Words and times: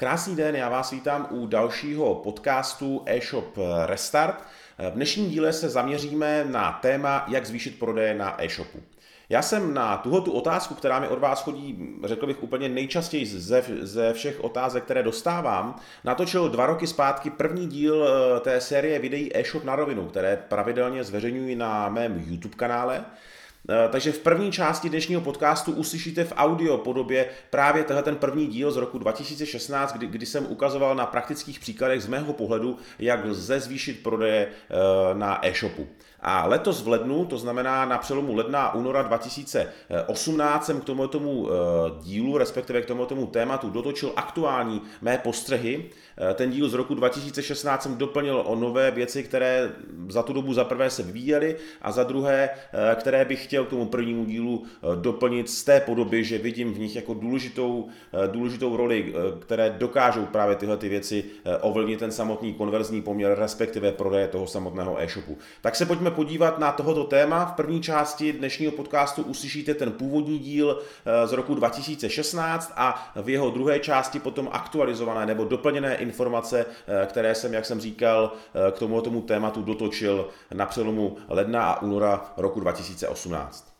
Krásný 0.00 0.36
den, 0.36 0.56
já 0.56 0.68
vás 0.68 0.90
vítám 0.90 1.26
u 1.30 1.46
dalšího 1.46 2.14
podcastu 2.14 3.02
e-shop 3.06 3.58
Restart. 3.86 4.44
V 4.78 4.90
dnešním 4.90 5.30
díle 5.30 5.52
se 5.52 5.68
zaměříme 5.68 6.44
na 6.44 6.72
téma, 6.72 7.24
jak 7.28 7.46
zvýšit 7.46 7.78
prodeje 7.78 8.14
na 8.14 8.44
e-shopu. 8.44 8.82
Já 9.28 9.42
jsem 9.42 9.74
na 9.74 9.96
tuhle 9.96 10.20
tu 10.20 10.32
otázku, 10.32 10.74
která 10.74 11.00
mi 11.00 11.08
od 11.08 11.18
vás 11.18 11.42
chodí, 11.42 11.96
řekl 12.04 12.26
bych 12.26 12.42
úplně 12.42 12.68
nejčastěji 12.68 13.26
ze, 13.26 13.62
ze 13.80 14.12
všech 14.12 14.44
otázek, 14.44 14.84
které 14.84 15.02
dostávám, 15.02 15.76
natočil 16.04 16.48
dva 16.48 16.66
roky 16.66 16.86
zpátky 16.86 17.30
první 17.30 17.66
díl 17.66 18.08
eh, 18.08 18.40
té 18.40 18.60
série 18.60 18.98
videí 18.98 19.36
e-shop 19.36 19.64
na 19.64 19.76
rovinu, 19.76 20.08
které 20.08 20.36
pravidelně 20.48 21.04
zveřejňuji 21.04 21.56
na 21.56 21.88
mém 21.88 22.24
YouTube 22.26 22.56
kanále. 22.56 23.04
Eh, 23.70 23.88
takže 23.88 24.12
v 24.12 24.18
první 24.18 24.52
části 24.52 24.88
dnešního 24.88 25.20
podcastu 25.20 25.72
uslyšíte 25.72 26.24
v 26.24 26.32
audio 26.36 26.78
podobě 26.78 27.26
právě 27.50 27.84
tenhle 27.84 28.02
ten 28.02 28.16
první 28.16 28.46
díl 28.46 28.70
z 28.70 28.76
roku 28.76 28.98
2016, 28.98 29.92
kdy, 29.92 30.06
kdy 30.06 30.26
jsem 30.26 30.46
ukazoval 30.48 30.94
na 30.94 31.06
praktických 31.06 31.60
příkladech 31.60 32.02
z 32.02 32.06
mého 32.06 32.32
pohledu, 32.32 32.78
jak 32.98 33.24
lze 33.24 33.60
zvýšit 33.60 34.02
prodeje 34.02 34.48
eh, 34.48 35.14
na 35.14 35.46
e-shopu. 35.46 35.86
A 36.22 36.46
letos 36.46 36.82
v 36.82 36.88
lednu, 36.88 37.24
to 37.24 37.38
znamená 37.38 37.84
na 37.84 37.98
přelomu 37.98 38.34
ledna 38.34 38.62
a 38.62 38.74
února 38.74 39.02
2018, 39.02 40.66
jsem 40.66 40.80
k 40.80 40.84
tomu 40.84 41.08
tomu 41.08 41.48
eh, 41.48 41.54
dílu, 42.02 42.38
respektive 42.38 42.82
k 42.82 42.86
tomu 42.86 43.06
tomu 43.06 43.26
tématu 43.26 43.70
dotočil 43.70 44.12
aktuální 44.16 44.82
mé 45.00 45.18
postřehy. 45.18 45.84
Eh, 46.30 46.34
ten 46.34 46.50
díl 46.50 46.68
z 46.68 46.74
roku 46.74 46.94
2016 46.94 47.82
jsem 47.82 47.96
doplnil 47.96 48.42
o 48.46 48.56
nové 48.56 48.90
věci, 48.90 49.22
které 49.22 49.70
za 50.08 50.22
tu 50.22 50.32
dobu 50.32 50.54
za 50.54 50.64
prvé 50.64 50.90
se 50.90 51.02
vyvíjely 51.02 51.56
a 51.82 51.92
za 51.92 52.04
druhé, 52.04 52.50
eh, 52.50 52.94
které 52.94 53.24
bych 53.24 53.44
chtěl 53.44 53.64
k 53.64 53.70
tomu 53.70 53.86
prvnímu 53.86 54.24
dílu 54.24 54.64
doplnit 54.94 55.50
z 55.50 55.64
té 55.64 55.80
podoby, 55.80 56.24
že 56.24 56.38
vidím 56.38 56.74
v 56.74 56.78
nich 56.78 56.96
jako 56.96 57.14
důležitou, 57.14 57.88
důležitou 58.26 58.76
roli, 58.76 59.14
které 59.40 59.70
dokážou 59.70 60.26
právě 60.26 60.56
tyhle 60.56 60.76
ty 60.76 60.88
věci 60.88 61.24
ovlivnit 61.60 61.98
ten 61.98 62.10
samotný 62.12 62.54
konverzní 62.54 63.02
poměr, 63.02 63.38
respektive 63.38 63.92
prodeje 63.92 64.28
toho 64.28 64.46
samotného 64.46 65.00
e-shopu. 65.00 65.38
Tak 65.60 65.76
se 65.76 65.86
pojďme 65.86 66.09
podívat 66.10 66.58
na 66.58 66.72
tohoto 66.72 67.04
téma. 67.04 67.44
V 67.44 67.52
první 67.52 67.80
části 67.80 68.32
dnešního 68.32 68.72
podcastu 68.72 69.22
uslyšíte 69.22 69.74
ten 69.74 69.92
původní 69.92 70.38
díl 70.38 70.78
eh, 71.04 71.26
z 71.26 71.32
roku 71.32 71.54
2016 71.54 72.72
a 72.76 73.12
v 73.22 73.28
jeho 73.28 73.50
druhé 73.50 73.78
části 73.78 74.20
potom 74.20 74.48
aktualizované 74.52 75.26
nebo 75.26 75.44
doplněné 75.44 75.96
informace, 75.96 76.66
eh, 76.86 77.06
které 77.06 77.34
jsem, 77.34 77.54
jak 77.54 77.66
jsem 77.66 77.80
říkal, 77.80 78.32
eh, 78.68 78.72
k 78.72 78.78
tomu 78.78 79.00
tomu 79.00 79.22
tématu 79.22 79.62
dotočil 79.62 80.28
na 80.54 80.66
přelomu 80.66 81.16
ledna 81.28 81.64
a 81.64 81.82
února 81.82 82.32
roku 82.36 82.60
2018. 82.60 83.70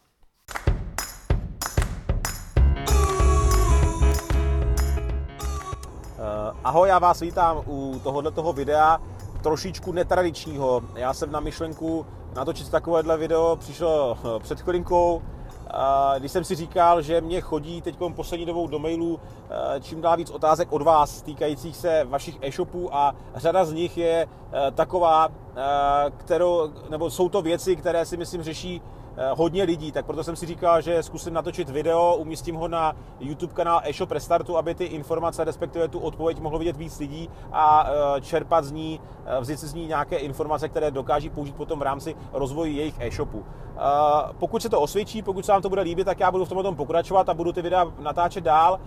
Ahoj, 6.64 6.88
já 6.88 6.98
vás 6.98 7.20
vítám 7.20 7.62
u 7.66 8.00
tohoto 8.04 8.52
videa 8.52 9.00
trošičku 9.40 9.92
netradičního. 9.92 10.82
Já 10.94 11.14
jsem 11.14 11.32
na 11.32 11.40
myšlenku 11.40 12.06
natočit 12.36 12.70
takovéhle 12.70 13.16
video 13.16 13.56
přišel 13.56 14.16
eh, 14.18 14.40
před 14.40 14.60
chvilinkou, 14.60 15.22
když 16.18 16.32
jsem 16.32 16.44
si 16.44 16.54
říkal, 16.54 17.02
že 17.02 17.20
mě 17.20 17.40
chodí 17.40 17.82
teď 17.82 17.96
poslední 18.14 18.46
dobou 18.46 18.66
do 18.66 18.78
mailů 18.78 19.20
eh, 19.50 19.80
čím 19.80 20.00
dál 20.00 20.16
víc 20.16 20.30
otázek 20.30 20.72
od 20.72 20.82
vás 20.82 21.22
týkajících 21.22 21.76
se 21.76 22.04
vašich 22.04 22.38
e-shopů 22.42 22.94
a 22.94 23.14
řada 23.34 23.64
z 23.64 23.72
nich 23.72 23.98
je 23.98 24.26
eh, 24.52 24.70
taková, 24.70 25.28
kterou, 26.16 26.72
nebo 26.90 27.10
jsou 27.10 27.28
to 27.28 27.42
věci, 27.42 27.76
které 27.76 28.06
si 28.06 28.16
myslím 28.16 28.42
řeší 28.42 28.82
hodně 29.36 29.62
lidí, 29.62 29.92
tak 29.92 30.06
proto 30.06 30.24
jsem 30.24 30.36
si 30.36 30.46
říkal, 30.46 30.80
že 30.80 31.02
zkusím 31.02 31.34
natočit 31.34 31.70
video, 31.70 32.16
umístím 32.18 32.56
ho 32.56 32.68
na 32.68 32.96
YouTube 33.20 33.54
kanál 33.54 33.80
eShop 33.84 34.10
Restartu, 34.10 34.56
aby 34.56 34.74
ty 34.74 34.84
informace, 34.84 35.44
respektive 35.44 35.88
tu 35.88 35.98
odpověď 35.98 36.40
mohlo 36.40 36.58
vidět 36.58 36.76
víc 36.76 36.98
lidí 36.98 37.30
a 37.52 37.86
eh, 38.16 38.20
čerpat 38.20 38.64
z 38.64 38.72
ní, 38.72 39.00
eh, 39.26 39.40
vzít 39.40 39.60
si 39.60 39.66
z 39.66 39.74
ní 39.74 39.86
nějaké 39.86 40.16
informace, 40.16 40.68
které 40.68 40.90
dokáží 40.90 41.30
použít 41.30 41.56
potom 41.56 41.78
v 41.78 41.82
rámci 41.82 42.16
rozvoji 42.32 42.76
jejich 42.76 43.00
e-shopu. 43.00 43.44
Pokud 44.38 44.62
se 44.62 44.68
to 44.68 44.80
osvědčí, 44.80 45.22
pokud 45.22 45.46
se 45.46 45.52
vám 45.52 45.62
to 45.62 45.68
bude 45.68 45.82
líbit, 45.82 46.04
tak 46.04 46.20
já 46.20 46.30
budu 46.30 46.44
v 46.44 46.48
tom 46.48 46.62
tom 46.62 46.76
pokračovat 46.76 47.28
a 47.28 47.34
budu 47.34 47.52
ty 47.52 47.62
videa 47.62 47.86
natáčet 47.98 48.44
dál. 48.44 48.80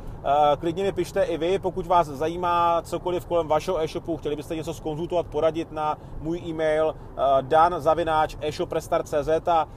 Klidně 0.59 0.84
mi 0.84 0.92
pište 0.92 1.24
i 1.24 1.38
vy, 1.38 1.59
pokud 1.59 1.88
vás 1.88 2.08
zajímá 2.08 2.81
cokoliv 2.81 3.26
kolem 3.26 3.47
vašeho 3.47 3.84
e-shopu, 3.84 4.18
chtěli 4.18 4.36
byste 4.36 4.56
něco 4.56 4.74
skonzultovat, 4.74 5.28
poradit 5.28 5.72
na 5.72 5.97
můj 6.22 6.40
e-mail 6.40 6.96
dan 7.42 7.76
zavináč 7.78 8.36
e-shoprestart.cz 8.42 9.47
a 9.47 9.68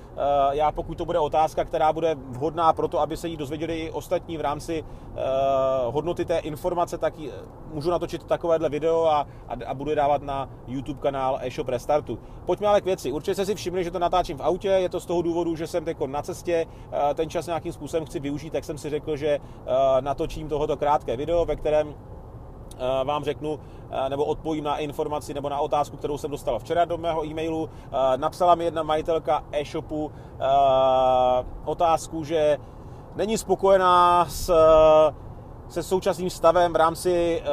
já 0.52 0.72
pokud 0.72 0.98
to 0.98 1.04
bude 1.04 1.18
otázka, 1.18 1.64
která 1.64 1.92
bude 1.92 2.14
vhodná 2.28 2.72
pro 2.72 2.88
to, 2.88 3.00
aby 3.00 3.16
se 3.16 3.28
jí 3.28 3.36
dozvěděli 3.36 3.80
i 3.80 3.90
ostatní 3.90 4.36
v 4.36 4.40
rámci 4.40 4.82
uh, 4.82 5.94
hodnoty 5.94 6.24
té 6.24 6.38
informace, 6.38 6.98
tak 6.98 7.18
jí, 7.18 7.30
můžu 7.72 7.90
natočit 7.90 8.24
takovéhle 8.24 8.68
video 8.68 9.04
a, 9.04 9.26
a, 9.48 9.54
a 9.66 9.74
budu 9.74 9.90
je 9.90 9.96
dávat 9.96 10.22
na 10.22 10.48
YouTube 10.66 11.00
kanál 11.00 11.38
eShop 11.42 11.68
Restartu. 11.68 12.18
Pojďme 12.46 12.66
ale 12.66 12.80
k 12.80 12.84
věci. 12.84 13.12
Určitě 13.12 13.34
jste 13.34 13.46
si 13.46 13.54
všimli, 13.54 13.84
že 13.84 13.90
to 13.90 13.98
natáčím 13.98 14.38
v 14.38 14.42
autě, 14.42 14.68
je 14.68 14.88
to 14.88 15.00
z 15.00 15.06
toho 15.06 15.22
důvodu, 15.22 15.56
že 15.56 15.66
jsem 15.66 15.84
teď 15.84 15.96
na 16.06 16.22
cestě, 16.22 16.66
uh, 16.66 17.14
ten 17.14 17.30
čas 17.30 17.46
nějakým 17.46 17.72
způsobem 17.72 18.06
chci 18.06 18.20
využít, 18.20 18.52
tak 18.52 18.64
jsem 18.64 18.78
si 18.78 18.90
řekl, 18.90 19.16
že 19.16 19.38
natočím 20.00 20.48
tohoto 20.48 20.76
krátké 20.76 21.16
video, 21.16 21.44
ve 21.44 21.56
kterém 21.56 21.94
Eh, 21.94 22.15
vám 23.04 23.24
řeknu 23.24 23.60
eh, 23.90 24.08
nebo 24.08 24.24
odpovím 24.24 24.64
na 24.64 24.76
informaci 24.76 25.34
nebo 25.34 25.48
na 25.48 25.60
otázku, 25.60 25.96
kterou 25.96 26.18
jsem 26.18 26.30
dostal 26.30 26.58
včera 26.58 26.84
do 26.84 26.98
mého 26.98 27.26
e-mailu. 27.26 27.70
Eh, 27.84 28.16
napsala 28.16 28.54
mi 28.54 28.64
jedna 28.64 28.82
majitelka 28.82 29.44
e-shopu 29.52 30.12
otázku, 31.64 32.24
že 32.24 32.58
není 33.16 33.38
spokojená 33.38 34.26
s 34.28 34.52
se 35.68 35.82
současným 35.82 36.30
stavem 36.30 36.72
v 36.72 36.76
rámci 36.76 37.42
uh, 37.42 37.48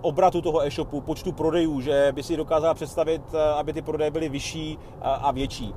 obratu 0.00 0.42
toho 0.42 0.66
e-shopu, 0.66 1.00
počtu 1.00 1.32
prodejů, 1.32 1.80
že 1.80 2.12
by 2.14 2.22
si 2.22 2.36
dokázala 2.36 2.74
představit, 2.74 3.22
uh, 3.32 3.40
aby 3.40 3.72
ty 3.72 3.82
prodeje 3.82 4.10
byly 4.10 4.28
vyšší 4.28 4.76
uh, 4.76 4.82
a 5.02 5.30
větší. 5.30 5.74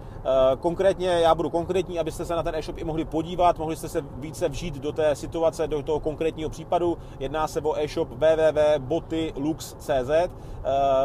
Konkrétně, 0.60 1.10
já 1.10 1.36
budu 1.36 1.50
konkrétní, 1.50 2.00
abyste 2.00 2.26
se 2.26 2.36
na 2.36 2.44
ten 2.44 2.56
e-shop 2.56 2.78
i 2.78 2.84
mohli 2.84 3.06
podívat, 3.06 3.58
mohli 3.58 3.76
jste 3.76 3.90
se 3.90 4.02
více 4.02 4.50
vžít 4.50 4.76
do 4.76 4.92
té 4.92 5.16
situace, 5.16 5.68
do 5.68 5.84
toho 5.84 6.00
konkrétního 6.00 6.50
případu. 6.50 6.98
Jedná 7.20 7.48
se 7.48 7.62
o 7.62 7.80
e-shop 7.80 8.10
www.botylux.cz. 8.10 10.12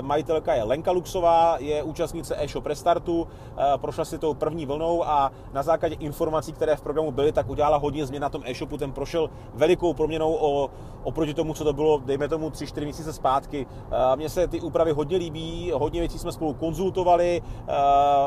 Majitelka 0.00 0.54
je 0.54 0.62
Lenka 0.62 0.90
Luxová, 0.90 1.56
je 1.58 1.82
účastnice 1.82 2.44
e-shop 2.44 2.66
Restartu, 2.66 3.28
prošla 3.76 4.04
si 4.04 4.18
tou 4.18 4.34
první 4.34 4.66
vlnou 4.66 5.06
a 5.06 5.32
na 5.52 5.62
základě 5.62 5.94
informací, 5.94 6.52
které 6.52 6.76
v 6.76 6.80
programu 6.80 7.10
byly, 7.10 7.32
tak 7.32 7.48
udělala 7.48 7.76
hodně 7.76 8.06
změn 8.06 8.22
na 8.22 8.28
tom 8.28 8.42
e-shopu. 8.44 8.76
Ten 8.76 8.92
prošel 8.92 9.30
velikou 9.54 9.94
proměnou 9.94 10.34
o 10.34 10.55
oproti 11.02 11.34
tomu, 11.34 11.54
co 11.54 11.64
to 11.64 11.72
bylo, 11.72 12.02
dejme 12.04 12.28
tomu 12.28 12.50
3-4 12.50 12.82
měsíce 12.82 13.12
zpátky. 13.12 13.66
Mně 14.16 14.28
se 14.28 14.48
ty 14.48 14.60
úpravy 14.60 14.92
hodně 14.92 15.16
líbí, 15.16 15.72
hodně 15.74 16.00
věcí 16.00 16.18
jsme 16.18 16.32
spolu 16.32 16.54
konzultovali, 16.54 17.42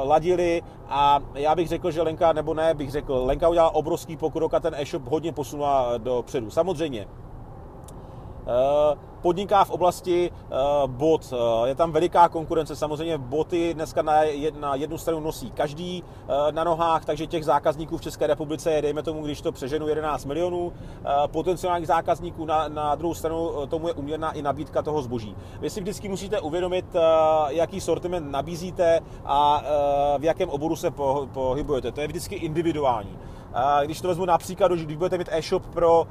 ladili 0.04 0.62
a 0.88 1.20
já 1.34 1.56
bych 1.56 1.68
řekl, 1.68 1.92
že 1.92 2.02
Lenka, 2.02 2.34
nebo 2.34 2.54
ne, 2.54 2.74
bych 2.74 2.92
řekl, 2.92 3.22
Lenka 3.26 3.50
udělala 3.50 3.76
obrovský 3.76 4.18
pokrok 4.18 4.54
a 4.54 4.60
ten 4.60 4.76
e-shop 4.78 5.08
hodně 5.08 5.32
posunula 5.32 5.98
do 5.98 6.24
předu. 6.26 6.50
Samozřejmě, 6.50 7.08
podniká 9.22 9.64
v 9.64 9.70
oblasti 9.70 10.32
uh, 10.32 10.92
bot. 10.92 11.34
Uh, 11.34 11.68
je 11.68 11.76
tam 11.76 11.92
veliká 11.92 12.30
konkurence, 12.30 12.76
samozřejmě 12.76 13.18
boty 13.18 13.74
dneska 13.74 14.02
na, 14.02 14.24
jed, 14.24 14.60
na 14.60 14.76
jednu 14.76 14.98
stranu 14.98 15.20
nosí 15.20 15.52
každý 15.52 16.04
na 16.52 16.64
nohách, 16.64 17.06
takže 17.06 17.28
těch 17.28 17.46
zákazníků 17.46 17.98
v 17.98 18.02
České 18.02 18.28
republice 18.28 18.72
je, 18.72 18.82
dejme 18.82 19.04
tomu, 19.04 19.24
když 19.24 19.42
to 19.42 19.52
přeženu 19.52 19.88
11 19.88 20.26
milionů, 20.26 20.74
potenciálních 21.28 21.88
zákazníků 21.88 22.46
na, 22.46 22.68
na 22.68 22.96
druhou 22.96 23.14
stranu 23.14 23.52
tomu 23.68 23.88
je 23.88 23.94
uměrná 23.94 24.32
i 24.32 24.42
nabídka 24.42 24.82
toho 24.82 25.02
zboží. 25.02 25.36
Vy 25.60 25.70
si 25.70 25.82
vždycky 25.82 26.10
musíte 26.10 26.40
uvědomit, 26.40 26.86
jaký 27.48 27.82
sortiment 27.82 28.32
nabízíte 28.32 29.00
a 29.26 29.64
v 30.18 30.24
jakém 30.24 30.50
oboru 30.50 30.76
se 30.76 30.92
po, 30.92 31.28
pohybujete. 31.34 31.92
To 31.92 32.02
je 32.02 32.08
vždycky 32.08 32.36
individuální. 32.36 33.18
Když 33.86 34.02
to 34.02 34.08
vezmu 34.08 34.26
například, 34.26 34.72
když 34.72 34.98
budete 34.98 35.18
mít 35.18 35.30
e-shop 35.32 35.66
pro, 35.66 36.08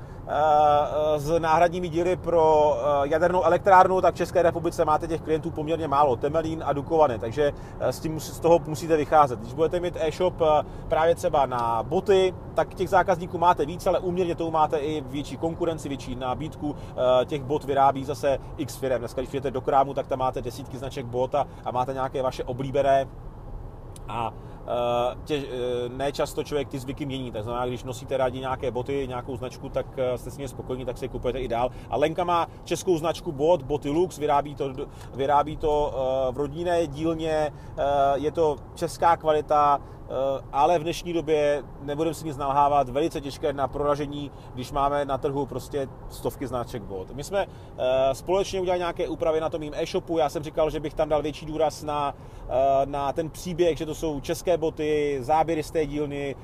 s 1.17 1.39
náhradními 1.39 1.89
díly 1.89 2.17
pro 2.17 2.77
jadernou 3.03 3.43
elektrárnu, 3.43 4.01
tak 4.01 4.15
v 4.15 4.17
České 4.17 4.43
republice 4.43 4.85
máte 4.85 5.07
těch 5.09 5.21
klientů 5.21 5.51
poměrně 5.51 5.89
málo, 5.89 6.17
Temelín 6.17 6.63
a 6.67 6.73
Dukovany, 6.73 7.19
takže 7.19 7.53
s 7.81 8.01
tím 8.01 8.21
z 8.21 8.41
toho 8.41 8.61
musíte 8.67 8.97
vycházet. 8.97 9.39
Když 9.41 9.55
budete 9.55 9.81
mít 9.81 9.97
e-shop 10.01 10.35
právě 10.89 11.15
třeba 11.15 11.47
na 11.47 11.83
boty, 11.83 12.35
tak 12.55 12.75
těch 12.75 12.89
zákazníků 12.89 13.39
máte 13.39 13.67
víc, 13.67 13.87
ale 13.87 13.99
úměrně 13.99 14.35
tomu 14.35 14.51
máte 14.51 14.79
i 14.79 15.01
větší 15.01 15.37
konkurenci, 15.37 15.89
větší 15.89 16.15
nabídku. 16.15 16.77
Těch 17.25 17.43
bot 17.43 17.65
vyrábí 17.65 18.05
zase 18.05 18.39
x 18.57 18.77
firm. 18.77 18.99
Dneska, 18.99 19.21
když 19.21 19.33
jdete 19.33 19.51
do 19.51 19.61
krámu, 19.61 19.95
tak 19.95 20.07
tam 20.07 20.19
máte 20.19 20.43
desítky 20.43 20.79
značek 20.79 21.07
bot 21.07 21.35
a, 21.35 21.47
a 21.65 21.71
máte 21.71 21.93
nějaké 21.93 22.23
vaše 22.23 22.45
oblíbené 22.45 23.09
a 24.09 24.33
Eh, 24.58 24.58
tě, 25.25 25.37
eh, 25.37 25.89
ne 25.89 26.13
často 26.13 26.45
člověk 26.45 26.69
ty 26.69 26.79
zvyky 26.79 27.07
mění. 27.07 27.33
To 27.33 27.43
znamená, 27.43 27.67
když 27.67 27.85
nosíte 27.85 28.17
rádi 28.17 28.41
nějaké 28.41 28.71
boty, 28.71 29.09
nějakou 29.09 29.37
značku, 29.37 29.69
tak 29.69 29.87
eh, 29.97 30.19
jste 30.19 30.31
s 30.31 30.39
ní 30.39 30.49
spokojení, 30.49 30.85
tak 30.85 30.99
si 30.99 31.05
je 31.05 31.09
kupujete 31.09 31.41
i 31.41 31.49
dál. 31.49 31.71
A 31.91 31.97
Lenka 31.97 32.25
má 32.25 32.47
českou 32.65 32.99
značku 32.99 33.33
bot, 33.33 33.63
boty 33.63 33.91
Lux, 33.91 34.19
vyrábí 34.19 34.55
to, 34.55 34.73
vyrábí 35.15 35.57
to 35.57 35.95
v 36.31 36.37
rodinné 36.37 36.87
dílně, 36.87 37.53
je 38.15 38.31
to 38.31 38.57
česká 38.75 39.17
kvalita, 39.17 39.81
ale 40.53 40.79
v 40.79 40.83
dnešní 40.83 41.13
době, 41.13 41.63
nebudeme 41.83 42.15
si 42.15 42.27
nic 42.27 42.37
nalhávat, 42.37 42.89
velice 42.89 43.21
těžké 43.21 43.53
na 43.53 43.69
proražení, 43.69 44.31
když 44.55 44.73
máme 44.73 45.05
na 45.05 45.19
trhu 45.19 45.47
prostě 45.47 45.89
stovky 46.09 46.47
značek 46.47 46.83
bot. 46.83 47.11
My 47.11 47.25
jsme 47.25 47.47
společně 48.13 48.61
udělali 48.61 48.79
nějaké 48.79 49.09
úpravy 49.09 49.41
na 49.41 49.49
tom 49.49 49.61
mým 49.61 49.75
e-shopu, 49.77 50.19
já 50.19 50.29
jsem 50.29 50.43
říkal, 50.43 50.71
že 50.71 50.81
bych 50.81 50.95
tam 50.95 51.09
dal 51.09 51.23
větší 51.23 51.47
důraz 51.47 51.83
na, 51.83 52.15
na 52.85 53.13
ten 53.13 53.31
příběh, 53.31 53.79
že 53.79 53.87
to 53.87 53.95
jsou 53.95 54.21
české 54.21 54.57
boty, 54.57 55.19
záběry 55.21 55.63
z 55.63 55.71
té 55.71 55.87
dílny, 55.87 56.37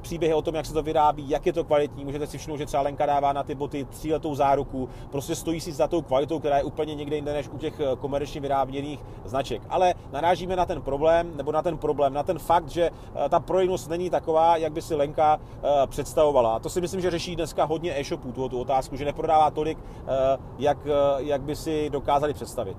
příběhy 0.00 0.34
o 0.34 0.42
tom, 0.42 0.54
jak 0.54 0.66
se 0.66 0.72
to 0.72 0.82
vyrábí, 0.82 1.30
jak 1.30 1.46
je 1.46 1.52
to 1.52 1.64
kvalitní, 1.64 2.04
můžete 2.04 2.26
si 2.26 2.38
všimnout, 2.38 2.56
že 2.56 2.66
třeba 2.66 2.82
Lenka 2.82 3.06
dává 3.06 3.32
na 3.32 3.42
ty 3.42 3.54
boty 3.54 3.84
tříletou 3.84 4.34
záruku, 4.34 4.88
prostě 5.10 5.34
stojí 5.34 5.60
si 5.60 5.72
za 5.72 5.88
tou 5.88 6.02
kvalitou, 6.02 6.38
která 6.38 6.56
je 6.56 6.62
úplně 6.62 6.94
někde 6.94 7.16
jinde 7.16 7.32
než 7.32 7.48
u 7.48 7.58
těch 7.58 7.80
komerčně 7.98 8.40
vyráběných 8.40 9.00
značek. 9.24 9.62
Ale 9.68 9.94
narážíme 10.12 10.56
na 10.56 10.66
ten 10.66 10.82
problém, 10.82 11.36
nebo 11.36 11.52
na 11.52 11.62
ten 11.62 11.78
problém, 11.78 12.12
na 12.12 12.22
ten 12.22 12.38
fakt, 12.38 12.68
že 12.72 12.90
eh, 12.90 13.28
ta 13.28 13.40
prodejnost 13.40 13.90
není 13.90 14.10
taková, 14.10 14.56
jak 14.56 14.72
by 14.72 14.82
si 14.82 14.94
Lenka 14.94 15.40
eh, 15.40 15.86
představovala. 15.86 16.54
A 16.54 16.58
to 16.58 16.70
si 16.70 16.80
myslím, 16.80 17.00
že 17.00 17.10
řeší 17.10 17.36
dneska 17.36 17.64
hodně 17.64 18.00
e-shopů, 18.00 18.32
tu, 18.32 18.60
otázku, 18.60 18.96
že 18.96 19.04
neprodává 19.04 19.50
tolik, 19.50 19.78
eh, 19.78 20.38
jak, 20.58 20.78
jak 21.18 21.42
by 21.42 21.56
si 21.56 21.90
dokázali 21.90 22.34
představit. 22.34 22.76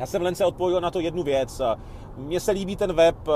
Já 0.00 0.06
jsem 0.06 0.22
Lence 0.22 0.44
odpověděl 0.44 0.80
na 0.80 0.90
to 0.90 1.00
jednu 1.00 1.22
věc. 1.22 1.62
Mně 2.16 2.40
se 2.40 2.52
líbí 2.52 2.76
ten 2.76 2.92
web, 2.92 3.16
eh, 3.28 3.32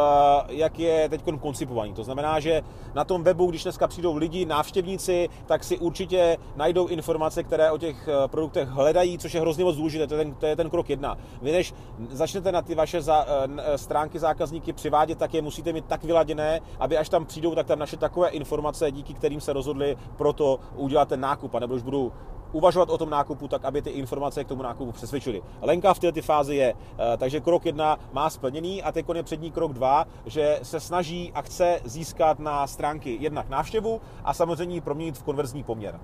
jak 0.49 0.79
je 0.79 1.09
teď 1.09 1.23
koncipovaný. 1.41 1.93
To 1.93 2.05
znamená, 2.05 2.41
že 2.41 2.63
na 2.95 3.05
tom 3.05 3.23
webu, 3.23 3.47
když 3.47 3.63
dneska 3.63 3.87
přijdou 3.87 4.17
lidi, 4.17 4.47
návštěvníci, 4.47 5.29
tak 5.47 5.65
si 5.65 5.79
určitě 5.79 6.37
najdou 6.57 6.87
informace, 6.87 7.43
které 7.43 7.71
o 7.71 7.79
těch 7.79 8.09
eh, 8.09 8.29
produktech 8.29 8.69
hledají, 8.69 9.19
což 9.19 9.35
je 9.35 9.41
hrozně 9.41 9.65
moc 9.65 9.77
důležité. 9.77 10.07
To 10.07 10.15
je 10.15 10.25
ten, 10.25 10.35
to 10.35 10.47
je 10.47 10.57
ten 10.57 10.71
krok 10.71 10.91
jedna. 10.91 11.19
Vy 11.43 11.53
než 11.53 11.75
začnete 12.11 12.53
na 12.53 12.63
ty 12.63 12.75
vaše 12.75 13.03
za, 13.03 13.27
eh, 13.29 13.79
stránky 13.79 14.19
zákazníky 14.19 14.73
přivádět, 14.73 15.19
tak 15.19 15.35
je 15.35 15.43
musíte 15.43 15.73
mít 15.73 15.85
tak 15.85 16.05
vyladěné, 16.05 16.61
aby 16.81 16.97
až 16.97 17.09
tam 17.09 17.27
přijdou, 17.27 17.55
tak 17.55 17.67
tam 17.67 17.79
naše 17.79 17.97
takové 17.97 18.29
informace, 18.29 18.91
díky 18.91 19.15
kterým 19.15 19.41
se 19.41 19.53
rozhodli 19.53 19.97
pro 20.17 20.33
to 20.33 20.59
udělat 20.77 21.09
ten 21.09 21.21
nákup, 21.21 21.55
nebo 21.61 21.75
už 21.75 21.83
budou 21.83 22.13
uvažovat 22.55 22.91
o 22.91 22.99
tom 22.99 23.11
nákupu, 23.11 23.49
tak 23.49 23.65
aby 23.65 23.83
ty 23.83 23.91
informace 23.91 24.45
k 24.45 24.49
tomu 24.49 24.63
nákupu 24.63 24.93
přesvědčily. 24.93 25.43
Lenka 25.63 25.95
v 25.95 25.99
této 25.99 26.23
fázi 26.23 26.57
je, 26.57 26.75
eh, 26.75 27.17
takže 27.17 27.41
krok 27.41 27.67
jedna 27.67 27.99
má 28.13 28.31
splněný 28.31 28.83
a 28.83 28.93
teď 28.93 29.07
je 29.15 29.23
přední 29.23 29.51
krok 29.51 29.73
dva, 29.73 30.05
že 30.27 30.61
se 30.63 30.81
snaží 30.81 31.33
a 31.35 31.43
chce 31.43 31.81
získat 31.85 32.39
na 32.39 32.67
stránky 32.67 33.17
jednak 33.21 33.49
návštěvu 33.49 34.01
a 34.25 34.35
samozřejmě 34.35 34.81
proměnit 34.81 35.19
v 35.19 35.23
konverzní 35.23 35.65
poměr. 35.65 36.01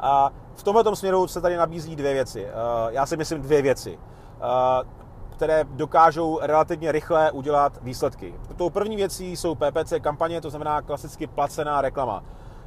A 0.00 0.30
v 0.54 0.62
tomto 0.62 0.96
směru 0.96 1.26
se 1.26 1.40
tady 1.40 1.56
nabízí 1.56 1.96
dvě 1.96 2.12
věci. 2.12 2.46
Eh, 2.46 2.52
já 2.90 3.06
si 3.06 3.16
myslím 3.16 3.42
dvě 3.42 3.62
věci 3.62 3.98
eh, 4.40 5.02
které 5.32 5.64
dokážou 5.64 6.38
relativně 6.42 6.92
rychle 6.92 7.30
udělat 7.30 7.78
výsledky. 7.82 8.34
Tou 8.56 8.70
první 8.70 8.96
věcí 8.96 9.36
jsou 9.36 9.54
PPC 9.54 9.92
kampaně, 10.00 10.40
to 10.40 10.50
znamená 10.50 10.82
klasicky 10.82 11.26
placená 11.26 11.80
reklama. 11.80 12.24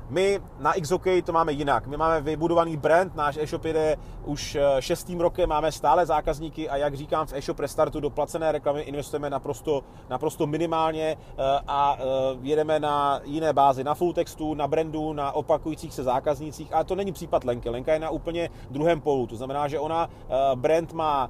My 0.09 0.39
na 0.59 0.73
XOK 0.73 1.05
to 1.23 1.31
máme 1.31 1.51
jinak. 1.51 1.87
My 1.87 1.97
máme 1.97 2.21
vybudovaný 2.21 2.77
brand, 2.77 3.15
náš 3.15 3.37
e-shop 3.37 3.65
jede 3.65 3.97
už 4.25 4.55
eh, 4.55 4.81
šestým 4.81 5.21
rokem, 5.21 5.49
máme 5.49 5.71
stále 5.71 6.05
zákazníky 6.05 6.69
a 6.69 6.77
jak 6.77 6.93
říkám, 6.93 7.27
v 7.27 7.33
e-shop 7.33 7.59
restartu 7.59 7.99
do 7.99 8.09
placené 8.09 8.51
reklamy 8.51 8.81
investujeme 8.81 9.29
naprosto, 9.29 9.83
naprosto 10.09 10.47
minimálně 10.47 11.17
eh, 11.17 11.43
a 11.67 11.97
eh, 11.99 12.03
jedeme 12.41 12.79
na 12.79 13.21
jiné 13.23 13.53
bázi, 13.53 13.83
na 13.83 13.93
full 13.93 14.13
textu, 14.13 14.53
na 14.53 14.67
brandu, 14.67 15.13
na 15.13 15.31
opakujících 15.31 15.93
se 15.93 16.03
zákaznících, 16.03 16.73
ale 16.73 16.83
to 16.83 16.95
není 16.95 17.11
případ 17.11 17.43
Lenky. 17.43 17.69
Lenka 17.69 17.93
je 17.93 17.99
na 17.99 18.09
úplně 18.09 18.49
druhém 18.69 19.01
polu, 19.01 19.27
to 19.27 19.35
znamená, 19.35 19.67
že 19.67 19.79
ona 19.79 20.09
brand 20.55 20.93
má 20.93 21.29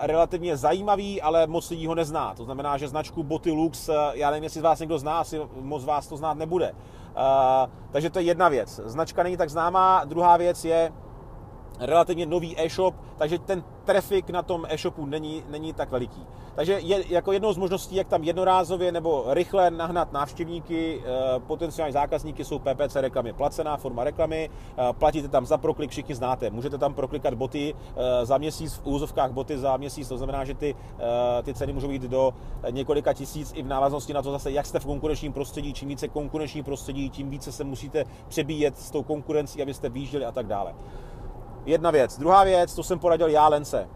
relativně 0.00 0.56
zajímavý, 0.56 1.22
ale 1.22 1.46
moc 1.46 1.70
lidí 1.70 1.86
ho 1.86 1.94
nezná. 1.94 2.34
To 2.34 2.44
znamená, 2.44 2.78
že 2.78 2.88
značku 2.88 3.22
Boty 3.22 3.50
Lux, 3.50 3.90
já 4.12 4.30
nevím, 4.30 4.44
jestli 4.44 4.60
z 4.60 4.62
vás 4.62 4.80
někdo 4.80 4.98
zná, 4.98 5.18
asi 5.18 5.40
moc 5.60 5.84
vás 5.84 6.06
to 6.06 6.16
znát 6.16 6.38
nebude. 6.38 6.74
Takže 7.90 8.10
to 8.10 8.18
je 8.18 8.24
jedna 8.24 8.48
věc. 8.48 8.80
Značka 8.84 9.22
není 9.22 9.36
tak 9.36 9.50
známá. 9.50 10.04
Druhá 10.04 10.36
věc 10.36 10.64
je 10.64 10.92
relativně 11.80 12.26
nový 12.26 12.60
e-shop, 12.60 12.94
takže 13.16 13.38
ten 13.38 13.64
trafik 13.84 14.30
na 14.30 14.42
tom 14.42 14.66
e-shopu 14.68 15.06
není, 15.06 15.42
není 15.48 15.72
tak 15.72 15.90
veliký. 15.90 16.26
Takže 16.54 16.72
je, 16.72 17.04
jako 17.08 17.32
jednou 17.32 17.52
z 17.52 17.56
možností, 17.56 17.96
jak 17.96 18.08
tam 18.08 18.24
jednorázově 18.24 18.92
nebo 18.92 19.24
rychle 19.28 19.70
nahnat 19.70 20.12
návštěvníky, 20.12 21.00
eh, 21.00 21.40
potenciální 21.46 21.92
zákazníky, 21.92 22.44
jsou 22.44 22.58
PPC 22.58 23.00
reklamy, 23.00 23.32
placená 23.32 23.76
forma 23.76 24.04
reklamy, 24.04 24.50
eh, 24.50 24.92
platíte 24.92 25.28
tam 25.28 25.46
za 25.46 25.58
proklik, 25.58 25.90
všichni 25.90 26.14
znáte, 26.14 26.50
můžete 26.50 26.78
tam 26.78 26.94
proklikat 26.94 27.34
boty 27.34 27.74
eh, 27.74 28.26
za 28.26 28.38
měsíc, 28.38 28.74
v 28.74 28.86
úzovkách 28.86 29.32
boty 29.32 29.58
za 29.58 29.76
měsíc, 29.76 30.08
to 30.08 30.16
znamená, 30.16 30.44
že 30.44 30.54
ty, 30.54 30.74
ty 31.42 31.54
ceny 31.54 31.72
můžou 31.72 31.90
jít 31.90 32.02
do 32.02 32.34
několika 32.70 33.12
tisíc 33.12 33.52
i 33.56 33.62
v 33.62 33.66
návaznosti 33.66 34.12
na 34.12 34.22
to 34.22 34.30
zase, 34.30 34.50
jak 34.50 34.66
jste 34.66 34.80
v 34.80 34.86
konkurenčním 34.86 35.32
prostředí, 35.32 35.72
čím 35.72 35.88
více 35.88 36.08
konkurenční 36.08 36.62
prostředí, 36.62 37.10
tím 37.10 37.30
více 37.30 37.52
se 37.52 37.64
musíte 37.64 38.04
přebíjet 38.28 38.78
s 38.78 38.90
tou 38.90 39.02
konkurencí, 39.02 39.62
abyste 39.62 39.88
výjížděli 39.88 40.24
a 40.24 40.32
tak 40.32 40.46
dále. 40.46 40.74
Jedna 41.68 41.90
věc. 41.90 42.18
Druhá 42.18 42.44
věc, 42.44 42.74
to 42.74 42.82
jsem 42.82 42.98
poradil 42.98 43.28
já 43.28 43.48
Lence. 43.48 43.88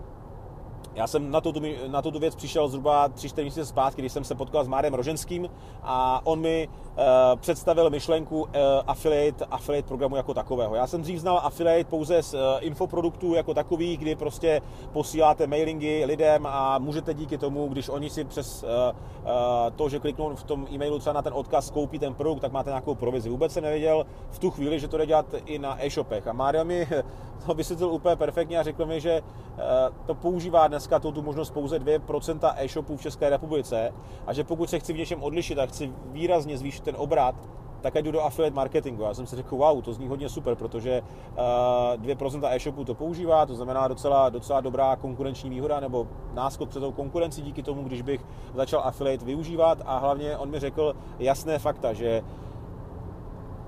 Já 0.94 1.06
jsem 1.06 1.30
na 1.30 1.40
tuto, 1.40 1.60
na 1.86 2.02
tuto 2.02 2.18
věc 2.18 2.34
přišel 2.34 2.68
zhruba 2.68 3.08
3-4 3.08 3.42
měsíce 3.42 3.66
zpátky, 3.66 4.02
když 4.02 4.12
jsem 4.12 4.24
se 4.24 4.34
potkal 4.34 4.64
s 4.64 4.68
Márem 4.68 4.94
Roženským 4.94 5.48
a 5.82 6.20
on 6.24 6.40
mi 6.40 6.68
uh, 6.68 7.04
představil 7.40 7.90
myšlenku 7.90 8.42
uh, 8.42 8.48
affiliate, 8.86 9.44
affiliate 9.44 9.88
programu 9.88 10.16
jako 10.16 10.34
takového. 10.34 10.74
Já 10.74 10.86
jsem 10.86 11.02
dřív 11.02 11.20
znal 11.20 11.40
affiliate 11.42 11.90
pouze 11.90 12.22
z 12.22 12.34
uh, 12.34 12.40
infoproduktů 12.60 13.34
jako 13.34 13.54
takových, 13.54 13.98
kdy 13.98 14.16
prostě 14.16 14.60
posíláte 14.92 15.46
mailingy 15.46 16.04
lidem 16.04 16.46
a 16.46 16.78
můžete 16.78 17.14
díky 17.14 17.38
tomu, 17.38 17.68
když 17.68 17.88
oni 17.88 18.10
si 18.10 18.24
přes 18.24 18.62
uh, 18.62 18.68
uh, 18.68 19.30
to, 19.76 19.88
že 19.88 19.98
kliknou 19.98 20.36
v 20.36 20.44
tom 20.44 20.66
e-mailu 20.72 20.98
třeba 20.98 21.14
na 21.14 21.22
ten 21.22 21.32
odkaz, 21.32 21.70
koupí 21.70 21.98
ten 21.98 22.14
produkt, 22.14 22.40
tak 22.40 22.52
máte 22.52 22.70
nějakou 22.70 22.94
provizi. 22.94 23.30
Vůbec 23.30 23.52
jsem 23.52 23.64
nevěděl 23.64 24.06
v 24.30 24.38
tu 24.38 24.50
chvíli, 24.50 24.80
že 24.80 24.88
to 24.88 24.96
jde 24.96 25.06
dělat 25.06 25.26
i 25.46 25.58
na 25.58 25.84
e-shopech. 25.84 26.26
A 26.26 26.32
Mário 26.32 26.64
mi 26.64 26.88
to 27.46 27.54
vysvětlil 27.54 27.90
úplně 27.90 28.16
perfektně 28.16 28.58
a 28.58 28.62
řekl 28.62 28.86
mi, 28.86 29.00
že 29.00 29.20
uh, 29.20 29.96
to 30.06 30.14
používá 30.14 30.68
dnes 30.68 30.81
dneska 30.82 30.99
tu, 30.99 31.23
možnost 31.23 31.50
pouze 31.50 31.79
2% 31.79 32.55
e-shopů 32.56 32.96
v 32.96 33.02
České 33.02 33.31
republice 33.31 33.93
a 34.26 34.32
že 34.32 34.44
pokud 34.44 34.70
se 34.70 34.79
chci 34.79 34.93
v 34.93 34.96
něčem 34.96 35.23
odlišit 35.23 35.58
a 35.58 35.67
chci 35.67 35.93
výrazně 36.06 36.58
zvýšit 36.58 36.84
ten 36.84 36.94
obrat, 36.99 37.34
tak 37.81 37.96
ať 37.96 38.05
jdu 38.05 38.11
do 38.11 38.20
affiliate 38.20 38.56
marketingu. 38.56 39.02
Já 39.02 39.14
jsem 39.14 39.26
si 39.26 39.37
řekl, 39.37 39.56
wow, 39.56 39.82
to 39.82 39.93
zní 39.93 40.08
hodně 40.08 40.29
super, 40.29 40.55
protože 40.55 41.02
uh, 41.02 42.02
2% 42.02 42.49
e-shopů 42.50 42.84
to 42.84 42.94
používá, 42.94 43.46
to 43.46 43.55
znamená 43.55 43.88
docela, 43.88 44.29
docela 44.29 44.61
dobrá 44.61 44.96
konkurenční 44.96 45.50
výhoda 45.50 45.81
nebo 45.81 46.08
náskok 46.34 46.69
před 46.69 46.81
tou 46.81 46.93
konkurencí 46.93 47.43
díky 47.43 47.62
tomu, 47.62 47.82
když 47.82 48.02
bych 48.02 48.26
začal 48.55 48.81
affiliate 48.84 49.25
využívat 49.25 49.79
a 49.87 49.99
hlavně 49.99 50.37
on 50.37 50.50
mi 50.50 50.58
řekl 50.58 50.94
jasné 51.19 51.58
fakta, 51.58 51.93
že 51.93 52.23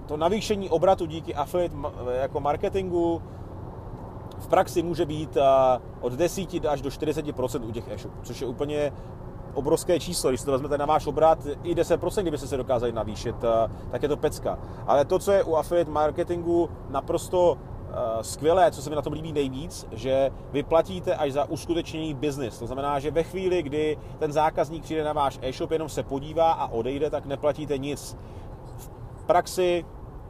to 0.07 0.17
navýšení 0.17 0.71
obratu 0.71 1.07
díky 1.07 1.35
affiliate 1.35 1.77
jako 2.21 2.41
marketingu 2.41 3.23
v 4.45 4.49
praxi 4.49 4.83
může 4.83 5.07
být 5.07 5.37
od 6.01 6.13
10 6.13 6.65
až 6.69 6.83
do 6.83 6.91
40% 6.91 7.69
u 7.69 7.73
těch 7.73 7.89
e-shopů, 7.89 8.19
což 8.23 8.41
je 8.41 8.47
úplně 8.47 8.93
obrovské 9.55 10.01
číslo. 10.01 10.31
Když 10.31 10.41
si 10.41 10.47
to 10.47 10.53
vezmete 10.53 10.79
na 10.79 10.87
váš 10.87 11.07
obrat, 11.07 11.39
i 11.63 11.75
10%, 11.75 12.23
kdybyste 12.23 12.47
se 12.47 12.57
dokázali 12.57 12.93
navýšit, 12.93 13.37
tak 13.91 14.03
je 14.03 14.09
to 14.09 14.17
pecka. 14.17 14.59
Ale 14.87 15.05
to, 15.05 15.19
co 15.19 15.33
je 15.33 15.45
u 15.45 15.57
affiliate 15.57 15.91
marketingu 15.91 16.71
naprosto 16.89 17.59
skvělé, 18.23 18.71
co 18.71 18.83
se 18.83 18.91
mi 18.91 18.97
na 18.97 19.03
tom 19.03 19.13
líbí 19.13 19.33
nejvíc, 19.33 19.87
že 19.93 20.31
vy 20.53 20.63
platíte 20.63 21.15
až 21.15 21.33
za 21.33 21.45
uskutečnění 21.45 22.15
biznis. 22.15 22.59
To 22.59 22.67
znamená, 22.67 22.99
že 22.99 23.11
ve 23.11 23.23
chvíli, 23.23 23.63
kdy 23.63 23.99
ten 24.19 24.33
zákazník 24.33 24.83
přijde 24.83 25.05
na 25.05 25.13
váš 25.13 25.39
e-shop, 25.43 25.71
jenom 25.71 25.89
se 25.89 26.03
podívá 26.03 26.53
a 26.53 26.67
odejde, 26.67 27.11
tak 27.11 27.27
neplatíte 27.27 27.79
nic. 27.79 28.17
V 29.17 29.25
praxi 29.25 29.85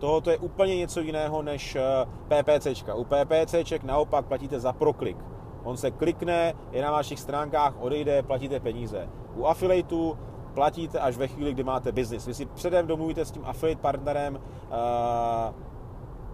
Tohoto 0.04 0.30
je 0.30 0.38
úplně 0.38 0.76
něco 0.76 1.00
jiného 1.00 1.42
než 1.42 1.76
eh, 1.76 1.82
PPCčka. 2.28 2.94
U 2.94 3.04
PPCček 3.04 3.84
naopak 3.84 4.26
platíte 4.26 4.60
za 4.60 4.72
proklik. 4.72 5.16
On 5.62 5.76
se 5.76 5.90
klikne, 5.90 6.54
je 6.72 6.82
na 6.82 6.90
vašich 6.90 7.20
stránkách, 7.20 7.74
odejde, 7.80 8.22
platíte 8.22 8.60
peníze. 8.60 9.08
U 9.36 9.46
affiliateu 9.46 10.14
platíte 10.54 11.00
až 11.00 11.16
ve 11.16 11.28
chvíli, 11.28 11.52
kdy 11.52 11.64
máte 11.64 11.92
biznis. 11.92 12.26
Vy 12.26 12.34
si 12.34 12.46
předem 12.46 12.86
domluvíte 12.86 13.24
s 13.24 13.30
tím 13.30 13.42
affiliate 13.44 13.82
partnerem 13.82 14.34
uh, 14.34 15.54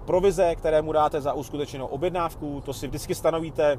provize, 0.04 0.54
které 0.54 0.82
mu 0.82 0.92
dáte 0.92 1.20
za 1.20 1.32
uskutečenou 1.32 1.86
objednávku, 1.86 2.62
to 2.64 2.72
si 2.72 2.86
vždycky 2.86 3.14
stanovíte 3.14 3.78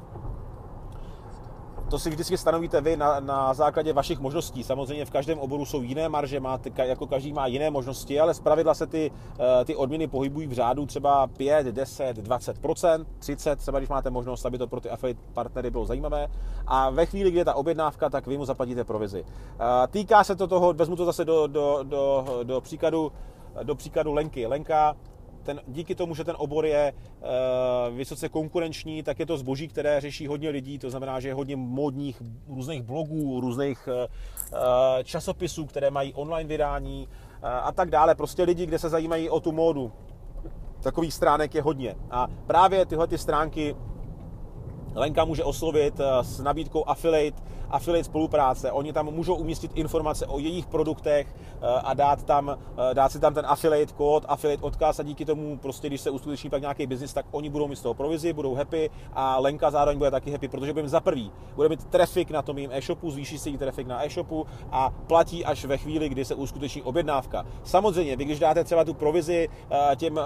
to 1.92 1.98
si 1.98 2.10
vždycky 2.10 2.36
stanovíte 2.38 2.80
vy 2.80 2.96
na, 2.96 3.20
na 3.20 3.54
základě 3.54 3.92
vašich 3.92 4.20
možností. 4.20 4.64
Samozřejmě 4.64 5.04
v 5.04 5.10
každém 5.10 5.38
oboru 5.38 5.64
jsou 5.64 5.82
jiné 5.82 6.08
marže, 6.08 6.40
máte, 6.40 6.70
jako 6.84 7.06
každý 7.06 7.32
má 7.32 7.46
jiné 7.46 7.70
možnosti, 7.70 8.20
ale 8.20 8.34
zpravidla 8.34 8.74
se 8.74 8.86
ty, 8.86 9.10
eh, 9.40 9.64
ty 9.64 9.76
odměny 9.76 10.08
pohybují 10.08 10.46
v 10.46 10.52
řádu 10.52 10.86
třeba 10.86 11.26
5, 11.26 11.66
10, 11.66 12.18
20% 12.18 13.06
30 13.18 13.58
třeba 13.58 13.78
když 13.78 13.90
máte 13.90 14.10
možnost, 14.10 14.46
aby 14.46 14.58
to 14.58 14.66
pro 14.66 14.80
ty 14.80 14.90
affiliate 14.90 15.20
partnery 15.32 15.70
bylo 15.70 15.86
zajímavé. 15.86 16.28
A 16.66 16.90
ve 16.90 17.06
chvíli, 17.06 17.30
kdy 17.30 17.38
je 17.38 17.44
ta 17.44 17.54
objednávka, 17.54 18.10
tak 18.10 18.26
vy 18.26 18.38
mu 18.38 18.44
zaplatíte 18.44 18.84
provizi. 18.84 19.24
Eh, 19.24 19.86
týká 19.90 20.24
se 20.24 20.36
to 20.36 20.46
toho, 20.46 20.72
vezmu 20.72 20.96
to 20.96 21.04
zase 21.04 21.24
do, 21.24 21.46
do, 21.46 21.80
do, 21.82 22.24
do 22.42 22.60
příkladu 22.60 23.12
do 23.62 23.74
příkladu 23.74 24.12
Lenky. 24.12 24.46
Lenka 24.46 24.96
ten, 25.42 25.60
díky 25.68 25.94
tomu, 25.94 26.14
že 26.14 26.24
ten 26.24 26.34
obor 26.38 26.66
je 26.66 26.92
uh, 26.92 27.96
vysoce 27.96 28.28
konkurenční, 28.28 29.02
tak 29.02 29.18
je 29.18 29.26
to 29.26 29.38
zboží, 29.38 29.68
které 29.68 30.00
řeší 30.00 30.26
hodně 30.26 30.50
lidí, 30.50 30.78
to 30.78 30.90
znamená, 30.90 31.20
že 31.20 31.28
je 31.28 31.34
hodně 31.34 31.56
modních 31.56 32.22
různých 32.48 32.82
blogů, 32.82 33.40
různých 33.40 33.88
uh, 33.88 34.62
časopisů, 35.04 35.66
které 35.66 35.90
mají 35.90 36.14
online 36.14 36.48
vydání 36.48 37.08
uh, 37.08 37.48
a 37.48 37.72
tak 37.72 37.90
dále. 37.90 38.14
Prostě 38.14 38.42
lidi, 38.42 38.66
kde 38.66 38.78
se 38.78 38.88
zajímají 38.88 39.30
o 39.30 39.40
tu 39.40 39.52
módu. 39.52 39.92
Takových 40.82 41.14
stránek 41.14 41.54
je 41.54 41.62
hodně. 41.62 41.94
A 42.10 42.26
právě 42.46 42.86
tyhle 42.86 43.06
ty 43.06 43.18
stránky 43.18 43.76
Lenka 44.94 45.24
může 45.24 45.44
oslovit 45.44 46.00
s 46.22 46.40
nabídkou 46.40 46.88
affiliate, 46.88 47.42
affiliate 47.72 48.04
spolupráce. 48.04 48.72
Oni 48.72 48.92
tam 48.92 49.06
můžou 49.06 49.34
umístit 49.34 49.70
informace 49.74 50.26
o 50.26 50.38
jejich 50.38 50.66
produktech 50.66 51.26
eh, 51.36 51.66
a 51.84 51.94
dát, 51.94 52.22
tam, 52.22 52.58
eh, 52.90 52.94
dát 52.94 53.12
si 53.12 53.20
tam 53.20 53.34
ten 53.34 53.46
affiliate 53.46 53.92
kód, 53.92 54.24
affiliate 54.28 54.62
odkaz 54.62 55.00
a 55.00 55.02
díky 55.02 55.24
tomu 55.24 55.58
prostě, 55.58 55.88
když 55.88 56.00
se 56.00 56.10
uskuteční 56.10 56.50
pak 56.50 56.60
nějaký 56.60 56.86
biznis, 56.86 57.12
tak 57.12 57.26
oni 57.30 57.50
budou 57.50 57.68
mít 57.68 57.76
z 57.76 57.82
toho 57.82 57.94
provizi, 57.94 58.32
budou 58.32 58.54
happy 58.54 58.90
a 59.12 59.38
Lenka 59.38 59.70
zároveň 59.70 59.98
bude 59.98 60.10
taky 60.10 60.30
happy, 60.30 60.48
protože 60.48 60.72
budeme 60.72 60.88
za 60.88 61.00
prvý, 61.00 61.32
bude 61.54 61.68
mít 61.68 61.84
trafik 61.84 62.30
na 62.30 62.42
tom 62.42 62.58
jejím 62.58 62.70
e-shopu, 62.72 63.10
zvýší 63.10 63.38
se 63.38 63.48
jí 63.48 63.58
trafik 63.58 63.86
na 63.86 64.04
e-shopu 64.04 64.46
a 64.70 64.90
platí 65.06 65.44
až 65.44 65.64
ve 65.64 65.78
chvíli, 65.78 66.08
kdy 66.08 66.24
se 66.24 66.34
uskuteční 66.34 66.82
objednávka. 66.82 67.46
Samozřejmě, 67.64 68.16
vy 68.16 68.24
když 68.24 68.38
dáte 68.38 68.64
třeba 68.64 68.84
tu 68.84 68.94
provizi 68.94 69.48
těm, 69.96 70.20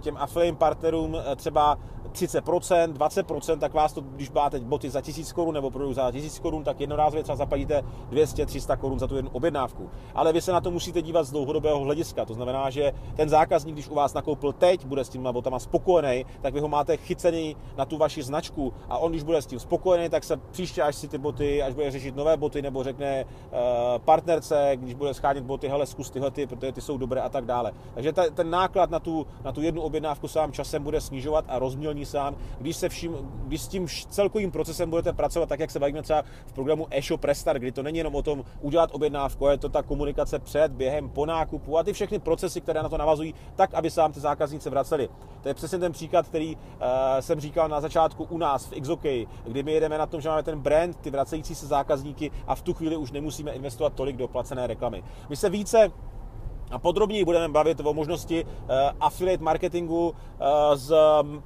těm 0.00 0.16
affiliate 0.16 0.58
partnerům 0.58 1.16
třeba 1.36 1.78
30%, 2.14 2.92
20%, 2.92 3.58
tak 3.58 3.74
vás 3.74 3.92
to, 3.92 4.00
když 4.00 4.30
máte 4.30 4.60
boty 4.60 4.90
za 4.90 5.00
1000 5.00 5.32
korun 5.32 5.54
nebo 5.54 5.70
produkt 5.70 5.94
za 5.94 6.12
1000 6.12 6.38
korun, 6.38 6.64
tak 6.64 6.80
jednorázově 6.84 7.22
třeba 7.22 7.36
zaplatíte 7.36 7.82
200-300 8.12 8.76
korun 8.76 8.98
za 8.98 9.06
tu 9.06 9.16
jednu 9.16 9.30
objednávku. 9.30 9.90
Ale 10.14 10.32
vy 10.32 10.40
se 10.40 10.52
na 10.52 10.60
to 10.60 10.70
musíte 10.70 11.02
dívat 11.02 11.24
z 11.24 11.30
dlouhodobého 11.30 11.80
hlediska. 11.80 12.24
To 12.24 12.34
znamená, 12.34 12.70
že 12.70 12.92
ten 13.16 13.28
zákazník, 13.28 13.74
když 13.74 13.88
u 13.88 13.94
vás 13.94 14.14
nakoupil 14.14 14.52
teď, 14.52 14.86
bude 14.86 15.04
s 15.04 15.08
těma 15.08 15.32
botama 15.32 15.58
spokojený, 15.58 16.26
tak 16.42 16.54
vy 16.54 16.60
ho 16.60 16.68
máte 16.68 16.96
chycený 16.96 17.56
na 17.76 17.84
tu 17.84 17.96
vaši 17.96 18.22
značku 18.22 18.72
a 18.88 18.98
on, 18.98 19.10
když 19.10 19.22
bude 19.22 19.42
s 19.42 19.46
tím 19.46 19.58
spokojený, 19.58 20.08
tak 20.08 20.24
se 20.24 20.36
příště, 20.36 20.82
až 20.82 20.96
si 20.96 21.08
ty 21.08 21.18
boty, 21.18 21.62
až 21.62 21.74
bude 21.74 21.90
řešit 21.90 22.16
nové 22.16 22.36
boty, 22.36 22.62
nebo 22.62 22.84
řekne 22.84 23.24
uh, 23.24 23.58
partnerce, 24.04 24.72
když 24.74 24.94
bude 24.94 25.14
schánět 25.14 25.44
boty, 25.44 25.68
hele, 25.68 25.86
zkus 25.86 26.10
tyhle, 26.10 26.30
ty, 26.30 26.46
protože 26.46 26.72
ty 26.72 26.80
jsou 26.80 26.98
dobré 26.98 27.20
a 27.20 27.28
tak 27.28 27.44
dále. 27.44 27.72
Takže 27.94 28.12
ta, 28.12 28.30
ten 28.30 28.50
náklad 28.50 28.90
na 28.90 28.98
tu, 28.98 29.26
na 29.44 29.52
tu 29.52 29.62
jednu 29.62 29.82
objednávku 29.82 30.28
se 30.28 30.38
vám 30.38 30.52
časem 30.52 30.82
bude 30.82 31.00
snižovat 31.00 31.44
a 31.48 31.58
rozmělní 31.58 32.06
sám, 32.06 32.36
když, 32.58 32.76
se 32.76 32.88
vším, 32.88 33.16
když 33.46 33.60
s 33.62 33.68
tím 33.68 33.88
celkovým 34.08 34.50
procesem 34.50 34.90
budete 34.90 35.12
pracovat 35.12 35.48
tak, 35.48 35.60
jak 35.60 35.70
se 35.70 35.78
bavíme 35.78 36.02
třeba 36.02 36.22
v 36.46 36.52
programu 36.52 36.73
e-shop 36.90 37.24
Restart, 37.24 37.58
kdy 37.58 37.72
to 37.72 37.82
není 37.82 37.98
jenom 37.98 38.14
o 38.14 38.22
tom 38.22 38.44
udělat 38.60 38.90
objednávku, 38.92 39.46
je 39.46 39.58
to 39.58 39.68
ta 39.68 39.82
komunikace 39.82 40.38
před, 40.38 40.72
během, 40.72 41.08
po 41.08 41.26
nákupu 41.26 41.78
a 41.78 41.82
ty 41.82 41.92
všechny 41.92 42.18
procesy, 42.18 42.60
které 42.60 42.82
na 42.82 42.88
to 42.88 42.98
navazují, 42.98 43.34
tak, 43.54 43.74
aby 43.74 43.90
se 43.90 44.00
vám 44.00 44.12
ty 44.12 44.20
zákazníci 44.20 44.70
vraceli. 44.70 45.08
To 45.42 45.48
je 45.48 45.54
přesně 45.54 45.78
ten 45.78 45.92
příklad, 45.92 46.28
který 46.28 46.56
uh, 46.56 46.60
jsem 47.20 47.40
říkal 47.40 47.68
na 47.68 47.80
začátku 47.80 48.24
u 48.30 48.38
nás 48.38 48.66
v 48.66 48.80
XOK, 48.80 49.02
kdy 49.46 49.62
my 49.62 49.72
jedeme 49.72 49.98
na 49.98 50.06
tom, 50.06 50.20
že 50.20 50.28
máme 50.28 50.42
ten 50.42 50.60
brand, 50.60 50.96
ty 50.96 51.10
vracející 51.10 51.54
se 51.54 51.66
zákazníky 51.66 52.30
a 52.46 52.54
v 52.54 52.62
tu 52.62 52.74
chvíli 52.74 52.96
už 52.96 53.12
nemusíme 53.12 53.52
investovat 53.52 53.92
tolik 53.92 54.16
do 54.16 54.28
placené 54.28 54.66
reklamy. 54.66 55.04
My 55.28 55.36
se 55.36 55.50
více 55.50 55.92
a 56.70 56.78
podrobněji 56.78 57.24
budeme 57.24 57.48
bavit 57.48 57.80
o 57.80 57.94
možnosti 57.94 58.44
uh, 58.44 58.50
affiliate 59.00 59.44
marketingu 59.44 60.08
uh, 60.08 60.14
s, 60.74 60.92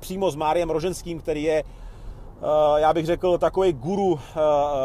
přímo 0.00 0.30
s 0.30 0.36
Máriem 0.36 0.70
Roženským, 0.70 1.20
který 1.20 1.42
je 1.42 1.64
já 2.76 2.94
bych 2.94 3.06
řekl, 3.06 3.38
takový 3.38 3.72
guru 3.72 4.06
uh, 4.06 4.18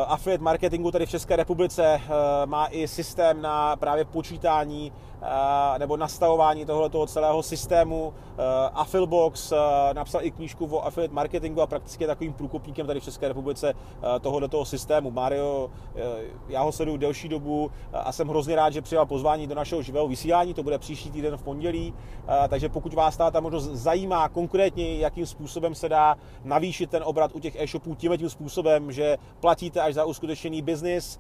affiliate 0.08 0.44
marketingu 0.44 0.92
tady 0.92 1.06
v 1.06 1.10
České 1.10 1.36
republice 1.36 2.02
uh, 2.04 2.12
má 2.46 2.66
i 2.66 2.88
systém 2.88 3.42
na 3.42 3.76
právě 3.76 4.06
počítání 4.06 4.92
nebo 5.78 5.98
nastavování 5.98 6.66
tohoto 6.66 7.08
celého 7.08 7.44
systému. 7.44 8.14
Affilbox 8.74 9.54
napsal 9.94 10.22
i 10.24 10.32
knížku 10.32 10.66
o 10.66 10.86
affiliate 10.86 11.14
marketingu 11.14 11.62
a 11.62 11.68
prakticky 11.68 12.04
je 12.04 12.08
takovým 12.08 12.34
průkopníkem 12.34 12.88
tady 12.88 13.00
v 13.00 13.04
České 13.04 13.28
republice 13.28 13.74
tohoto 14.22 14.66
systému. 14.66 15.12
Mario, 15.12 15.70
já 16.48 16.62
ho 16.62 16.72
sleduju 16.72 16.98
delší 16.98 17.30
dobu 17.30 17.72
a 17.94 18.12
jsem 18.12 18.28
hrozně 18.28 18.56
rád, 18.56 18.74
že 18.74 18.82
přijal 18.82 19.06
pozvání 19.06 19.48
do 19.48 19.56
našeho 19.56 19.82
živého 19.82 20.08
vysílání, 20.08 20.54
to 20.54 20.64
bude 20.64 20.78
příští 20.78 21.12
týden 21.12 21.38
v 21.38 21.44
pondělí, 21.44 21.94
takže 22.50 22.70
pokud 22.70 22.94
vás 22.94 23.18
ta 23.18 23.40
možnost 23.40 23.66
zajímá 23.66 24.30
konkrétně, 24.30 24.98
jakým 24.98 25.26
způsobem 25.26 25.76
se 25.76 25.90
dá 25.90 26.16
navýšit 26.44 26.90
ten 26.90 27.04
obrat 27.06 27.32
u 27.36 27.40
těch 27.44 27.56
e-shopů 27.56 27.96
tím 27.96 28.18
tím 28.18 28.30
způsobem, 28.30 28.92
že 28.92 29.18
platíte 29.40 29.82
až 29.82 29.94
za 29.94 30.06
uskutečněný 30.06 30.62
biznis, 30.62 31.20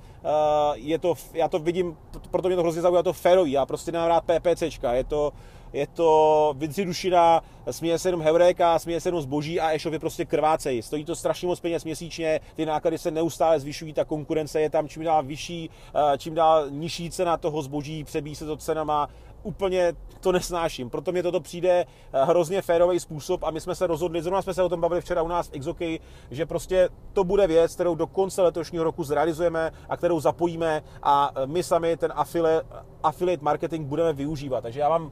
je 0.73 0.99
to, 0.99 1.13
já 1.33 1.47
to 1.47 1.59
vidím, 1.59 1.97
proto 2.31 2.47
mě 2.47 2.55
to 2.55 2.61
hrozně 2.61 2.81
zaujalo, 2.81 3.03
to 3.03 3.13
férový, 3.13 3.51
já 3.51 3.65
prostě 3.65 3.91
nemám 3.91 4.07
rád 4.07 4.23
PPCčka, 4.23 4.93
je 4.93 5.03
to, 5.03 5.33
je 5.73 5.87
to 5.87 6.53
Vinci 6.57 6.85
Dušina, 6.85 7.43
směje 7.71 7.99
se 7.99 8.07
jenom 8.07 8.21
heuréka, 8.21 8.79
směje 8.79 9.01
se 9.01 9.09
jenom 9.09 9.21
zboží 9.21 9.59
a 9.59 9.71
e-shopy 9.75 9.99
prostě 9.99 10.25
krvácej. 10.25 10.81
Stojí 10.81 11.05
to 11.05 11.15
strašně 11.15 11.47
moc 11.47 11.59
peněz 11.59 11.83
měsíčně, 11.83 12.39
ty 12.55 12.65
náklady 12.65 12.97
se 12.97 13.11
neustále 13.11 13.59
zvyšují, 13.59 13.93
ta 13.93 14.05
konkurence 14.05 14.61
je 14.61 14.69
tam 14.69 14.87
čím 14.87 15.03
dál 15.03 15.23
vyšší, 15.23 15.69
eh, 15.95 16.17
čím 16.17 16.35
dál 16.35 16.69
nižší 16.69 17.09
cena 17.09 17.37
toho 17.37 17.61
zboží, 17.61 18.03
přebíjí 18.03 18.35
se 18.35 18.45
to 18.45 18.57
cenama 18.57 19.09
úplně 19.43 19.93
to 20.19 20.31
nesnáším. 20.31 20.89
Proto 20.89 21.11
mě 21.11 21.23
toto 21.23 21.39
přijde 21.39 21.85
eh, 22.13 22.25
hrozně 22.25 22.61
férový 22.61 22.99
způsob 22.99 23.43
a 23.43 23.51
my 23.51 23.61
jsme 23.61 23.75
se 23.75 23.87
rozhodli, 23.87 24.21
zrovna 24.21 24.41
jsme 24.41 24.53
se 24.53 24.63
o 24.63 24.69
tom 24.69 24.81
bavili 24.81 25.01
včera 25.01 25.21
u 25.21 25.27
nás 25.27 25.47
v 25.47 25.53
Exokej, 25.53 25.99
že 26.31 26.45
prostě 26.45 26.89
to 27.13 27.23
bude 27.23 27.47
věc, 27.47 27.73
kterou 27.73 27.95
do 27.95 28.07
konce 28.07 28.41
letošního 28.41 28.83
roku 28.83 29.03
zrealizujeme 29.03 29.71
a 29.89 29.97
kterou 29.97 30.19
zapojíme 30.19 30.83
a 31.03 31.31
eh, 31.35 31.47
my 31.47 31.63
sami 31.63 31.97
ten 31.97 32.13
affiliate, 32.15 32.67
affiliate 33.03 33.43
marketing 33.43 33.87
budeme 33.87 34.13
využívat. 34.13 34.61
Takže 34.61 34.79
já 34.79 34.89
vám 34.89 35.11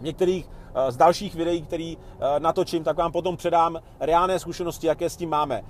některých 0.00 0.50
eh, 0.74 0.92
z 0.92 0.96
dalších 0.96 1.34
videí, 1.34 1.62
který 1.62 1.98
natočím, 2.38 2.84
tak 2.84 2.96
vám 2.96 3.12
potom 3.12 3.36
předám 3.36 3.78
reálné 4.00 4.38
zkušenosti, 4.38 4.86
jaké 4.86 5.10
s 5.10 5.16
tím 5.16 5.30
máme 5.30 5.62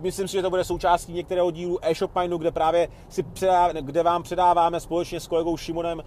myslím 0.00 0.28
si, 0.28 0.32
že 0.32 0.42
to 0.42 0.50
bude 0.50 0.64
součástí 0.64 1.12
některého 1.12 1.50
dílu 1.50 1.78
e-shop 1.82 2.10
Mindu, 2.16 2.38
kde 2.38 2.50
právě 2.50 2.88
si 3.08 3.22
předá, 3.22 3.72
kde 3.72 4.02
vám 4.02 4.22
předáváme 4.22 4.80
společně 4.80 5.20
s 5.20 5.26
kolegou 5.26 5.56
Šimonem 5.56 5.98
uh, 5.98 6.04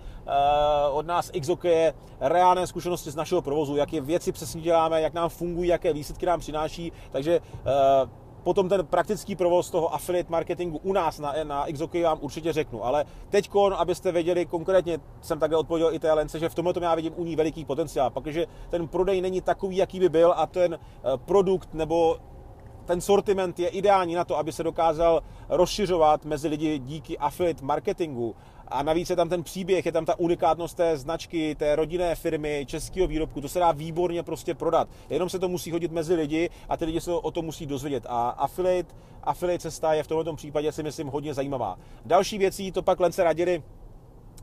od 0.91 1.07
nás 1.07 1.31
XOKE 1.41 1.93
reálné 2.19 2.67
zkušenosti 2.67 3.11
z 3.11 3.15
našeho 3.15 3.41
provozu, 3.41 3.75
jaké 3.75 4.01
věci 4.01 4.31
přesně 4.31 4.61
děláme, 4.61 5.01
jak 5.01 5.13
nám 5.13 5.29
fungují, 5.29 5.69
jaké 5.69 5.93
výsledky 5.93 6.25
nám 6.25 6.39
přináší, 6.39 6.91
takže 7.11 7.39
uh, 7.39 8.09
potom 8.43 8.69
ten 8.69 8.85
praktický 8.85 9.35
provoz 9.35 9.69
toho 9.69 9.93
affiliate 9.93 10.31
marketingu 10.31 10.79
u 10.83 10.93
nás 10.93 11.19
na, 11.19 11.33
na 11.43 11.65
XOKE 11.73 12.03
vám 12.03 12.17
určitě 12.21 12.53
řeknu, 12.53 12.85
ale 12.85 13.05
teď, 13.29 13.49
abyste 13.75 14.11
věděli 14.11 14.45
konkrétně, 14.45 14.99
jsem 15.21 15.39
takhle 15.39 15.59
odpověděl 15.59 15.93
i 15.93 15.99
té 15.99 16.13
Lence, 16.13 16.39
že 16.39 16.49
v 16.49 16.55
tomhle 16.55 16.73
já 16.81 16.95
vidím 16.95 17.13
u 17.15 17.23
ní 17.23 17.35
veliký 17.35 17.65
potenciál, 17.65 18.09
protože 18.09 18.47
ten 18.69 18.87
prodej 18.87 19.21
není 19.21 19.41
takový, 19.41 19.77
jaký 19.77 19.99
by 19.99 20.09
byl 20.09 20.33
a 20.37 20.47
ten 20.47 20.73
eh, 20.73 21.17
produkt 21.25 21.73
nebo 21.73 22.17
ten 22.89 23.01
sortiment 23.01 23.59
je 23.59 23.67
ideální 23.67 24.15
na 24.15 24.25
to, 24.25 24.37
aby 24.37 24.51
se 24.51 24.63
dokázal 24.63 25.23
rozšiřovat 25.49 26.25
mezi 26.25 26.47
lidi 26.47 26.79
díky 26.79 27.17
affiliate 27.17 27.65
marketingu. 27.65 28.35
A 28.67 28.83
navíc 28.83 29.09
je 29.09 29.15
tam 29.15 29.29
ten 29.29 29.43
příběh, 29.43 29.85
je 29.85 29.91
tam 29.91 30.05
ta 30.05 30.19
unikátnost 30.19 30.77
té 30.77 30.97
značky, 30.97 31.55
té 31.55 31.75
rodinné 31.75 32.15
firmy, 32.15 32.65
českého 32.67 33.07
výrobku. 33.07 33.41
To 33.41 33.49
se 33.49 33.59
dá 33.59 33.71
výborně 33.71 34.23
prostě 34.23 34.55
prodat. 34.55 34.89
Jenom 35.09 35.29
se 35.29 35.39
to 35.39 35.49
musí 35.49 35.71
hodit 35.71 35.91
mezi 35.91 36.15
lidi 36.15 36.49
a 36.69 36.77
ty 36.77 36.85
lidi 36.85 37.01
se 37.01 37.11
o 37.11 37.31
tom 37.31 37.45
musí 37.45 37.65
dozvědět. 37.65 38.05
A 38.09 38.29
affiliate, 38.29 38.95
affiliate 39.23 39.61
cesta 39.61 39.93
je 39.93 40.03
v 40.03 40.07
tomto 40.07 40.35
případě 40.35 40.71
si 40.71 40.83
myslím 40.83 41.07
hodně 41.07 41.33
zajímavá. 41.33 41.77
Další 42.05 42.37
věcí, 42.37 42.71
to 42.71 42.81
pak 42.81 42.99
Lence 42.99 43.23
radili, 43.23 43.63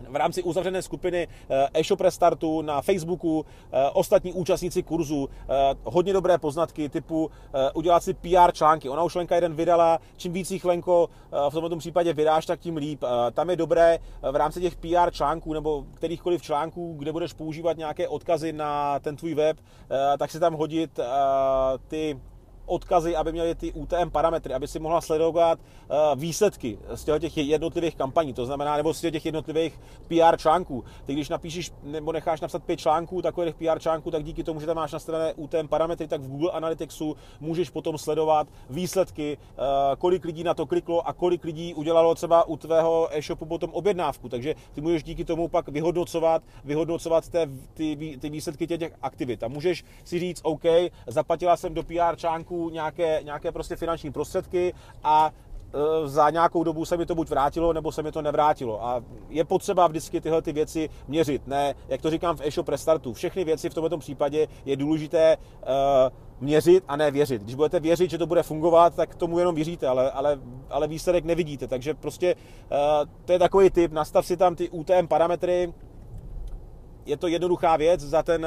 v 0.08 0.16
rámci 0.16 0.42
uzavřené 0.42 0.82
skupiny 0.82 1.28
eh, 1.50 1.80
e-shop 1.80 2.00
restartu 2.00 2.62
na 2.62 2.82
Facebooku, 2.82 3.46
eh, 3.72 3.90
ostatní 3.92 4.32
účastníci 4.32 4.82
kurzu, 4.82 5.28
eh, 5.28 5.74
hodně 5.84 6.12
dobré 6.12 6.38
poznatky 6.38 6.88
typu 6.88 7.30
udělat 7.74 8.02
si 8.02 8.14
PR 8.14 8.52
články. 8.52 8.88
Ona 8.88 9.02
už 9.02 9.14
Lenka 9.14 9.34
jeden 9.34 9.54
vydala, 9.54 9.98
čím 10.16 10.32
víc 10.32 10.50
jich 10.50 10.64
Lenko 10.64 11.08
v 11.50 11.52
tomto 11.52 11.76
případě 11.76 12.12
vydáš, 12.12 12.46
tak 12.46 12.60
tím 12.60 12.76
líp. 12.76 13.04
Tam 13.32 13.50
je 13.50 13.56
dobré 13.56 13.98
v 14.32 14.36
rámci 14.36 14.60
těch 14.60 14.76
PR 14.76 15.10
článků 15.10 15.52
nebo 15.52 15.84
kterýchkoliv 15.94 16.42
článků, 16.42 16.94
kde 16.98 17.12
budeš 17.12 17.32
používat 17.32 17.76
nějaké 17.76 18.08
odkazy 18.08 18.52
na 18.52 18.98
ten 18.98 19.16
tvůj 19.16 19.34
web, 19.34 19.56
tak 20.18 20.30
si 20.30 20.40
tam 20.40 20.54
hodit 20.54 21.00
ty 21.88 22.20
odkazy, 22.66 23.16
aby 23.16 23.32
měli 23.32 23.54
ty 23.54 23.72
UTM 23.72 24.10
parametry, 24.12 24.54
aby 24.54 24.68
si 24.68 24.78
mohla 24.78 25.00
sledovat 25.00 25.58
eh, 25.58 25.94
výsledky 26.16 26.78
z 26.94 27.04
těch 27.18 27.36
jednotlivých 27.36 27.94
kampaní, 27.94 28.32
to 28.32 28.46
znamená, 28.46 28.76
nebo 28.76 28.94
z 28.94 29.00
těch 29.00 29.26
jednotlivých 29.26 29.80
PR 30.08 30.36
článků. 30.36 30.84
Ty 31.04 31.12
když 31.12 31.28
napíšeš 31.28 31.72
nebo 31.82 32.12
necháš 32.12 32.40
napsat 32.40 32.64
pět 32.64 32.80
článků, 32.80 33.22
takových 33.22 33.54
PR 33.54 33.78
článků, 33.78 34.10
tak 34.10 34.24
díky 34.24 34.44
tomu, 34.44 34.60
že 34.60 34.66
tam 34.66 34.76
máš 34.76 34.92
nastavené 34.92 35.34
UTM 35.34 35.68
parametry, 35.68 36.08
tak 36.08 36.20
v 36.20 36.28
Google 36.28 36.50
Analyticsu 36.50 37.16
můžeš 37.40 37.70
potom 37.70 37.98
sledovat 37.98 38.48
výsledky, 38.70 39.38
eh, 39.38 39.62
kolik 39.98 40.24
lidí 40.24 40.44
na 40.44 40.54
to 40.54 40.66
kliklo 40.66 41.08
a 41.08 41.12
kolik 41.12 41.44
lidí 41.44 41.74
udělalo 41.74 42.14
třeba 42.14 42.48
u 42.48 42.56
tvého 42.56 43.08
e-shopu 43.10 43.46
potom 43.46 43.70
objednávku. 43.72 44.28
Takže 44.28 44.54
ty 44.74 44.80
můžeš 44.80 45.02
díky 45.02 45.24
tomu 45.24 45.48
pak 45.48 45.68
vyhodnocovat, 45.68 46.42
vyhodnocovat 46.64 47.28
té, 47.28 47.48
ty, 47.74 48.18
ty 48.20 48.30
výsledky 48.30 48.66
těch 48.66 48.92
aktivit. 49.02 49.42
A 49.42 49.48
můžeš 49.48 49.84
si 50.04 50.18
říct, 50.18 50.40
OK, 50.42 50.64
zaplatila 51.06 51.56
jsem 51.56 51.74
do 51.74 51.82
PR 51.82 52.16
článku 52.16 52.55
nějaké, 52.70 53.20
nějaké 53.22 53.52
prostě 53.52 53.76
finanční 53.76 54.12
prostředky 54.12 54.74
a 55.04 55.30
za 56.04 56.30
nějakou 56.30 56.64
dobu 56.64 56.84
se 56.84 56.96
mi 56.96 57.06
to 57.06 57.14
buď 57.14 57.30
vrátilo, 57.30 57.72
nebo 57.72 57.92
se 57.92 58.02
mi 58.02 58.12
to 58.12 58.22
nevrátilo. 58.22 58.84
A 58.84 59.02
je 59.28 59.44
potřeba 59.44 59.86
vždycky 59.86 60.20
tyhle 60.20 60.42
ty 60.42 60.52
věci 60.52 60.88
měřit. 61.08 61.46
Ne, 61.46 61.74
jak 61.88 62.02
to 62.02 62.10
říkám 62.10 62.36
v 62.36 62.40
e-shop 62.40 62.68
restartu, 62.68 63.12
všechny 63.12 63.44
věci 63.44 63.70
v 63.70 63.74
tomto 63.74 63.98
případě 63.98 64.48
je 64.64 64.76
důležité 64.76 65.36
uh, 65.36 65.68
měřit 66.40 66.84
a 66.88 66.96
ne 66.96 67.10
věřit. 67.10 67.42
Když 67.42 67.54
budete 67.54 67.80
věřit, 67.80 68.10
že 68.10 68.18
to 68.18 68.26
bude 68.26 68.42
fungovat, 68.42 68.94
tak 68.94 69.14
tomu 69.14 69.38
jenom 69.38 69.54
věříte, 69.54 69.88
ale, 69.88 70.10
ale, 70.10 70.38
ale 70.70 70.88
výsledek 70.88 71.24
nevidíte. 71.24 71.66
Takže 71.66 71.94
prostě 71.94 72.34
uh, 72.34 72.78
to 73.24 73.32
je 73.32 73.38
takový 73.38 73.70
tip, 73.70 73.92
nastav 73.92 74.26
si 74.26 74.36
tam 74.36 74.54
ty 74.54 74.68
UTM 74.70 75.06
parametry, 75.08 75.72
je 77.06 77.16
to 77.16 77.26
jednoduchá 77.26 77.76
věc, 77.76 78.00
za 78.00 78.22
ten, 78.22 78.46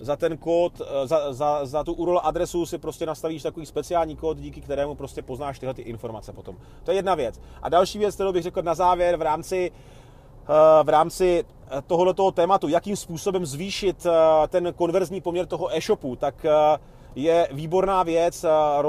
za 0.00 0.16
ten 0.16 0.36
kód, 0.36 0.80
eh, 0.80 1.06
za, 1.06 1.32
za, 1.32 1.66
za 1.66 1.84
tu 1.84 1.92
URL 1.92 2.20
adresu 2.22 2.66
si 2.66 2.78
prostě 2.78 3.06
nastavíš 3.06 3.42
takový 3.42 3.66
speciální 3.66 4.16
kód, 4.16 4.38
díky 4.38 4.60
kterému 4.60 4.94
prostě 4.94 5.22
poznáš 5.22 5.58
tyhle 5.58 5.74
ty 5.74 5.82
informace 5.82 6.32
potom. 6.32 6.56
To 6.84 6.90
je 6.90 6.96
jedna 6.96 7.14
věc. 7.14 7.40
A 7.62 7.68
další 7.68 7.98
věc, 7.98 8.14
kterou 8.14 8.32
bych 8.32 8.42
řekl 8.42 8.62
na 8.62 8.74
závěr 8.74 9.16
v 9.16 9.22
rámci 9.22 9.72
eh, 9.72 10.84
v 10.84 10.88
rámci 10.88 11.44
tohoto 11.86 12.30
tématu, 12.30 12.68
jakým 12.68 12.96
způsobem 12.96 13.46
zvýšit 13.46 14.06
ten 14.48 14.72
konverzní 14.76 15.20
poměr 15.20 15.46
toho 15.46 15.76
e-shopu, 15.76 16.16
tak 16.16 16.46
je 17.14 17.48
výborná 17.52 18.02
věc. 18.02 18.44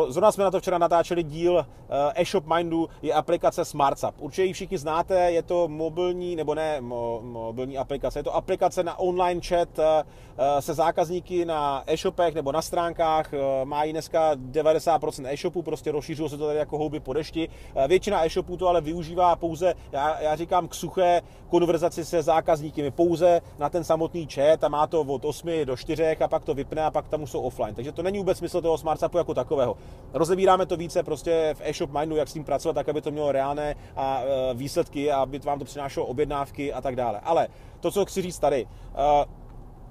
Zrovna 0.08 0.32
jsme 0.32 0.44
na 0.44 0.52
to 0.52 0.60
včera 0.60 0.78
natáčeli 0.78 1.24
díl 1.24 1.60
eh, 1.60 2.22
e-shop 2.22 2.46
Mindu, 2.46 2.90
je 3.02 3.14
aplikace 3.14 3.66
SmartSap. 3.66 4.16
Určitě 4.20 4.44
ji 4.44 4.54
všichni 4.54 4.78
znáte, 4.78 5.32
je 5.32 5.44
to 5.44 5.68
mobilní, 5.68 6.36
nebo 6.36 6.56
ne 6.56 6.82
mobilní 7.22 7.78
aplikace, 7.78 8.20
je 8.20 8.24
to 8.24 8.36
aplikace 8.36 8.84
na 8.84 9.00
online 9.00 9.42
chat 9.42 9.80
eh, 9.80 10.04
eh, 10.38 10.62
se 10.62 10.74
zákazníky 10.74 11.46
na 11.46 11.84
e-shopech 11.88 12.36
nebo 12.36 12.52
na 12.52 12.62
stránkách. 12.62 13.32
Má 13.64 13.86
dneska 13.86 14.36
90% 14.36 15.28
e-shopů, 15.34 15.62
prostě 15.62 15.92
rozšířilo 15.92 16.30
se 16.30 16.38
to 16.38 16.46
tady 16.48 16.60
jako 16.60 16.78
houby 16.78 17.00
po 17.00 17.14
dešti. 17.14 17.50
Většina 17.88 18.26
e-shopů 18.26 18.58
to 18.58 18.68
ale 18.68 18.82
využívá 18.82 19.36
pouze, 19.36 19.74
já, 19.92 20.22
já 20.22 20.36
říkám, 20.36 20.68
k 20.68 20.74
suché 20.74 21.22
konverzaci 21.50 22.06
se 22.06 22.22
zákazníky, 22.22 22.92
pouze 22.92 23.42
na 23.60 23.70
ten 23.70 23.84
samotný 23.84 24.28
chat 24.34 24.64
a 24.64 24.68
má 24.68 24.88
to 24.88 25.02
od 25.02 25.26
8 25.26 25.66
do 25.66 25.78
4 25.78 26.18
a 26.24 26.28
pak 26.28 26.44
to 26.44 26.54
vypne 26.54 26.86
a 26.86 26.92
pak 26.92 27.08
tam 27.08 27.24
už 27.24 27.32
jsou 27.32 27.42
offline. 27.42 27.76
Takže 27.76 27.92
to 27.92 28.04
není 28.04 28.15
není 28.16 28.24
vůbec 28.24 28.38
smysl 28.38 28.62
toho 28.62 28.78
SmartSapu 28.78 29.18
jako 29.18 29.34
takového. 29.34 29.78
Rozebíráme 30.14 30.66
to 30.66 30.78
více 30.78 31.04
prostě 31.04 31.56
v 31.58 31.62
e-shop 31.64 31.92
Mindu, 31.92 32.16
jak 32.16 32.28
s 32.28 32.34
tím 32.34 32.44
pracovat, 32.44 32.74
tak 32.74 32.90
aby 32.90 33.02
to 33.02 33.12
mělo 33.12 33.32
reálné 33.32 33.76
a 33.96 34.22
e, 34.22 34.54
výsledky, 34.54 35.12
aby 35.12 35.40
vám 35.40 35.60
to 35.60 35.66
přinášelo 35.66 36.06
objednávky 36.06 36.74
a 36.74 36.82
tak 36.82 36.96
dále. 36.96 37.20
Ale 37.24 37.48
to, 37.80 37.92
co 37.92 38.06
chci 38.06 38.22
říct 38.22 38.40
tady, 38.40 38.68
e, 38.96 39.26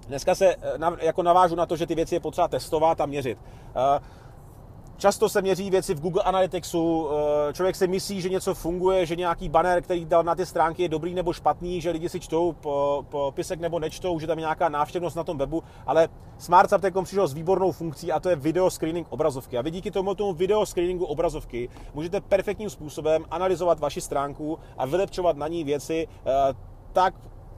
dneska 0.08 0.34
se 0.34 0.54
e, 0.54 0.56
jako 1.00 1.22
navážu 1.22 1.54
na 1.54 1.66
to, 1.66 1.76
že 1.76 1.86
ty 1.86 1.94
věci 1.94 2.14
je 2.14 2.20
potřeba 2.20 2.48
testovat 2.48 3.00
a 3.00 3.06
měřit. 3.06 3.38
Často 4.96 5.28
se 5.28 5.42
měří 5.42 5.70
věci 5.70 5.94
v 5.94 6.00
Google 6.00 6.22
Analyticsu, 6.22 7.08
eh, 7.48 7.52
člověk 7.52 7.76
si 7.76 7.86
myslí, 7.86 8.20
že 8.20 8.28
něco 8.28 8.54
funguje, 8.54 9.06
že 9.06 9.16
nějaký 9.16 9.48
banner, 9.48 9.82
který 9.82 10.04
dal 10.04 10.22
na 10.22 10.34
ty 10.34 10.46
stránky, 10.46 10.82
je 10.82 10.88
dobrý 10.88 11.14
nebo 11.14 11.32
špatný, 11.32 11.80
že 11.80 11.90
lidi 11.90 12.08
si 12.08 12.20
čtou 12.20 12.52
po, 12.52 13.04
po 13.10 13.34
nebo 13.58 13.78
nečtou, 13.78 14.20
že 14.20 14.26
tam 14.26 14.38
je 14.38 14.42
nějaká 14.42 14.68
návštěvnost 14.68 15.16
na 15.16 15.24
tom 15.24 15.38
webu, 15.38 15.62
ale 15.86 16.08
SmartSub 16.38 16.82
přišel 17.04 17.28
s 17.28 17.32
výbornou 17.32 17.72
funkcí 17.72 18.12
a 18.12 18.20
to 18.20 18.28
je 18.28 18.36
video 18.36 18.70
screening 18.70 19.06
obrazovky. 19.10 19.58
A 19.58 19.62
vy 19.62 19.70
díky 19.70 19.90
tomu, 19.90 20.14
tomu 20.14 20.32
video 20.32 20.66
screeningu 20.66 21.04
obrazovky 21.04 21.68
můžete 21.94 22.20
perfektním 22.20 22.70
způsobem 22.70 23.24
analyzovat 23.30 23.80
vaši 23.80 24.00
stránku 24.00 24.58
a 24.78 24.86
vylepčovat 24.86 25.36
na 25.36 25.48
ní 25.48 25.64
věci 25.64 26.08
eh, 26.26 26.54
tak, 26.92 27.14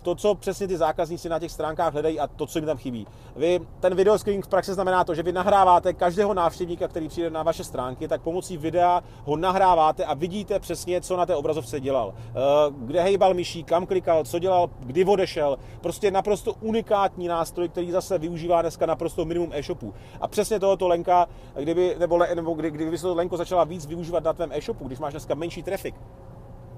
to, 0.07 0.15
co 0.15 0.35
přesně 0.35 0.69
ty 0.69 0.77
zákazníci 0.77 1.29
na 1.29 1.39
těch 1.39 1.53
stránkách 1.53 1.93
hledají 1.93 2.21
a 2.21 2.27
to, 2.27 2.47
co 2.47 2.59
jim 2.59 2.67
tam 2.67 2.77
chybí. 2.77 3.07
Vy, 3.37 3.61
ten 3.81 3.95
video 3.95 4.19
screening 4.19 4.45
v 4.45 4.49
praxi 4.49 4.75
znamená 4.75 5.05
to, 5.05 5.15
že 5.15 5.23
vy 5.23 5.33
nahráváte 5.33 5.93
každého 5.93 6.35
návštěvníka, 6.35 6.89
který 6.89 7.09
přijde 7.09 7.31
na 7.31 7.43
vaše 7.43 7.65
stránky, 7.65 8.09
tak 8.09 8.23
pomocí 8.23 8.57
videa 8.57 9.03
ho 9.25 9.37
nahráváte 9.37 10.05
a 10.05 10.15
vidíte 10.15 10.59
přesně, 10.59 11.01
co 11.01 11.17
na 11.17 11.27
té 11.27 11.35
obrazovce 11.35 11.81
dělal. 11.81 12.15
Eh, 12.17 12.33
kde 12.79 13.03
hejbal 13.03 13.35
myší, 13.35 13.65
kam 13.65 13.87
klikal, 13.87 14.25
co 14.25 14.39
dělal, 14.39 14.71
kdy 14.81 15.05
odešel. 15.05 15.59
Prostě 15.81 16.11
naprosto 16.11 16.53
unikátní 16.61 17.29
nástroj, 17.29 17.69
který 17.69 17.91
zase 17.91 18.19
využívá 18.19 18.63
dneska 18.63 18.87
naprosto 18.87 19.25
minimum 19.25 19.51
e-shopů. 19.53 19.95
A 20.21 20.29
přesně 20.29 20.61
tohoto 20.61 20.89
Lenka, 20.89 21.27
kdyby, 21.59 21.97
nebo, 21.99 22.19
nebo 22.35 22.55
kdy, 22.55 22.71
kdyby 22.71 22.99
se 22.99 23.03
to 23.03 23.15
Lenko 23.15 23.37
začala 23.37 23.65
víc 23.65 23.87
využívat 23.87 24.25
na 24.25 24.33
tvém 24.33 24.53
e-shopu, 24.53 24.87
když 24.87 24.99
máš 24.99 25.13
dneska 25.13 25.35
menší 25.35 25.63
trafik, 25.63 25.95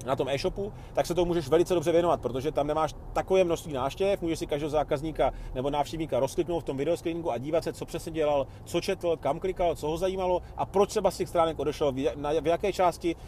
na 0.09 0.17
tom 0.17 0.29
e-shopu, 0.29 0.73
tak 0.93 1.07
se 1.07 1.15
to 1.15 1.25
můžeš 1.25 1.49
velice 1.49 1.75
dobře 1.75 1.93
věnovat, 1.93 2.21
protože 2.21 2.53
tam 2.53 2.67
nemáš 2.67 2.95
takové 3.13 3.45
množství 3.45 3.73
náštěv, 3.73 4.23
můžeš 4.23 4.39
si 4.39 4.47
každého 4.47 4.71
zákazníka 4.71 5.33
nebo 5.55 5.71
návštěvníka 5.71 6.21
rozkliknout 6.21 6.63
v 6.63 6.67
tom 6.67 6.77
videoscreeningu 6.77 7.33
a 7.33 7.39
dívat 7.39 7.65
se, 7.65 7.73
co 7.73 7.87
přesně 7.87 8.13
dělal, 8.13 8.47
co 8.65 8.81
četl, 8.81 9.17
kam 9.17 9.41
klikal, 9.41 9.75
co 9.75 9.89
ho 9.89 9.97
zajímalo 9.97 10.43
a 10.57 10.67
proč 10.67 10.91
třeba 10.91 11.11
z 11.11 11.17
těch 11.17 11.29
stránek 11.29 11.59
odešel, 11.59 11.93
v 12.41 12.47
jaké 12.47 12.73
části 12.73 13.15
uh, 13.15 13.21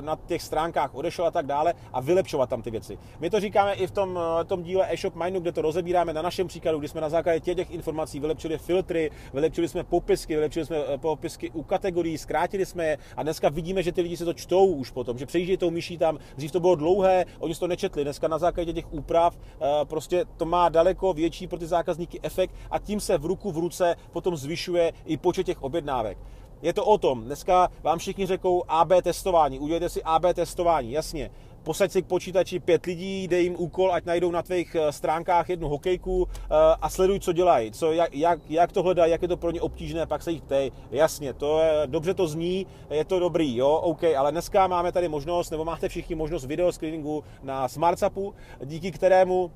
na 0.00 0.18
těch 0.26 0.42
stránkách 0.42 0.94
odešel 0.94 1.26
a 1.26 1.30
tak 1.30 1.46
dále 1.46 1.74
a 1.92 2.00
vylepšovat 2.00 2.50
tam 2.50 2.62
ty 2.62 2.70
věci. 2.70 2.98
My 3.20 3.30
to 3.30 3.40
říkáme 3.40 3.74
i 3.74 3.86
v 3.86 3.90
tom, 3.90 4.16
uh, 4.16 4.44
tom 4.44 4.62
díle 4.62 4.86
e-shop 4.92 5.14
Mindu, 5.14 5.40
kde 5.40 5.52
to 5.52 5.62
rozebíráme 5.62 6.12
na 6.12 6.22
našem 6.22 6.46
příkladu, 6.46 6.78
kdy 6.78 6.88
jsme 6.88 7.00
na 7.00 7.08
základě 7.08 7.40
těch, 7.40 7.56
těch 7.56 7.70
informací 7.70 8.20
vylepšili 8.20 8.58
filtry, 8.58 9.10
vylepšili 9.34 9.68
jsme 9.68 9.84
popisky, 9.84 10.34
vylepšili 10.34 10.66
jsme 10.66 10.84
uh, 10.84 10.96
popisky 10.96 11.50
u 11.50 11.62
kategorií, 11.62 12.18
zkrátili 12.18 12.66
jsme 12.66 12.86
je 12.86 12.98
a 13.16 13.22
dneska 13.22 13.48
vidíme, 13.48 13.82
že 13.82 13.92
ty 13.92 14.00
lidi 14.00 14.16
se 14.16 14.24
to 14.24 14.32
čtou 14.32 14.66
už 14.66 14.90
potom, 14.90 15.18
že 15.18 15.26
přejíždějí 15.26 15.56
tou 15.56 15.69
myší 15.70 15.98
tam. 15.98 16.18
Dřív 16.36 16.52
to 16.52 16.60
bylo 16.60 16.74
dlouhé, 16.74 17.24
oni 17.38 17.54
to 17.54 17.66
nečetli. 17.66 18.04
Dneska 18.04 18.28
na 18.28 18.38
základě 18.38 18.72
těch 18.72 18.92
úprav 18.92 19.38
eh, 19.38 19.66
prostě 19.84 20.24
to 20.36 20.44
má 20.44 20.68
daleko 20.68 21.12
větší 21.12 21.46
pro 21.46 21.58
ty 21.58 21.66
zákazníky 21.66 22.20
efekt 22.22 22.54
a 22.70 22.78
tím 22.78 23.00
se 23.00 23.18
v 23.18 23.24
ruku 23.24 23.52
v 23.52 23.58
ruce 23.58 23.96
potom 24.12 24.36
zvyšuje 24.36 24.92
i 25.06 25.16
počet 25.16 25.44
těch 25.44 25.62
objednávek. 25.62 26.18
Je 26.62 26.72
to 26.72 26.84
o 26.84 26.98
tom, 26.98 27.24
dneska 27.24 27.68
vám 27.82 27.98
všichni 27.98 28.26
řekou 28.26 28.64
AB 28.68 28.92
testování, 29.02 29.58
udělejte 29.58 29.88
si 29.88 30.02
AB 30.02 30.22
testování, 30.34 30.92
jasně 30.92 31.30
posaď 31.62 31.90
si 31.90 32.02
k 32.02 32.06
počítači 32.06 32.60
pět 32.60 32.86
lidí, 32.86 33.28
dej 33.28 33.42
jim 33.42 33.56
úkol, 33.58 33.92
ať 33.92 34.04
najdou 34.04 34.30
na 34.30 34.42
tvých 34.42 34.74
eh, 34.74 34.92
stránkách 34.92 35.48
jednu 35.48 35.68
hokejku 35.68 36.28
eh, 36.28 36.54
a 36.80 36.88
sleduj, 36.88 37.20
co 37.20 37.32
dělají, 37.32 37.72
co, 37.72 37.92
jak, 37.92 38.14
jak, 38.14 38.40
jak 38.48 38.72
to 38.72 38.82
hledají, 38.82 39.12
jak 39.12 39.22
je 39.22 39.28
to 39.28 39.36
pro 39.36 39.50
ně 39.50 39.60
obtížné, 39.60 40.06
pak 40.06 40.22
se 40.22 40.32
jich 40.32 40.42
ptej. 40.42 40.72
Jasně, 40.90 41.32
to 41.32 41.60
je, 41.60 41.82
dobře 41.86 42.14
to 42.14 42.26
zní, 42.26 42.66
je 42.90 43.04
to 43.04 43.18
dobrý, 43.18 43.56
jo, 43.56 43.70
OK, 43.70 44.04
ale 44.04 44.32
dneska 44.32 44.66
máme 44.66 44.92
tady 44.92 45.08
možnost, 45.08 45.50
nebo 45.50 45.64
máte 45.64 45.88
všichni 45.88 46.14
možnost 46.14 46.44
video 46.44 46.72
screeningu 46.72 47.24
na 47.42 47.68
SmartSapu, 47.68 48.34
díky 48.64 48.90
kterému 48.90 49.50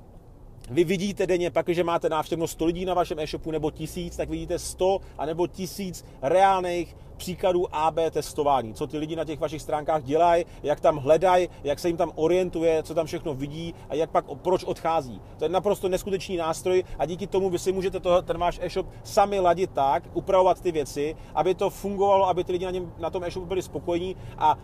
vy 0.70 0.84
vidíte 0.84 1.26
denně, 1.26 1.50
pak, 1.50 1.68
že 1.68 1.84
máte 1.84 2.08
návštěvnost 2.08 2.52
100 2.52 2.64
lidí 2.64 2.84
na 2.84 2.94
vašem 2.94 3.18
e-shopu 3.18 3.50
nebo 3.50 3.70
1000, 3.70 4.16
tak 4.16 4.28
vidíte 4.28 4.58
100 4.58 5.00
a 5.18 5.26
nebo 5.26 5.46
1000 5.46 6.04
reálných 6.22 6.96
příkladů 7.16 7.66
AB 7.72 7.98
testování, 8.10 8.74
co 8.74 8.86
ty 8.86 8.98
lidi 8.98 9.16
na 9.16 9.24
těch 9.24 9.40
vašich 9.40 9.62
stránkách 9.62 10.02
dělají, 10.02 10.44
jak 10.62 10.80
tam 10.80 10.96
hledají, 10.96 11.48
jak 11.64 11.78
se 11.78 11.88
jim 11.88 11.96
tam 11.96 12.12
orientuje, 12.14 12.82
co 12.82 12.94
tam 12.94 13.06
všechno 13.06 13.34
vidí 13.34 13.74
a 13.88 13.94
jak 13.94 14.10
pak 14.10 14.24
proč 14.42 14.64
odchází. 14.64 15.20
To 15.38 15.44
je 15.44 15.48
naprosto 15.48 15.88
neskutečný 15.88 16.36
nástroj 16.36 16.84
a 16.98 17.06
díky 17.06 17.26
tomu 17.26 17.50
vy 17.50 17.58
si 17.58 17.72
můžete 17.72 18.00
to, 18.00 18.22
ten 18.22 18.38
váš 18.38 18.58
e-shop 18.62 18.86
sami 19.02 19.40
ladit 19.40 19.70
tak, 19.70 20.02
upravovat 20.14 20.60
ty 20.60 20.72
věci, 20.72 21.16
aby 21.34 21.54
to 21.54 21.70
fungovalo, 21.70 22.28
aby 22.28 22.44
ty 22.44 22.52
lidi 22.52 22.64
na, 22.64 22.70
něm, 22.70 22.92
na 22.98 23.10
tom 23.10 23.24
e-shopu 23.24 23.46
byli 23.46 23.62
spokojení 23.62 24.16
a 24.38 24.54
uh, 24.54 24.58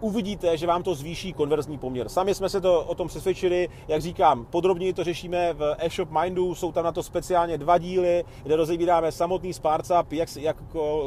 uvidíte, 0.00 0.56
že 0.56 0.66
vám 0.66 0.82
to 0.82 0.94
zvýší 0.94 1.32
konverzní 1.32 1.78
poměr. 1.78 2.08
Sami 2.08 2.34
jsme 2.34 2.48
se 2.48 2.60
to 2.60 2.84
o 2.84 2.94
tom 2.94 3.08
přesvědčili, 3.08 3.68
jak 3.88 4.02
říkám, 4.02 4.44
podrobněji 4.44 4.92
to 4.92 5.04
řešíme 5.04 5.52
v 5.52 5.76
e-shop 5.78 6.08
Mindu, 6.10 6.54
jsou 6.54 6.72
tam 6.72 6.84
na 6.84 6.92
to 6.92 7.02
speciálně 7.02 7.58
dva 7.58 7.78
díly, 7.78 8.24
kde 8.42 8.56
rozebíráme 8.56 9.12
samotný 9.12 9.52
SpartSap, 9.52 10.12
jak, 10.12 10.36
jak 10.36 10.56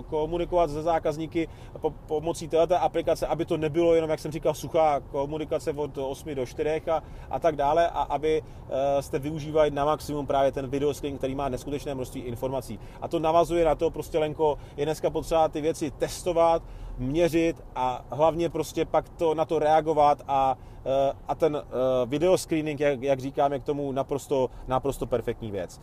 komunikovat 0.08 0.69
se 0.79 0.83
zákazníky 0.83 1.47
po, 1.81 1.89
pomocí 1.91 2.47
této 2.47 2.81
aplikace, 2.81 3.27
aby 3.27 3.45
to 3.45 3.57
nebylo 3.57 3.95
jenom, 3.95 4.09
jak 4.09 4.19
jsem 4.19 4.31
říkal, 4.31 4.53
suchá 4.53 4.99
komunikace 4.99 5.71
od 5.71 5.97
8 5.97 6.35
do 6.35 6.45
4 6.45 6.81
a, 6.91 7.03
a 7.29 7.39
tak 7.39 7.55
dále 7.55 7.89
a 7.89 8.01
aby 8.01 8.41
uh, 8.41 8.75
jste 8.99 9.19
využívali 9.19 9.71
na 9.71 9.85
maximum 9.85 10.27
právě 10.27 10.51
ten 10.51 10.67
video 10.67 10.93
screen, 10.93 11.17
který 11.17 11.35
má 11.35 11.49
neskutečné 11.49 11.95
množství 11.95 12.21
informací. 12.21 12.79
A 13.01 13.07
to 13.07 13.19
navazuje 13.19 13.65
na 13.65 13.75
to, 13.75 13.89
prostě 13.89 14.19
Lenko, 14.19 14.57
je 14.77 14.85
dneska 14.85 15.09
potřeba 15.09 15.47
ty 15.47 15.61
věci 15.61 15.91
testovat, 15.91 16.63
měřit 16.97 17.63
a 17.75 18.05
hlavně 18.11 18.49
prostě 18.49 18.85
pak 18.85 19.09
to, 19.09 19.35
na 19.35 19.45
to 19.45 19.59
reagovat 19.59 20.21
a, 20.27 20.57
uh, 20.85 20.91
a 21.27 21.35
ten 21.35 21.55
uh, 21.55 21.61
video 22.09 22.37
screening, 22.37 22.79
jak, 22.79 23.01
jak 23.01 23.19
říkám, 23.19 23.53
je 23.53 23.59
k 23.59 23.63
tomu 23.63 23.91
naprosto, 23.91 24.49
naprosto 24.67 25.05
perfektní 25.05 25.51
věc. 25.51 25.81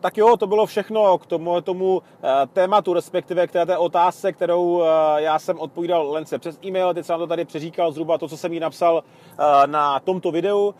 Tak 0.00 0.18
jo, 0.18 0.36
to 0.36 0.46
bylo 0.46 0.66
všechno 0.66 1.18
k 1.18 1.26
tomu, 1.26 1.60
tomu 1.60 2.02
eh, 2.22 2.46
tématu, 2.52 2.92
respektive 2.92 3.46
k 3.46 3.52
té 3.52 3.76
otázce, 3.76 4.32
kterou 4.32 4.82
eh, 4.82 4.86
já 5.22 5.38
jsem 5.38 5.58
odpovídal 5.58 6.10
Lence 6.10 6.38
přes 6.38 6.58
e-mail, 6.64 6.94
teď 6.94 7.06
jsem 7.06 7.18
to 7.18 7.26
tady 7.26 7.44
přeříkal 7.44 7.92
zhruba 7.92 8.18
to, 8.18 8.28
co 8.28 8.36
jsem 8.36 8.52
jí 8.52 8.60
napsal 8.60 9.04
eh, 9.04 9.66
na 9.66 10.00
tomto 10.00 10.30
videu. 10.30 10.74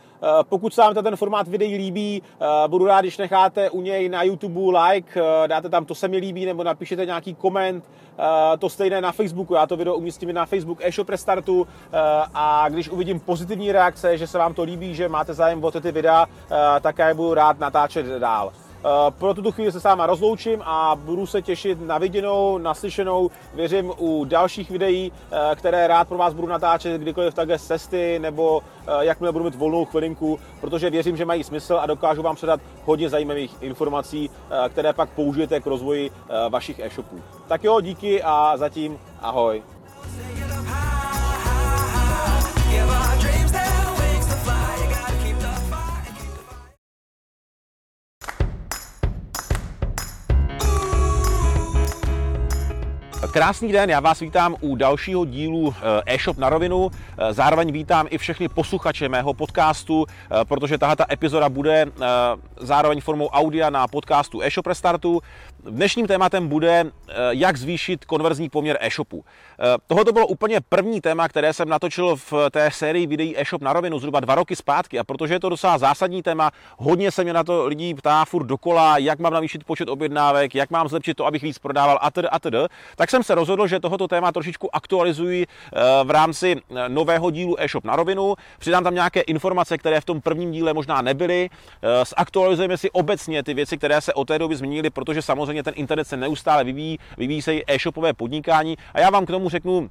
Pokud 0.49 0.75
se 0.75 0.81
vám 0.81 0.95
ten 0.95 1.17
formát 1.17 1.49
videí 1.49 1.77
líbí, 1.77 2.23
budu 2.67 2.87
rád, 2.87 3.01
když 3.01 3.19
necháte 3.19 3.71
u 3.71 3.81
něj 3.81 4.09
na 4.09 4.23
YouTube 4.23 4.79
like, 4.79 5.21
dáte 5.47 5.69
tam 5.69 5.85
to 5.85 5.95
se 5.95 6.09
mi 6.09 6.17
líbí, 6.17 6.47
nebo 6.47 6.65
napíšete 6.65 7.07
nějaký 7.07 7.35
koment, 7.35 7.91
to 8.59 8.69
stejné 8.69 9.01
na 9.01 9.13
Facebooku, 9.13 9.55
já 9.55 9.67
to 9.67 9.77
video 9.77 9.95
umístím 9.95 10.33
na 10.33 10.47
Facebook 10.47 10.79
e-shop 10.83 11.09
restartu 11.09 11.67
a 12.35 12.69
když 12.69 12.89
uvidím 12.89 13.21
pozitivní 13.21 13.73
reakce, 13.73 14.19
že 14.19 14.27
se 14.27 14.39
vám 14.39 14.55
to 14.55 14.63
líbí, 14.63 14.95
že 14.95 15.09
máte 15.09 15.35
zájem 15.35 15.65
o 15.65 15.71
ty 15.71 15.93
videa, 15.93 16.27
tak 16.81 16.99
já 16.99 17.09
je 17.09 17.15
budu 17.15 17.35
rád 17.35 17.59
natáčet 17.59 18.07
dál. 18.07 18.53
Pro 19.11 19.35
tuto 19.35 19.53
chvíli 19.53 19.73
se 19.73 19.81
s 19.81 19.85
váma 19.85 20.07
rozloučím 20.07 20.63
a 20.65 20.97
budu 20.97 21.27
se 21.27 21.43
těšit 21.43 21.87
na 21.87 21.99
viděnou, 21.99 22.59
naslyšenou, 22.59 23.31
věřím 23.55 23.93
u 23.99 24.25
dalších 24.25 24.71
videí, 24.71 25.13
které 25.55 25.87
rád 25.87 26.09
pro 26.09 26.19
vás 26.19 26.35
budu 26.35 26.49
natáčet 26.49 27.01
kdykoliv 27.01 27.35
takhle 27.35 27.59
z 27.59 27.67
cesty 27.67 28.19
nebo 28.19 28.63
jakmile 29.01 29.33
budu 29.33 29.45
mít 29.45 29.55
volnou 29.55 29.85
chvilinku, 29.85 30.39
protože 30.61 30.91
věřím, 30.91 31.17
že 31.17 31.25
mají 31.25 31.45
smysl 31.45 31.79
a 31.83 31.87
dokážu 31.87 32.23
vám 32.23 32.37
předat 32.37 32.61
hodně 32.85 33.09
zajímavých 33.09 33.57
informací, 33.61 34.31
které 34.69 34.93
pak 34.93 35.09
použijete 35.09 35.61
k 35.61 35.67
rozvoji 35.67 36.11
vašich 36.49 36.79
e-shopů. 36.79 37.21
Tak 37.49 37.65
jo, 37.65 37.81
díky 37.81 38.23
a 38.23 38.57
zatím 38.57 38.99
ahoj. 39.21 39.63
Krásný 53.31 53.73
den, 53.73 53.91
já 53.91 54.01
vás 54.01 54.21
vítám 54.21 54.57
u 54.61 54.77
dalšího 54.77 55.25
dílu 55.25 55.75
eh, 56.07 56.15
e-shop 56.15 56.39
na 56.39 56.49
rovinu. 56.49 56.91
Eh, 56.91 57.33
zároveň 57.33 57.73
vítám 57.73 58.07
i 58.11 58.19
všechny 58.19 58.49
posluchače 58.49 59.09
mého 59.09 59.35
podcastu, 59.35 60.07
eh, 60.07 60.45
protože 60.45 60.79
tahle 60.79 60.97
ta 60.97 61.07
epizoda 61.11 61.49
bude 61.49 61.87
zároveň 62.61 63.01
formou 63.01 63.29
audia 63.29 63.71
na 63.71 63.89
podcastu 63.89 64.43
e-shop 64.43 64.67
restartu. 64.67 65.23
Dnešním 65.71 66.07
tématem 66.07 66.49
bude, 66.49 66.85
jak 67.31 67.57
zvýšit 67.57 68.05
konverzní 68.05 68.49
poměr 68.49 68.79
e-shopu. 68.81 69.25
Tohle 69.87 70.05
to 70.05 70.13
bylo 70.13 70.27
úplně 70.27 70.61
první 70.69 71.01
téma, 71.01 71.29
které 71.29 71.53
jsem 71.53 71.69
natočil 71.69 72.17
v 72.17 72.33
té 72.51 72.71
sérii 72.71 73.07
videí 73.07 73.41
e-shop 73.41 73.63
na 73.63 73.73
rovinu 73.73 73.99
zhruba 73.99 74.21
dva 74.21 74.35
roky 74.35 74.57
zpátky 74.57 74.99
a 74.99 75.05
protože 75.05 75.35
je 75.35 75.41
to 75.41 75.49
docela 75.49 75.79
zásadní 75.79 76.23
téma, 76.23 76.51
hodně 76.79 77.11
se 77.11 77.25
mě 77.25 77.33
na 77.33 77.45
to 77.45 77.67
lidí 77.67 77.95
ptá 77.95 78.25
furt 78.25 78.45
dokola, 78.45 78.99
jak 78.99 79.19
mám 79.19 79.33
navýšit 79.33 79.65
počet 79.65 79.89
objednávek, 79.89 80.55
jak 80.55 80.71
mám 80.71 80.89
zlepšit 80.89 81.15
to, 81.15 81.27
abych 81.27 81.43
víc 81.43 81.59
prodával 81.59 81.99
atd. 82.03 82.19
atd. 82.31 82.73
Tak 82.97 83.11
jsem 83.11 83.23
se 83.23 83.35
rozhodl, 83.35 83.67
že 83.67 83.81
tohoto 83.81 84.09
téma 84.09 84.33
trošičku 84.33 84.77
aktualizuji 84.77 85.47
eh, 85.47 85.81
v 86.05 86.11
rámci 86.11 86.57
eh, 86.57 86.89
nového 86.89 87.31
dílu 87.31 87.61
e-shop 87.61 87.85
na 87.85 87.97
rovinu. 87.97 88.35
Přidám 88.59 88.85
tam 88.85 88.95
nějaké 88.95 89.21
informace, 89.21 89.79
které 89.79 90.01
v 90.01 90.05
tom 90.05 90.21
prvním 90.21 90.53
díle 90.53 90.75
možná 90.75 91.03
nebyly. 91.03 91.51
Eh, 91.83 92.05
zaktualizujeme 92.19 92.77
si 92.77 92.91
obecně 92.91 93.43
ty 93.43 93.55
věci, 93.55 93.79
které 93.79 94.01
se 94.01 94.15
od 94.15 94.29
té 94.29 94.39
doby 94.39 94.57
změnily, 94.57 94.91
protože 94.91 95.23
samozřejmě 95.23 95.52
ten 95.63 95.75
internet 95.77 96.09
se 96.09 96.17
neustále 96.17 96.65
vyvíjí, 96.65 96.99
vyvíjí 97.19 97.43
se 97.43 97.55
i 97.55 97.65
e-shopové 97.67 98.13
podnikání. 98.13 98.77
A 98.95 99.01
já 99.01 99.11
vám 99.11 99.27
k 99.27 99.31
tomu 99.31 99.49
řeknu 99.49 99.91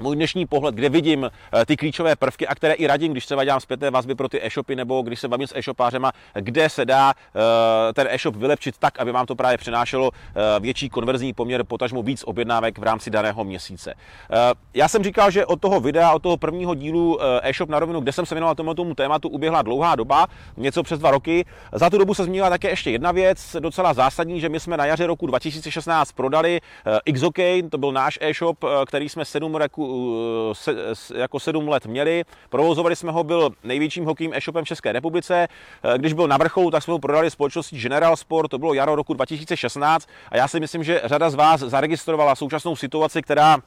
můj 0.00 0.16
dnešní 0.16 0.46
pohled, 0.46 0.74
kde 0.74 0.88
vidím 0.88 1.30
eh, 1.52 1.66
ty 1.66 1.76
klíčové 1.76 2.16
prvky 2.16 2.46
a 2.46 2.54
které 2.54 2.74
i 2.74 2.86
radím, 2.86 3.12
když 3.12 3.26
se 3.26 3.36
dělám 3.44 3.60
zpětné 3.60 3.90
vazby 3.90 4.14
pro 4.14 4.28
ty 4.28 4.46
e-shopy 4.46 4.76
nebo 4.76 5.02
když 5.02 5.20
se 5.20 5.28
bavím 5.28 5.46
s 5.46 5.56
e-shopářema, 5.56 6.12
kde 6.34 6.68
se 6.68 6.84
dá 6.84 7.14
eh, 7.14 7.92
ten 7.92 8.06
e-shop 8.10 8.36
vylepšit 8.36 8.74
tak, 8.78 9.00
aby 9.00 9.12
vám 9.12 9.26
to 9.26 9.34
právě 9.34 9.58
přinášelo 9.58 10.10
eh, 10.14 10.60
větší 10.60 10.88
konverzní 10.88 11.32
poměr, 11.32 11.64
potažmo 11.64 12.02
víc 12.02 12.24
objednávek 12.26 12.78
v 12.78 12.82
rámci 12.82 13.10
daného 13.10 13.44
měsíce. 13.44 13.94
Já 14.74 14.88
jsem 14.88 15.04
říkal, 15.04 15.30
že 15.30 15.46
od 15.46 15.60
toho 15.60 15.80
videa, 15.80 16.12
od 16.12 16.22
toho 16.22 16.36
prvního 16.36 16.74
dílu 16.74 17.18
e-shop 17.42 17.68
na 17.68 17.78
rovinu, 17.78 18.00
kde 18.00 18.12
jsem 18.12 18.26
se 18.26 18.34
věnoval 18.34 18.54
tomu, 18.54 18.74
tomu 18.74 18.94
tématu, 18.94 19.28
uběhla 19.28 19.62
dlouhá 19.62 19.96
doba, 19.96 20.26
něco 20.56 20.82
přes 20.82 20.98
dva 20.98 21.10
roky. 21.10 21.44
Za 21.72 21.90
tu 21.90 21.98
dobu 21.98 22.14
se 22.14 22.24
změnila 22.24 22.50
také 22.50 22.70
ještě 22.70 22.90
jedna 22.90 23.12
věc, 23.12 23.56
docela 23.60 23.94
zásadní, 23.94 24.40
že 24.40 24.48
my 24.48 24.60
jsme 24.60 24.76
na 24.76 24.86
jaře 24.86 25.06
roku 25.06 25.26
2016 25.26 26.12
prodali 26.12 26.60
Xokane, 27.12 27.70
to 27.70 27.78
byl 27.78 27.92
náš 27.92 28.18
e-shop, 28.22 28.64
který 28.86 29.08
jsme 29.08 29.24
7 29.24 29.54
roku 29.54 29.83
se, 30.52 30.74
jako 31.14 31.40
sedm 31.40 31.68
let 31.68 31.86
měli. 31.86 32.24
Provozovali 32.48 32.96
jsme 32.96 33.12
ho, 33.12 33.24
byl 33.24 33.50
největším 33.64 34.04
hokejím 34.04 34.34
e-shopem 34.34 34.64
v 34.64 34.68
České 34.68 34.92
republice. 34.92 35.48
Eh, 35.48 35.98
když 35.98 36.12
byl 36.12 36.28
na 36.28 36.36
vrcholu, 36.36 36.70
tak 36.70 36.82
jsme 36.82 36.92
ho 36.92 36.98
prodali 36.98 37.30
společnosti 37.30 37.78
General 37.78 38.16
Sport, 38.16 38.50
to 38.50 38.58
bylo 38.58 38.74
jaro 38.74 38.94
roku 38.94 39.14
2016 39.14 40.08
a 40.28 40.36
já 40.36 40.48
si 40.48 40.60
myslím, 40.60 40.84
že 40.84 41.02
řada 41.04 41.30
z 41.30 41.34
vás 41.34 41.60
zaregistrovala 41.60 42.34
současnou 42.34 42.76
situaci, 42.76 43.22
která 43.22 43.58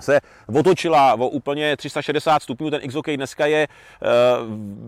se 0.00 0.20
otočila 0.54 1.14
o 1.14 1.28
úplně 1.28 1.76
360 1.76 2.42
stupňů. 2.42 2.70
Ten 2.70 2.80
XOK 2.88 3.06
dneska 3.16 3.46
je, 3.46 3.68
eh, 4.02 4.06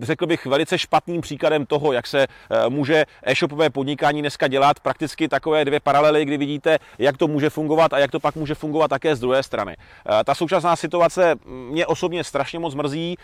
řekl 0.02 0.26
bych, 0.26 0.46
velice 0.46 0.78
špatným 0.78 1.20
příkladem 1.20 1.66
toho, 1.66 1.92
jak 1.92 2.06
se 2.06 2.26
eh, 2.26 2.68
může 2.68 3.04
e-shopové 3.22 3.70
podnikání 3.70 4.20
dneska 4.20 4.48
dělat. 4.48 4.80
Prakticky 4.80 5.28
takové 5.28 5.64
dvě 5.64 5.80
paralely, 5.80 6.24
kdy 6.24 6.36
vidíte, 6.36 6.78
jak 6.98 7.16
to 7.16 7.28
může 7.28 7.50
fungovat 7.50 7.92
a 7.92 7.98
jak 7.98 8.10
to 8.10 8.20
pak 8.20 8.34
může 8.36 8.54
fungovat 8.54 8.88
také 8.88 9.16
z 9.16 9.20
druhé 9.20 9.42
strany. 9.42 9.76
Eh, 9.76 10.24
ta 10.24 10.34
současná 10.34 10.76
situace 10.76 11.34
mě 11.46 11.86
osobně 11.86 12.24
strašně 12.24 12.58
moc 12.58 12.74
mrzí. 12.74 13.16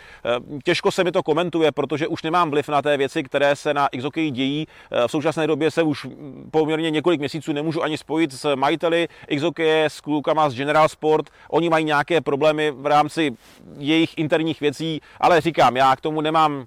Těžko 0.63 0.91
se 0.91 1.03
mi 1.03 1.11
to 1.11 1.23
komentuje, 1.23 1.71
protože 1.71 2.07
už 2.07 2.23
nemám 2.23 2.51
vliv 2.51 2.69
na 2.69 2.81
té 2.81 2.97
věci, 2.97 3.23
které 3.23 3.55
se 3.55 3.73
na 3.73 3.89
XOK 3.97 4.15
dějí. 4.15 4.67
V 5.07 5.11
současné 5.11 5.47
době 5.47 5.71
se 5.71 5.83
už 5.83 6.07
poměrně 6.51 6.91
několik 6.91 7.19
měsíců 7.19 7.53
nemůžu 7.53 7.83
ani 7.83 7.97
spojit 7.97 8.33
s 8.33 8.55
majiteli 8.55 9.07
XOK, 9.37 9.59
s 9.59 10.01
klukama 10.01 10.49
z 10.49 10.53
General 10.53 10.89
Sport. 10.89 11.29
Oni 11.49 11.69
mají 11.73 11.85
nějaké 11.85 12.21
problémy 12.21 12.71
v 12.71 12.85
rámci 12.85 13.33
jejich 13.77 14.17
interních 14.17 14.61
věcí, 14.61 15.01
ale 15.19 15.41
říkám, 15.41 15.77
já 15.77 15.95
k 15.95 16.01
tomu 16.01 16.21
nemám 16.21 16.65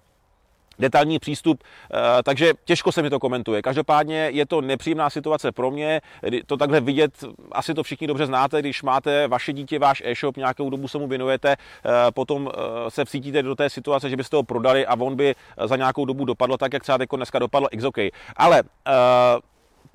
detailní 0.78 1.18
přístup, 1.18 1.62
eh, 1.62 2.22
takže 2.22 2.52
těžko 2.64 2.92
se 2.92 3.02
mi 3.02 3.10
to 3.10 3.18
komentuje. 3.18 3.62
Každopádně 3.62 4.28
je 4.32 4.46
to 4.46 4.60
nepříjemná 4.60 5.10
situace 5.10 5.52
pro 5.52 5.70
mě, 5.70 6.00
to 6.46 6.56
takhle 6.56 6.80
vidět, 6.80 7.12
asi 7.52 7.74
to 7.74 7.82
všichni 7.82 8.06
dobře 8.06 8.26
znáte, 8.26 8.60
když 8.60 8.82
máte 8.82 9.28
vaše 9.28 9.52
dítě, 9.52 9.78
váš 9.78 10.02
e-shop, 10.04 10.36
nějakou 10.36 10.70
dobu 10.70 10.88
se 10.88 10.98
mu 10.98 11.06
věnujete, 11.06 11.52
eh, 11.52 12.10
potom 12.10 12.50
eh, 12.50 12.90
se 12.90 13.04
vcítíte 13.04 13.42
do 13.42 13.54
té 13.54 13.70
situace, 13.70 14.10
že 14.10 14.16
byste 14.16 14.36
ho 14.36 14.42
prodali 14.42 14.86
a 14.86 14.98
on 14.98 15.16
by 15.16 15.34
za 15.64 15.76
nějakou 15.76 16.04
dobu 16.04 16.24
dopadl 16.24 16.56
tak, 16.56 16.72
jak 16.72 16.82
třeba 16.82 16.98
dneska 17.16 17.38
dopadl 17.38 17.66
XOK. 17.76 17.98
Ale 18.36 18.62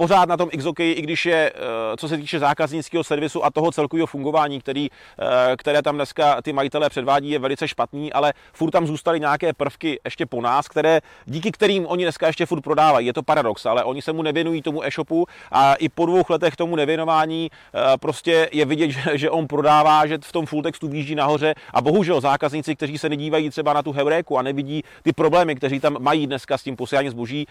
pořád 0.01 0.29
na 0.29 0.37
tom 0.37 0.49
XOK, 0.49 0.79
i 0.79 1.01
když 1.01 1.25
je, 1.25 1.53
eh, 1.55 1.97
co 1.97 2.07
se 2.07 2.17
týče 2.17 2.39
zákaznického 2.39 3.03
servisu 3.03 3.45
a 3.45 3.51
toho 3.51 3.71
celkového 3.71 4.07
fungování, 4.07 4.59
který, 4.59 4.89
eh, 4.89 5.55
které 5.57 5.81
tam 5.81 5.95
dneska 5.95 6.41
ty 6.41 6.53
majitelé 6.53 6.89
předvádí, 6.89 7.29
je 7.29 7.39
velice 7.39 7.67
špatný, 7.67 8.13
ale 8.13 8.33
furt 8.53 8.71
tam 8.71 8.87
zůstaly 8.87 9.19
nějaké 9.19 9.53
prvky 9.53 9.99
ještě 10.05 10.25
po 10.25 10.41
nás, 10.41 10.67
které, 10.67 11.01
díky 11.25 11.51
kterým 11.51 11.85
oni 11.85 12.03
dneska 12.03 12.27
ještě 12.27 12.45
furt 12.45 12.61
prodávají. 12.61 13.07
Je 13.07 13.13
to 13.13 13.23
paradox, 13.23 13.65
ale 13.65 13.83
oni 13.83 14.01
se 14.01 14.13
mu 14.13 14.21
nevěnují 14.21 14.61
tomu 14.61 14.83
e-shopu 14.83 15.25
a 15.51 15.75
i 15.75 15.89
po 15.89 16.05
dvou 16.05 16.23
letech 16.29 16.55
tomu 16.55 16.75
nevěnování 16.75 17.51
eh, 17.51 17.97
prostě 17.97 18.49
je 18.51 18.65
vidět, 18.65 18.89
že, 18.97 19.17
že 19.17 19.29
on 19.29 19.47
prodává, 19.47 20.07
že 20.07 20.17
v 20.21 20.31
tom 20.31 20.45
full 20.45 20.63
textu 20.63 20.87
výjíždí 20.87 21.15
nahoře 21.15 21.53
a 21.73 21.81
bohužel 21.81 22.21
zákazníci, 22.21 22.75
kteří 22.75 22.97
se 22.97 23.09
nedívají 23.09 23.49
třeba 23.49 23.73
na 23.73 23.83
tu 23.83 23.91
heuréku 23.91 24.37
a 24.37 24.41
nevidí 24.41 24.83
ty 25.03 25.13
problémy, 25.13 25.55
kteří 25.55 25.79
tam 25.79 25.97
mají 25.99 26.27
dneska 26.27 26.57
s 26.57 26.63
tím 26.63 26.75
posíláním 26.75 27.11
zboží, 27.11 27.45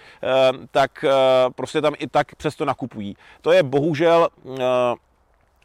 tak 0.71 1.05
prostě 1.55 1.81
tam 1.81 1.95
i 1.99 2.07
tak 2.07 2.40
přesto 2.41 2.65
nakupují. 2.65 3.17
To 3.41 3.53
je 3.53 3.63
bohužel 3.63 4.29
eh, 4.29 4.61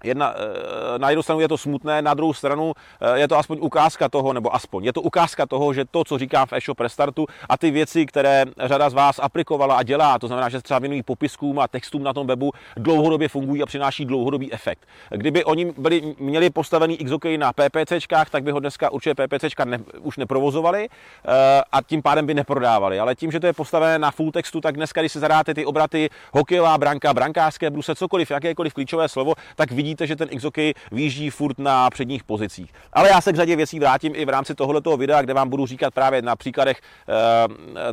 Jedna, 0.06 0.34
eh, 0.38 1.00
na 1.00 1.10
jednu 1.10 1.24
stranu 1.24 1.42
je 1.42 1.48
to 1.48 1.58
smutné, 1.58 2.02
na 2.02 2.14
druhou 2.14 2.34
stranu 2.34 2.74
eh, 3.02 3.20
je 3.20 3.28
to 3.28 3.38
aspoň 3.38 3.58
ukázka 3.62 4.10
toho, 4.10 4.34
nebo 4.34 4.56
aspoň 4.56 4.86
je 4.86 4.94
to 4.94 5.02
ukázka 5.02 5.46
toho, 5.46 5.74
že 5.74 5.86
to, 5.86 6.04
co 6.04 6.18
říkám 6.18 6.48
v 6.48 6.54
e-shop 6.54 6.80
restartu 6.80 7.28
a 7.50 7.58
ty 7.58 7.72
věci, 7.72 8.06
které 8.06 8.46
řada 8.60 8.90
z 8.90 8.94
vás 8.94 9.20
aplikovala 9.20 9.76
a 9.76 9.84
dělá, 9.84 10.20
to 10.20 10.28
znamená, 10.28 10.50
že 10.50 10.62
třeba 10.62 10.80
věnují 10.80 11.04
popiskům 11.04 11.60
a 11.60 11.68
textům 11.68 12.04
na 12.04 12.14
tom 12.14 12.28
webu, 12.28 12.52
dlouhodobě 12.78 13.30
fungují 13.30 13.64
a 13.64 13.66
přináší 13.66 14.06
dlouhodobý 14.06 14.54
efekt. 14.54 14.88
Kdyby 15.10 15.44
oni 15.44 15.74
byli, 15.78 16.16
měli 16.20 16.50
postavený 16.50 16.98
XOK 16.98 17.26
na 17.38 17.54
PPCčkách, 17.54 18.30
tak 18.30 18.44
by 18.44 18.52
ho 18.52 18.60
dneska 18.60 18.90
určitě 18.90 19.16
PPCčka 19.16 19.66
ne, 19.66 19.80
už 20.02 20.18
neprovozovali 20.18 20.88
eh, 20.90 21.64
a 21.72 21.82
tím 21.82 22.02
pádem 22.02 22.26
by 22.26 22.34
neprodávali. 22.34 23.00
Ale 23.00 23.16
tím, 23.16 23.32
že 23.32 23.40
to 23.40 23.48
je 23.48 23.54
postavené 23.54 24.00
na 24.00 24.12
full 24.12 24.32
textu, 24.32 24.62
tak 24.62 24.76
dneska, 24.76 25.02
když 25.02 25.12
se 25.12 25.20
zadáte 25.20 25.54
ty 25.54 25.66
obraty 25.66 26.10
hokejová 26.34 26.78
branka, 26.78 27.14
brankářské 27.14 27.70
bruse, 27.70 27.96
cokoliv, 27.96 28.32
jakékoliv 28.32 28.74
klíčové 28.74 29.10
slovo, 29.10 29.34
tak 29.56 29.72
vidíte, 29.72 29.95
vidíte, 29.96 30.08
že 30.08 30.16
ten 30.16 30.38
Xokey 30.38 30.74
výjíždí 30.92 31.30
furt 31.30 31.60
na 31.60 31.90
předních 31.90 32.24
pozicích. 32.24 32.74
Ale 32.94 33.10
já 33.10 33.22
se 33.22 33.34
k 33.34 33.36
řadě 33.36 33.56
věcí 33.56 33.80
vrátím 33.80 34.14
i 34.16 34.26
v 34.26 34.30
rámci 34.30 34.56
tohoto 34.56 34.98
videa, 34.98 35.22
kde 35.22 35.34
vám 35.34 35.50
budu 35.50 35.66
říkat 35.66 35.94
právě 35.94 36.22
na 36.22 36.36
příkladech 36.36 36.82
eh, 36.82 37.14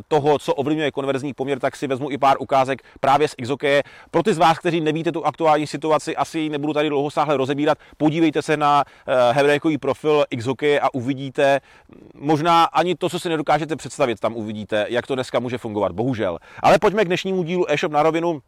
toho, 0.07 0.39
co 0.39 0.53
ovlivňuje 0.53 0.91
konverzní 0.91 1.33
poměr, 1.33 1.59
tak 1.59 1.75
si 1.75 1.87
vezmu 1.87 2.11
i 2.11 2.17
pár 2.17 2.37
ukázek 2.39 2.83
právě 2.99 3.27
z 3.27 3.35
Xokeye. 3.43 3.83
Pro 4.11 4.23
ty 4.23 4.33
z 4.33 4.37
vás, 4.37 4.59
kteří 4.59 4.81
nevíte 4.81 5.11
tu 5.11 5.25
aktuální 5.25 5.67
situaci, 5.67 6.15
asi 6.15 6.39
ji 6.39 6.49
nebudu 6.49 6.73
tady 6.73 6.89
dlouhosáhle 6.89 7.37
rozebírat, 7.37 7.77
podívejte 7.97 8.41
se 8.41 8.57
na 8.57 8.83
eh, 8.83 9.33
hebrejkový 9.33 9.77
profil 9.77 10.25
Xokeye 10.37 10.79
a 10.79 10.93
uvidíte, 10.93 11.61
možná 12.15 12.63
ani 12.63 12.95
to, 12.95 13.09
co 13.09 13.19
si 13.19 13.29
nedokážete 13.29 13.75
představit, 13.75 14.19
tam 14.19 14.35
uvidíte, 14.35 14.85
jak 14.89 15.07
to 15.07 15.15
dneska 15.15 15.39
může 15.39 15.57
fungovat, 15.57 15.91
bohužel. 15.91 16.37
Ale 16.63 16.79
pojďme 16.79 17.05
k 17.05 17.07
dnešnímu 17.07 17.43
dílu 17.43 17.71
e-shop 17.71 17.91
na 17.91 18.03
rovinu 18.03 18.41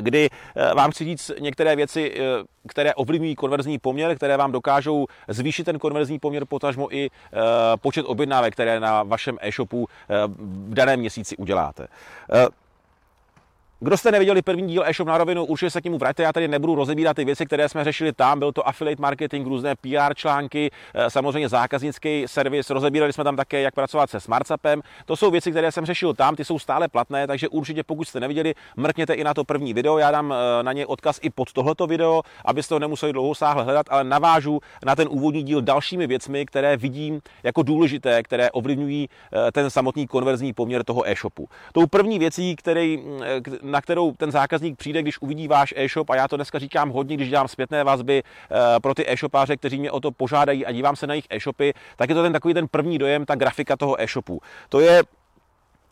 kdy 0.00 0.28
eh, 0.56 0.74
vám 0.74 0.90
chci 0.90 1.04
říct 1.04 1.30
některé 1.38 1.76
věci, 1.76 2.14
eh, 2.16 2.20
které 2.68 2.94
ovlivňují 2.94 3.34
konverzní 3.34 3.78
poměr, 3.78 4.16
které 4.16 4.36
vám 4.36 4.52
dokážou 4.52 5.06
zvýšit 5.28 5.64
ten 5.64 5.78
konverzní 5.78 6.18
poměr, 6.18 6.44
potažmo 6.44 6.94
i 6.94 7.10
eh, 7.10 7.38
počet 7.76 8.02
objednávek, 8.02 8.52
které 8.52 8.80
na 8.80 9.02
vašem 9.02 9.38
e-shopu 9.40 9.88
v 10.38 10.74
daném 10.74 11.00
měsíci 11.00 11.36
uděláte. 11.36 11.88
Kdo 13.80 13.96
jste 13.96 14.12
neviděli 14.12 14.42
první 14.42 14.68
díl 14.68 14.84
e-shop 14.86 15.08
na 15.08 15.18
rovinu, 15.18 15.44
určitě 15.44 15.70
se 15.70 15.80
k 15.80 15.84
němu 15.84 15.98
vraťte. 15.98 16.22
Já 16.22 16.32
tady 16.32 16.48
nebudu 16.48 16.74
rozebírat 16.74 17.16
ty 17.16 17.24
věci, 17.24 17.46
které 17.46 17.68
jsme 17.68 17.84
řešili 17.84 18.12
tam. 18.12 18.38
Byl 18.38 18.52
to 18.52 18.68
affiliate 18.68 19.02
marketing, 19.02 19.46
různé 19.46 19.74
PR 19.76 20.14
články, 20.14 20.70
eh, 20.94 21.10
samozřejmě 21.10 21.48
zákaznický 21.48 22.24
servis. 22.26 22.70
Rozebírali 22.70 23.12
jsme 23.12 23.24
tam 23.24 23.36
také, 23.36 23.60
jak 23.60 23.74
pracovat 23.74 24.10
se 24.10 24.20
SmartSapem. 24.20 24.82
To 25.06 25.16
jsou 25.16 25.30
věci, 25.30 25.50
které 25.50 25.72
jsem 25.72 25.86
řešil 25.86 26.14
tam, 26.14 26.36
ty 26.36 26.44
jsou 26.44 26.58
stále 26.58 26.88
platné, 26.88 27.26
takže 27.26 27.48
určitě 27.48 27.82
pokud 27.82 28.08
jste 28.08 28.20
neviděli, 28.20 28.54
mrkněte 28.76 29.14
i 29.14 29.24
na 29.24 29.34
to 29.34 29.44
první 29.44 29.74
video. 29.74 29.98
Já 29.98 30.10
dám 30.10 30.32
eh, 30.32 30.62
na 30.62 30.72
ně 30.72 30.86
odkaz 30.86 31.18
i 31.22 31.30
pod 31.30 31.52
tohleto 31.52 31.86
video, 31.86 32.22
abyste 32.44 32.74
to 32.74 32.78
nemuseli 32.78 33.12
dlouho 33.12 33.34
sáhle 33.34 33.64
hledat, 33.64 33.86
ale 33.90 34.04
navážu 34.04 34.60
na 34.84 34.96
ten 34.96 35.08
úvodní 35.10 35.42
díl 35.42 35.62
dalšími 35.62 36.06
věcmi, 36.06 36.46
které 36.46 36.76
vidím 36.76 37.20
jako 37.42 37.62
důležité, 37.62 38.22
které 38.22 38.50
ovlivňují 38.50 39.08
eh, 39.08 39.52
ten 39.52 39.70
samotný 39.70 40.06
konverzní 40.06 40.52
poměr 40.52 40.84
toho 40.84 41.08
e-shopu. 41.08 41.48
Tou 41.72 41.86
první 41.86 42.18
věcí, 42.18 42.56
který, 42.56 42.96
mm, 42.96 43.67
na 43.70 43.80
kterou 43.80 44.12
ten 44.12 44.30
zákazník 44.30 44.78
přijde, 44.78 45.02
když 45.02 45.22
uvidí 45.22 45.48
váš 45.48 45.74
e-shop, 45.76 46.10
a 46.10 46.16
já 46.16 46.28
to 46.28 46.36
dneska 46.36 46.58
říkám 46.58 46.90
hodně, 46.90 47.16
když 47.16 47.28
dělám 47.28 47.48
zpětné 47.48 47.84
vazby 47.84 48.22
eh, 48.22 48.80
pro 48.80 48.94
ty 48.94 49.10
e-shopáře, 49.10 49.56
kteří 49.56 49.78
mě 49.78 49.90
o 49.90 50.00
to 50.00 50.10
požádají 50.10 50.66
a 50.66 50.72
dívám 50.72 50.96
se 50.96 51.06
na 51.06 51.14
jejich 51.14 51.26
e-shopy, 51.30 51.74
tak 51.96 52.08
je 52.08 52.14
to 52.14 52.22
ten 52.22 52.32
takový 52.32 52.54
ten 52.54 52.68
první 52.68 52.98
dojem, 52.98 53.26
ta 53.26 53.34
grafika 53.34 53.76
toho 53.76 54.00
e-shopu. 54.00 54.40
To 54.68 54.80
je 54.80 55.02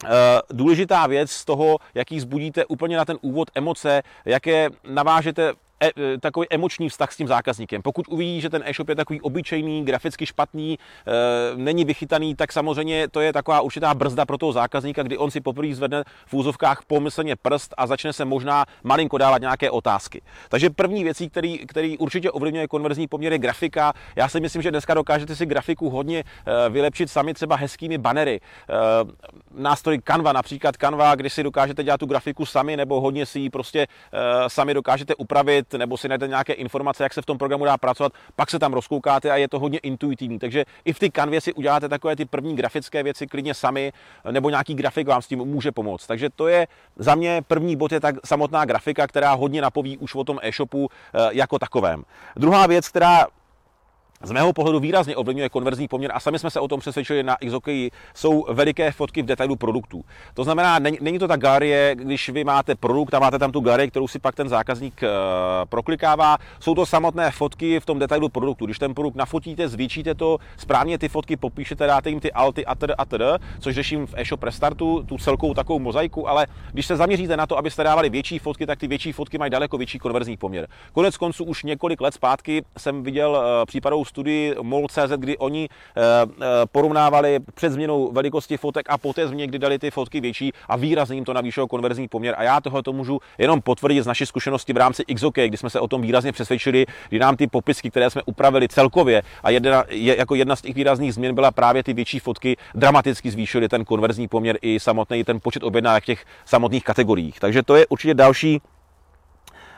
eh, 0.05 0.09
důležitá 0.51 1.07
věc 1.07 1.31
z 1.31 1.45
toho, 1.45 1.79
jaký 1.95 2.21
zbudíte 2.21 2.67
úplně 2.67 2.97
na 2.97 3.05
ten 3.05 3.19
úvod 3.21 3.51
emoce, 3.55 4.03
jaké 4.25 4.69
navážete 4.89 5.53
e, 5.83 5.87
e, 5.87 6.19
takový 6.19 6.47
emoční 6.51 6.89
vztah 6.89 7.13
s 7.13 7.17
tím 7.17 7.29
zákazníkem. 7.29 7.83
Pokud 7.83 8.09
uvidí, 8.09 8.41
že 8.41 8.51
ten 8.51 8.63
e-shop 8.67 8.89
je 8.89 8.95
takový 8.95 9.21
obyčejný, 9.21 9.85
graficky 9.85 10.27
špatný, 10.27 10.79
e, 10.79 11.13
není 11.57 11.85
vychytaný, 11.85 12.35
tak 12.35 12.53
samozřejmě 12.53 13.09
to 13.09 13.21
je 13.21 13.33
taková 13.33 13.61
určitá 13.61 13.95
brzda 13.95 14.27
pro 14.27 14.39
toho 14.39 14.53
zákazníka, 14.53 15.03
kdy 15.03 15.19
on 15.19 15.31
si 15.31 15.41
poprvé 15.41 15.75
zvedne 15.75 16.05
v 16.27 16.35
úzovkách 16.35 16.83
pomyslně 16.87 17.37
prst 17.37 17.75
a 17.77 17.87
začne 17.87 18.13
se 18.13 18.25
možná 18.25 18.65
malinko 18.83 19.19
dávat 19.19 19.41
nějaké 19.41 19.71
otázky. 19.71 20.23
Takže 20.49 20.71
první 20.71 21.05
věcí, 21.05 21.31
který, 21.31 21.59
který 21.59 21.99
určitě 21.99 22.31
ovlivňuje 22.31 22.69
konverzní 22.69 23.09
poměr, 23.09 23.33
je 23.33 23.39
grafika. 23.39 23.93
Já 24.17 24.29
si 24.29 24.41
myslím, 24.41 24.63
že 24.63 24.71
dneska 24.71 24.95
dokážete 24.95 25.37
si 25.37 25.47
grafiku 25.47 25.91
hodně 25.91 26.19
e, 26.19 26.69
vylepšit 26.69 27.11
sami 27.11 27.35
třeba 27.35 27.57
hezkými 27.57 27.99
banery. 27.99 28.41
E, 28.41 28.75
nástroj 29.55 29.99
Canva, 30.05 30.33
například 30.33 30.77
Canva, 30.77 31.15
kdy 31.15 31.31
si 31.31 31.43
dokážete 31.43 31.85
dělat 31.85 32.01
tu 32.01 32.07
grafiku 32.07 32.47
sami, 32.47 32.77
nebo 32.77 33.01
hodně 33.01 33.27
si 33.27 33.41
ji 33.41 33.51
prostě 33.51 33.81
e, 33.83 33.87
sami 34.51 34.75
dokážete 34.75 35.15
upravit 35.15 35.66
zjistit 35.67 35.79
nebo 35.79 35.97
si 35.97 36.09
najdete 36.09 36.29
nějaké 36.29 36.53
informace, 36.53 37.03
jak 37.03 37.15
se 37.15 37.23
v 37.23 37.27
tom 37.27 37.39
programu 37.39 37.65
dá 37.65 37.77
pracovat, 37.77 38.13
pak 38.37 38.51
se 38.51 38.59
tam 38.59 38.73
rozkoukáte 38.73 39.31
a 39.31 39.37
je 39.37 39.49
to 39.49 39.59
hodně 39.59 39.79
intuitivní. 39.79 40.39
Takže 40.39 40.65
i 40.85 40.93
v 40.93 40.99
ty 40.99 41.11
kanvě 41.11 41.41
si 41.41 41.53
uděláte 41.53 41.89
takové 41.89 42.17
ty 42.17 42.25
první 42.25 42.57
grafické 42.57 43.03
věci 43.03 43.27
klidně 43.27 43.55
sami, 43.55 43.93
nebo 44.31 44.51
nějaký 44.51 44.75
grafik 44.75 45.09
vám 45.09 45.23
s 45.23 45.27
tím 45.27 45.39
může 45.39 45.73
pomoct. 45.73 46.07
Takže 46.07 46.31
to 46.31 46.49
je 46.49 46.67
za 46.97 47.15
mě 47.15 47.43
první 47.49 47.77
bod 47.77 47.93
je 47.93 48.01
tak 48.01 48.15
samotná 48.25 48.65
grafika, 48.65 49.07
která 49.07 49.35
hodně 49.35 49.63
napoví 49.63 49.99
už 49.99 50.15
o 50.15 50.25
tom 50.25 50.39
e-shopu 50.43 50.89
eh, 50.89 51.29
jako 51.33 51.59
takovém. 51.59 52.05
Druhá 52.37 52.67
věc, 52.67 52.89
která 52.89 53.27
z 54.23 54.31
mého 54.31 54.53
pohledu 54.53 54.81
výrazně 54.81 55.17
ovlivňuje 55.17 55.49
konverzní 55.49 55.89
poměr 55.89 56.11
a 56.15 56.21
sami 56.21 56.39
jsme 56.39 56.51
se 56.51 56.61
o 56.61 56.69
tom 56.69 56.81
přesvědčili 56.81 57.23
na 57.23 57.37
XOKI, 57.47 57.91
jsou 58.15 58.47
veliké 58.53 58.93
fotky 58.93 59.23
v 59.23 59.27
detailu 59.27 59.57
produktů. 59.57 60.05
To 60.35 60.45
znamená, 60.45 60.79
není, 60.79 60.99
není 61.01 61.19
to 61.19 61.29
ta 61.29 61.37
galerie, 61.37 61.95
když 61.95 62.29
vy 62.29 62.45
máte 62.45 62.75
produkt 62.75 63.15
a 63.15 63.19
máte 63.19 63.39
tam 63.39 63.53
tu 63.53 63.61
galerii, 63.61 63.91
kterou 63.91 64.09
si 64.09 64.19
pak 64.19 64.35
ten 64.35 64.49
zákazník 64.49 65.03
e, 65.03 65.09
proklikává, 65.69 66.39
jsou 66.61 66.75
to 66.75 66.87
samotné 66.87 67.31
fotky 67.31 67.81
v 67.81 67.87
tom 67.87 67.99
detailu 67.99 68.29
produktu. 68.29 68.65
Když 68.65 68.79
ten 68.79 68.95
produkt 68.95 69.15
nafotíte, 69.15 69.69
zvětšíte 69.69 70.15
to, 70.15 70.39
správně 70.57 70.99
ty 70.99 71.09
fotky 71.09 71.37
popíšete, 71.37 71.87
dáte 71.87 72.11
jim 72.11 72.21
ty 72.21 72.33
alty 72.33 72.67
a 72.67 72.75
td. 72.75 72.91
a 72.99 73.05
td., 73.05 73.45
což 73.61 73.75
řeším 73.75 74.07
v 74.07 74.15
e-shop 74.17 74.43
restartu, 74.43 75.03
tu 75.03 75.19
celkou 75.19 75.55
takovou 75.55 75.79
mozaiku, 75.79 76.29
ale 76.29 76.47
když 76.73 76.87
se 76.87 76.97
zaměříte 76.97 77.37
na 77.37 77.47
to, 77.47 77.59
abyste 77.59 77.85
dávali 77.85 78.11
větší 78.11 78.39
fotky, 78.39 78.67
tak 78.67 78.79
ty 78.79 78.87
větší 78.87 79.13
fotky 79.13 79.39
mají 79.39 79.51
daleko 79.51 79.79
větší 79.79 79.99
konverzní 79.99 80.37
poměr. 80.37 80.69
Konec 80.93 81.17
konců 81.17 81.45
už 81.45 81.63
několik 81.63 82.01
let 82.01 82.15
zpátky 82.15 82.65
jsem 82.79 83.03
viděl 83.03 83.43
e, 83.63 83.67
případovou 83.67 84.06
studii 84.07 84.55
MOL.cz, 84.63 85.13
kdy 85.17 85.39
oni 85.39 85.69
eh, 85.69 86.01
eh, 86.03 86.47
porovnávali 86.73 87.41
před 87.55 87.73
změnou 87.73 88.13
velikosti 88.13 88.57
fotek 88.57 88.87
a 88.89 88.99
poté 88.99 89.29
změně, 89.29 89.47
kdy 89.47 89.59
dali 89.59 89.79
ty 89.79 89.91
fotky 89.91 90.21
větší 90.21 90.53
a 90.69 90.77
výrazně 90.77 91.15
jim 91.15 91.25
to 91.25 91.33
navýšilo 91.33 91.67
konverzní 91.67 92.09
poměr. 92.09 92.35
A 92.39 92.43
já 92.43 92.61
tohle 92.61 92.83
to 92.83 92.93
můžu 92.93 93.19
jenom 93.39 93.61
potvrdit 93.61 94.03
z 94.03 94.07
naší 94.07 94.27
zkušenosti 94.27 94.73
v 94.73 94.77
rámci 94.77 95.05
XOK, 95.05 95.35
kdy 95.35 95.57
jsme 95.57 95.71
se 95.71 95.81
o 95.81 95.89
tom 95.89 96.03
výrazně 96.03 96.33
přesvědčili, 96.33 96.87
kdy 97.09 97.19
nám 97.19 97.37
ty 97.37 97.47
popisky, 97.47 97.91
které 97.91 98.11
jsme 98.11 98.23
upravili 98.27 98.69
celkově 98.69 99.23
a 99.43 99.51
jedna, 99.51 99.85
je, 99.89 100.19
jako 100.19 100.35
jedna 100.35 100.57
z 100.57 100.63
těch 100.63 100.75
výrazných 100.75 101.15
změn 101.15 101.35
byla 101.35 101.51
právě 101.51 101.83
ty 101.83 101.93
větší 101.93 102.19
fotky, 102.19 102.57
dramaticky 102.75 103.31
zvýšily 103.31 103.69
ten 103.69 103.85
konverzní 103.85 104.29
poměr 104.29 104.59
i 104.63 104.81
samotný 104.81 105.25
ten 105.25 105.41
počet 105.41 105.63
objednávek 105.63 106.03
v 106.03 106.07
těch 106.07 106.25
samotných 106.45 106.85
kategoriích. 106.85 107.41
Takže 107.41 107.63
to 107.63 107.77
je 107.77 107.87
určitě 107.87 108.15
další 108.15 108.61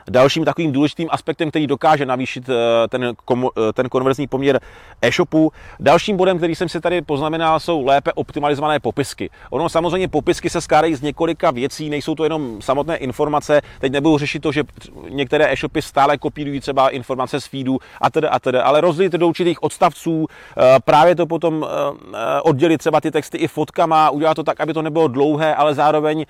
Dalším 0.09 0.45
takovým 0.45 0.71
důležitým 0.71 1.07
aspektem, 1.11 1.49
který 1.49 1.67
dokáže 1.67 2.05
navýšit 2.05 2.49
eh, 2.49 2.87
ten, 2.87 3.03
eh, 3.03 3.73
ten 3.73 3.89
konverzní 3.89 4.27
poměr 4.27 4.59
e-shopu. 5.01 5.51
Dalším 5.79 6.17
bodem, 6.17 6.37
který 6.37 6.55
jsem 6.55 6.69
si 6.69 6.81
tady 6.81 7.01
poznamenal, 7.01 7.59
jsou 7.59 7.85
lépe 7.85 8.13
optimalizované 8.13 8.79
popisky. 8.79 9.29
Ono 9.49 9.69
samozřejmě 9.69 10.07
popisky 10.07 10.49
se 10.49 10.61
skládají 10.61 10.95
z 10.95 11.01
několika 11.01 11.51
věcí, 11.51 11.89
nejsou 11.89 12.15
to 12.15 12.23
jenom 12.23 12.61
samotné 12.61 12.97
informace. 12.97 13.61
Teď 13.79 13.91
nebudu 13.91 14.17
řešit 14.17 14.39
to, 14.39 14.51
že 14.51 14.63
některé 15.09 15.51
e-shopy 15.51 15.81
stále 15.81 16.17
kopírují 16.17 16.59
třeba 16.59 16.89
informace 16.89 17.41
z 17.41 17.45
feedu 17.45 17.79
a 18.01 18.09
tedy 18.09 18.27
a 18.27 18.39
tedy, 18.39 18.57
ale 18.57 18.81
rozdělit 18.81 19.13
do 19.13 19.27
určitých 19.27 19.63
odstavců, 19.63 20.27
eh, 20.57 20.79
právě 20.85 21.15
to 21.15 21.25
potom 21.25 21.67
oddělit 22.43 22.77
třeba 22.77 23.01
ty 23.01 23.11
texty 23.11 23.37
i 23.37 23.47
fotkama, 23.47 24.09
udělat 24.09 24.33
to 24.33 24.43
tak, 24.43 24.61
aby 24.61 24.73
to 24.73 24.81
nebylo 24.81 25.07
dlouhé, 25.07 25.55
ale 25.55 25.73
zároveň 25.73 26.25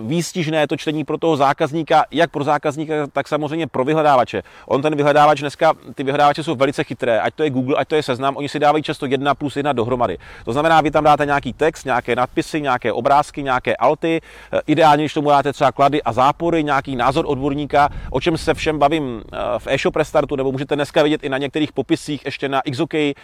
výstižné 0.00 0.66
to 0.66 0.76
čtení 0.76 1.04
pro 1.04 1.18
toho 1.18 1.36
zákazníka, 1.36 2.04
jak 2.10 2.30
pro 2.30 2.44
zákazníka, 2.44 2.97
tak 3.12 3.28
samozřejmě 3.28 3.66
pro 3.66 3.84
vyhledávače. 3.84 4.42
On 4.66 4.82
ten 4.82 4.96
vyhledávač 4.96 5.40
dneska, 5.40 5.74
ty 5.94 6.02
vyhledávače 6.02 6.42
jsou 6.42 6.54
velice 6.54 6.84
chytré, 6.84 7.20
ať 7.20 7.34
to 7.34 7.42
je 7.42 7.50
Google, 7.50 7.76
ať 7.78 7.88
to 7.88 7.94
je 7.94 8.02
seznam, 8.02 8.36
oni 8.36 8.48
si 8.48 8.58
dávají 8.58 8.82
často 8.82 9.06
jedna 9.06 9.34
plus 9.34 9.56
jedna 9.56 9.72
dohromady. 9.72 10.18
To 10.44 10.52
znamená, 10.52 10.80
vy 10.80 10.90
tam 10.90 11.04
dáte 11.04 11.26
nějaký 11.26 11.52
text, 11.52 11.84
nějaké 11.84 12.16
nadpisy, 12.16 12.60
nějaké 12.60 12.92
obrázky, 12.92 13.42
nějaké 13.42 13.76
alty, 13.76 14.20
eh, 14.52 14.60
ideálně, 14.66 15.02
když 15.04 15.14
tomu 15.14 15.30
dáte 15.30 15.52
třeba 15.52 15.72
klady 15.72 16.02
a 16.02 16.12
zápory, 16.12 16.64
nějaký 16.64 16.96
názor 16.96 17.24
odborníka, 17.28 17.88
o 18.10 18.20
čem 18.20 18.38
se 18.38 18.54
všem 18.54 18.78
bavím 18.78 19.22
eh, 19.32 19.36
v 19.58 19.66
e-shop 19.66 19.96
restartu, 19.96 20.36
nebo 20.36 20.52
můžete 20.52 20.74
dneska 20.74 21.02
vidět 21.02 21.24
i 21.24 21.28
na 21.28 21.38
některých 21.38 21.72
popisích 21.72 22.24
ještě 22.24 22.48
na 22.48 22.62
XOK, 22.70 22.94
eh, 22.94 23.14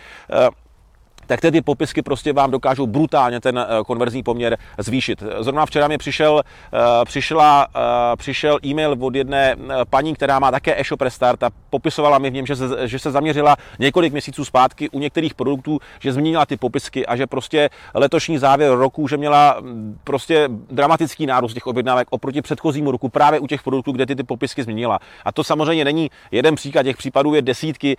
tak 1.26 1.40
ty 1.40 1.62
popisky 1.62 2.02
prostě 2.02 2.32
vám 2.32 2.50
dokážou 2.50 2.86
brutálně 2.86 3.40
ten 3.40 3.58
eh, 3.58 3.84
konverzní 3.86 4.22
poměr 4.22 4.56
zvýšit. 4.78 5.22
Zrovna 5.40 5.66
včera 5.66 5.88
mi 5.88 5.98
přišel, 5.98 6.42
eh, 6.42 6.78
přišla, 7.04 7.66
eh, 7.76 8.16
přišel 8.16 8.58
e-mail 8.64 8.96
od 9.00 9.14
jedné 9.14 9.56
paní, 9.90 10.14
která 10.14 10.38
má 10.38 10.50
také 10.50 10.80
e-shop 10.80 11.00
restart 11.00 11.42
a 11.42 11.50
popisovala 11.70 12.18
mi 12.18 12.30
v 12.30 12.32
něm, 12.32 12.46
že 12.46 12.56
se, 12.56 12.88
že 12.88 12.98
se 12.98 13.10
zaměřila 13.10 13.56
několik 13.78 14.12
měsíců 14.12 14.44
zpátky 14.44 14.90
u 14.90 14.98
některých 14.98 15.34
produktů, 15.34 15.78
že 16.00 16.12
změnila 16.12 16.46
ty 16.46 16.56
popisky 16.56 17.06
a 17.06 17.16
že 17.16 17.26
prostě 17.26 17.70
letošní 17.94 18.38
závěr 18.38 18.72
roku, 18.72 19.08
že 19.08 19.16
měla 19.16 19.56
mm, 19.60 19.98
prostě 20.04 20.48
dramatický 20.70 21.26
nárůst 21.26 21.54
těch 21.54 21.66
objednávek 21.66 22.08
oproti 22.10 22.42
předchozímu 22.42 22.90
roku 22.90 23.08
právě 23.08 23.40
u 23.40 23.46
těch 23.46 23.62
produktů, 23.62 23.92
kde 23.92 24.06
ty, 24.06 24.16
ty 24.16 24.22
popisky 24.22 24.62
změnila. 24.62 24.98
A 25.24 25.32
to 25.32 25.44
samozřejmě 25.44 25.84
není 25.84 26.10
jeden 26.30 26.54
příklad, 26.54 26.82
těch 26.82 26.96
případů 26.96 27.34
je 27.34 27.42
desítky 27.42 27.96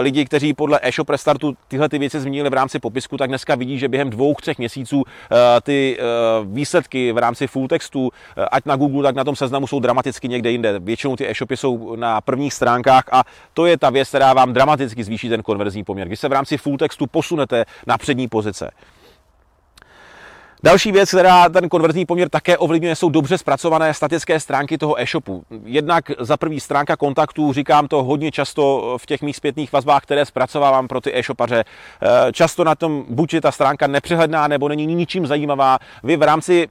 lidí, 0.00 0.24
kteří 0.24 0.54
podle 0.54 0.80
e-shop 0.82 1.10
restartu 1.10 1.56
tyhle 1.68 1.88
ty 1.88 1.98
věci 1.98 2.20
změnili 2.20 2.50
v 2.50 2.52
rámci 2.58 2.78
popisku, 2.78 3.16
tak 3.16 3.28
dneska 3.28 3.54
vidí, 3.54 3.78
že 3.78 3.88
během 3.88 4.10
dvou, 4.10 4.34
třech 4.34 4.58
měsíců 4.58 5.04
eh, 5.06 5.36
ty 5.60 5.98
eh, 5.98 6.02
výsledky 6.44 7.12
v 7.12 7.18
rámci 7.18 7.46
full 7.46 7.68
textu, 7.68 8.10
eh, 8.36 8.44
ať 8.44 8.66
na 8.66 8.76
Google, 8.76 9.02
tak 9.02 9.14
na 9.14 9.24
tom 9.24 9.36
seznamu 9.36 9.66
jsou 9.66 9.80
dramaticky 9.80 10.28
někde 10.28 10.50
jinde. 10.50 10.78
Většinou 10.78 11.16
ty 11.16 11.30
e-shopy 11.30 11.56
jsou 11.56 11.96
na 11.96 12.20
prvních 12.20 12.54
stránkách 12.54 13.04
a 13.12 13.24
to 13.54 13.66
je 13.66 13.78
ta 13.78 13.90
věc, 13.90 14.08
která 14.08 14.32
vám 14.32 14.52
dramaticky 14.52 15.04
zvýší 15.04 15.28
ten 15.28 15.42
konverzní 15.42 15.84
poměr. 15.84 16.06
Když 16.06 16.20
se 16.20 16.28
v 16.28 16.32
rámci 16.32 16.58
full 16.58 16.76
textu 16.76 17.06
posunete 17.06 17.64
na 17.86 17.98
přední 17.98 18.28
pozice. 18.28 18.70
Další 20.62 20.92
věc, 20.92 21.08
která 21.08 21.48
ten 21.48 21.68
konverzní 21.68 22.06
poměr 22.06 22.28
také 22.28 22.58
ovlivňuje, 22.58 22.96
jsou 22.96 23.08
dobře 23.08 23.38
zpracované 23.38 23.94
statické 23.94 24.40
stránky 24.40 24.78
toho 24.78 25.00
e-shopu. 25.00 25.42
Jednak 25.64 26.10
za 26.18 26.36
první 26.36 26.60
stránka 26.60 26.96
kontaktů, 26.96 27.52
říkám 27.52 27.88
to 27.88 28.02
hodně 28.02 28.30
často 28.30 28.96
v 29.00 29.06
těch 29.06 29.22
mých 29.22 29.36
zpětných 29.36 29.72
vazbách, 29.72 30.02
které 30.02 30.26
zpracovávám 30.26 30.88
pro 30.88 31.00
ty 31.00 31.18
e-shopaře. 31.18 31.64
Eh, 32.02 32.32
často 32.32 32.64
na 32.64 32.74
tom 32.74 33.04
buď 33.08 33.34
je 33.34 33.40
ta 33.40 33.52
stránka 33.52 33.86
nepřehledná, 33.86 34.48
nebo 34.48 34.68
není 34.68 34.86
ničím 34.86 35.26
zajímavá. 35.26 35.78
Vy 36.02 36.16
v 36.16 36.22
rámci 36.22 36.68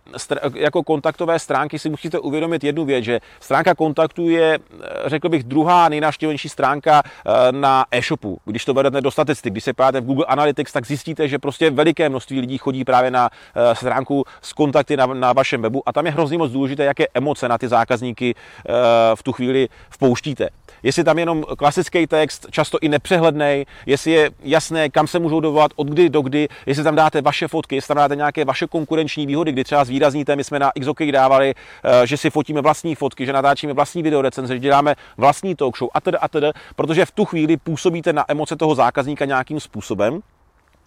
jako 0.54 0.84
kontaktové 0.84 1.40
stránky 1.40 1.80
si 1.80 1.90
musíte 1.90 2.20
uvědomit 2.20 2.64
jednu 2.64 2.86
věc, 2.86 3.04
že 3.04 3.20
stránka 3.40 3.76
kontaktů 3.76 4.30
je, 4.30 4.60
eh, 4.84 4.88
řekl 5.06 5.30
bych, 5.30 5.44
druhá 5.44 5.90
nejnaštěvenější 5.90 6.50
stránka 6.50 7.04
eh, 7.06 7.52
na 7.52 7.86
e-shopu. 7.92 8.38
Když 8.46 8.66
to 8.66 8.74
vedete 8.74 9.02
do 9.02 9.12
statistik, 9.12 9.54
když 9.54 9.64
se 9.64 9.74
podíváte 9.74 10.02
v 10.02 10.06
Google 10.06 10.26
Analytics, 10.26 10.72
tak 10.72 10.88
zjistíte, 10.88 11.28
že 11.28 11.40
prostě 11.40 11.70
veliké 11.70 12.10
množství 12.10 12.40
lidí 12.40 12.58
chodí 12.58 12.84
právě 12.84 13.12
na 13.12 13.30
stránku 13.78 14.26
s 14.42 14.54
kontakty 14.54 14.98
na, 14.98 15.06
na 15.06 15.34
vašem 15.34 15.62
webu 15.62 15.84
a 15.86 15.94
tam 15.94 16.06
je 16.06 16.12
hrozně 16.12 16.38
moc 16.38 16.52
důležité, 16.52 16.84
jaké 16.84 17.06
emoce 17.14 17.48
na 17.48 17.58
ty 17.58 17.68
zákazníky 17.68 18.36
v 19.16 19.24
tu 19.24 19.32
chvíli 19.32 19.70
vpouštíte. 19.90 20.50
Jestli 20.84 21.04
tam 21.04 21.20
jenom 21.20 21.44
klasický 21.58 22.08
text, 22.08 22.48
často 22.52 22.78
i 22.82 22.90
nepřehledný, 22.90 23.66
jestli 23.86 24.12
je 24.12 24.32
jasné, 24.44 24.90
kam 24.90 25.08
se 25.08 25.20
můžou 25.20 25.40
dovolat, 25.40 25.72
od 25.76 25.88
kdy 25.88 26.10
do 26.10 26.22
kdy, 26.22 26.48
jestli 26.66 26.84
tam 26.84 26.96
dáte 26.96 27.22
vaše 27.22 27.48
fotky, 27.48 27.76
jestli 27.76 27.88
tam 27.88 27.98
dáte 27.98 28.16
nějaké 28.16 28.46
vaše 28.46 28.68
konkurenční 28.68 29.26
výhody, 29.26 29.52
kdy 29.52 29.64
třeba 29.64 29.86
zvýrazníte, 29.86 30.36
my 30.36 30.44
jsme 30.44 30.60
na 30.60 30.72
XOK 30.80 31.04
dávali, 31.12 31.56
že 32.06 32.18
si 32.18 32.30
fotíme 32.30 32.62
vlastní 32.62 32.96
fotky, 32.96 33.26
že 33.26 33.34
natáčíme 33.34 33.74
vlastní 33.74 34.04
video 34.04 34.22
recenze, 34.22 34.54
že 34.54 34.60
děláme 34.60 34.96
vlastní 35.18 35.56
talk 35.56 35.78
show 35.78 35.90
a 35.94 36.02
tedy 36.02 36.18
a 36.18 36.28
tedy, 36.28 36.48
protože 36.76 37.06
v 37.06 37.12
tu 37.12 37.26
chvíli 37.26 37.58
působíte 37.58 38.14
na 38.14 38.26
emoce 38.28 38.56
toho 38.56 38.76
zákazníka 38.76 39.26
nějakým 39.26 39.60
způsobem, 39.60 40.22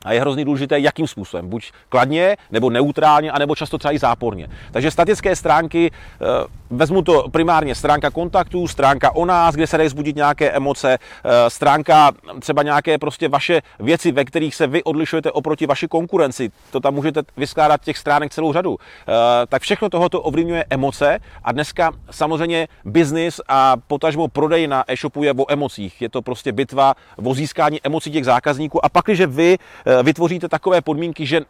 a 0.04 0.12
je 0.12 0.20
hrozně 0.20 0.44
důležité, 0.44 0.80
jakým 0.80 1.06
způsobem. 1.06 1.48
Buď 1.48 1.72
kladně, 1.88 2.36
nebo 2.50 2.70
neutrálně, 2.70 3.30
anebo 3.30 3.54
často 3.54 3.78
třeba 3.78 3.94
i 3.94 3.98
záporně. 3.98 4.48
Takže 4.72 4.90
statické 4.90 5.36
stránky, 5.36 5.90
eh, 5.90 6.26
vezmu 6.70 7.02
to 7.02 7.28
primárně 7.28 7.74
stránka 7.74 8.10
kontaktů, 8.10 8.68
stránka 8.68 9.14
o 9.14 9.24
nás, 9.24 9.54
kde 9.54 9.66
se 9.66 9.76
dají 9.76 9.88
zbudit 9.88 10.16
nějaké 10.16 10.50
emoce, 10.50 10.98
eh, 10.98 11.50
stránka 11.50 12.12
třeba 12.40 12.62
nějaké 12.62 12.98
prostě 12.98 13.28
vaše 13.28 13.62
věci, 13.80 14.12
ve 14.12 14.24
kterých 14.24 14.54
se 14.54 14.66
vy 14.66 14.82
odlišujete 14.82 15.32
oproti 15.32 15.66
vaší 15.66 15.88
konkurenci. 15.88 16.50
To 16.70 16.80
tam 16.80 16.94
můžete 16.94 17.22
vyskládat 17.36 17.80
těch 17.84 17.98
stránek 17.98 18.32
celou 18.32 18.52
řadu. 18.52 18.78
Eh, 18.80 19.12
tak 19.46 19.62
všechno 19.62 19.88
tohoto 19.88 20.22
ovlivňuje 20.22 20.64
emoce 20.70 21.18
a 21.44 21.52
dneska 21.52 21.92
samozřejmě 22.10 22.68
biznis 22.84 23.40
a 23.48 23.76
potažmo 23.86 24.28
prodej 24.28 24.66
na 24.66 24.84
e-shopu 24.88 25.22
je 25.22 25.32
o 25.32 25.52
emocích. 25.52 26.02
Je 26.02 26.08
to 26.08 26.22
prostě 26.22 26.52
bitva 26.52 26.94
o 27.24 27.34
získání 27.34 27.80
emocí 27.84 28.10
těch 28.10 28.24
zákazníků 28.24 28.84
a 28.84 28.88
pak, 28.88 29.04
když 29.04 29.20
vy 29.20 29.58
vytvoříte 30.02 30.48
takové 30.48 30.80
podmínky, 30.80 31.26
že 31.26 31.40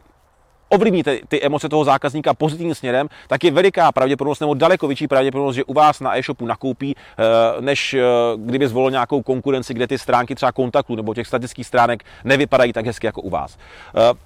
ovlivníte 0.70 1.18
ty 1.28 1.42
emoce 1.42 1.68
toho 1.68 1.84
zákazníka 1.84 2.34
pozitivním 2.34 2.74
směrem, 2.74 3.08
tak 3.28 3.44
je 3.44 3.50
veliká 3.50 3.92
pravděpodobnost 3.92 4.40
nebo 4.40 4.54
daleko 4.54 4.86
větší 4.86 5.08
pravděpodobnost, 5.08 5.56
že 5.56 5.64
u 5.64 5.72
vás 5.72 6.00
na 6.00 6.18
e-shopu 6.18 6.46
nakoupí, 6.46 6.96
eh, 6.96 7.22
než 7.60 7.94
eh, 7.94 8.00
kdyby 8.36 8.68
zvolil 8.68 8.90
nějakou 8.90 9.22
konkurenci, 9.22 9.74
kde 9.74 9.86
ty 9.86 9.98
stránky 9.98 10.34
třeba 10.34 10.52
kontaktů 10.52 10.96
nebo 10.96 11.14
těch 11.14 11.26
statických 11.26 11.66
stránek 11.66 12.04
nevypadají 12.24 12.72
tak 12.72 12.86
hezky 12.86 13.06
jako 13.06 13.22
u 13.22 13.30
vás. 13.30 13.58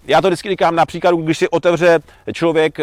Já 0.07 0.21
to 0.21 0.29
vždycky 0.29 0.49
říkám 0.49 0.77
například, 0.77 1.15
když 1.15 1.39
si 1.39 1.49
otevře 1.49 1.99
člověk 2.33 2.79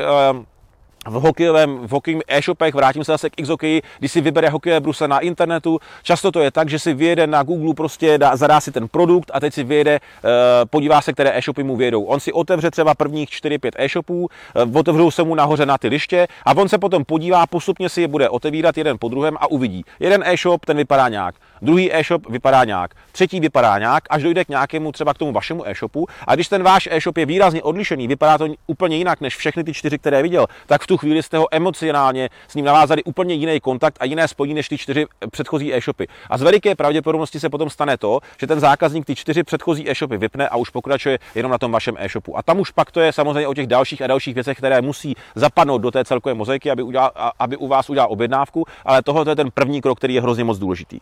v 1.07 1.13
hokejovém, 1.13 1.87
v 1.87 1.91
hokejovém 1.91 2.21
e-shopech, 2.27 2.73
vrátím 2.75 3.03
se 3.03 3.11
zase 3.11 3.29
k 3.29 3.41
Xokeji, 3.41 3.81
když 3.99 4.11
si 4.11 4.21
vybere 4.21 4.49
hokejové 4.49 4.79
bruse 4.79 5.07
na 5.07 5.19
internetu, 5.19 5.79
často 6.03 6.31
to 6.31 6.39
je 6.39 6.51
tak, 6.51 6.69
že 6.69 6.79
si 6.79 6.93
vyjede 6.93 7.27
na 7.27 7.43
Google, 7.43 7.73
prostě 7.73 8.17
dá, 8.17 8.35
zadá 8.35 8.61
si 8.61 8.71
ten 8.71 8.87
produkt 8.87 9.31
a 9.33 9.39
teď 9.39 9.53
si 9.53 9.63
vyjede, 9.63 9.99
uh, 9.99 10.29
podívá 10.69 11.01
se, 11.01 11.13
které 11.13 11.37
e-shopy 11.37 11.63
mu 11.63 11.75
vyjedou. 11.75 12.03
On 12.03 12.19
si 12.19 12.33
otevře 12.33 12.71
třeba 12.71 12.95
prvních 12.95 13.29
4-5 13.29 13.71
e-shopů, 13.75 14.29
uh, 14.65 14.77
otevřou 14.77 15.11
se 15.11 15.23
mu 15.23 15.35
nahoře 15.35 15.65
na 15.65 15.77
ty 15.77 15.87
liště 15.87 16.27
a 16.45 16.57
on 16.57 16.69
se 16.69 16.77
potom 16.77 17.05
podívá, 17.05 17.47
postupně 17.47 17.89
si 17.89 18.01
je 18.01 18.07
bude 18.07 18.29
otevírat 18.29 18.77
jeden 18.77 18.97
po 18.99 19.09
druhém 19.09 19.37
a 19.39 19.51
uvidí. 19.51 19.85
Jeden 19.99 20.23
e-shop, 20.25 20.65
ten 20.65 20.77
vypadá 20.77 21.09
nějak, 21.09 21.35
druhý 21.61 21.93
e-shop 21.93 22.29
vypadá 22.29 22.63
nějak, 22.63 22.91
třetí 23.11 23.39
vypadá 23.39 23.79
nějak, 23.79 24.03
až 24.09 24.23
dojde 24.23 24.45
k 24.45 24.49
nějakému 24.49 24.91
třeba 24.91 25.13
k 25.13 25.17
tomu 25.17 25.31
vašemu 25.31 25.67
e-shopu. 25.67 26.07
A 26.27 26.35
když 26.35 26.47
ten 26.47 26.63
váš 26.63 26.89
e-shop 26.91 27.17
je 27.17 27.25
výrazně 27.25 27.63
odlišený, 27.63 28.07
vypadá 28.07 28.37
to 28.37 28.47
úplně 28.67 28.97
jinak 28.97 29.21
než 29.21 29.35
všechny 29.35 29.63
ty 29.63 29.73
čtyři, 29.73 29.97
které 29.97 30.21
viděl, 30.21 30.47
tak 30.65 30.81
v 30.81 30.87
tu 30.87 30.97
chvíli 30.97 31.23
jste 31.23 31.37
ho 31.37 31.47
emocionálně 31.51 32.29
s 32.47 32.55
ním 32.55 32.65
navázali 32.65 33.03
úplně 33.03 33.35
jiný 33.35 33.59
kontakt 33.59 33.97
a 33.99 34.05
jiné 34.05 34.27
spojení 34.27 34.53
než 34.53 34.69
ty 34.69 34.77
čtyři 34.77 35.05
předchozí 35.31 35.73
e-shopy. 35.73 36.07
A 36.29 36.37
z 36.37 36.41
veliké 36.41 36.75
pravděpodobnosti 36.75 37.39
se 37.39 37.49
potom 37.49 37.69
stane 37.69 37.97
to, 37.97 38.19
že 38.39 38.47
ten 38.47 38.59
zákazník 38.59 39.05
ty 39.05 39.15
čtyři 39.15 39.43
předchozí 39.43 39.89
e-shopy 39.89 40.17
vypne 40.17 40.49
a 40.49 40.55
už 40.55 40.69
pokračuje 40.69 41.19
jenom 41.35 41.51
na 41.51 41.57
tom 41.57 41.71
vašem 41.71 41.95
e-shopu. 41.99 42.37
A 42.37 42.43
tam 42.43 42.59
už 42.59 42.71
pak 42.71 42.91
to 42.91 42.99
je 42.99 43.13
samozřejmě 43.13 43.47
o 43.47 43.53
těch 43.53 43.67
dalších 43.67 44.01
a 44.01 44.07
dalších 44.07 44.35
věcech, 44.35 44.57
které 44.57 44.81
musí 44.81 45.15
zapadnout 45.35 45.77
do 45.81 45.91
té 45.91 46.05
celkové 46.05 46.33
mozaiky, 46.33 46.71
aby, 46.71 46.83
udělal, 46.83 47.11
aby 47.39 47.57
u 47.57 47.67
vás 47.67 47.89
udělal 47.89 48.11
objednávku, 48.11 48.65
ale 48.85 49.01
tohle 49.01 49.31
je 49.31 49.35
ten 49.35 49.51
první 49.51 49.81
krok, 49.81 49.97
který 49.97 50.13
je 50.13 50.21
hrozně 50.21 50.43
moc 50.43 50.57
důležitý. 50.57 50.99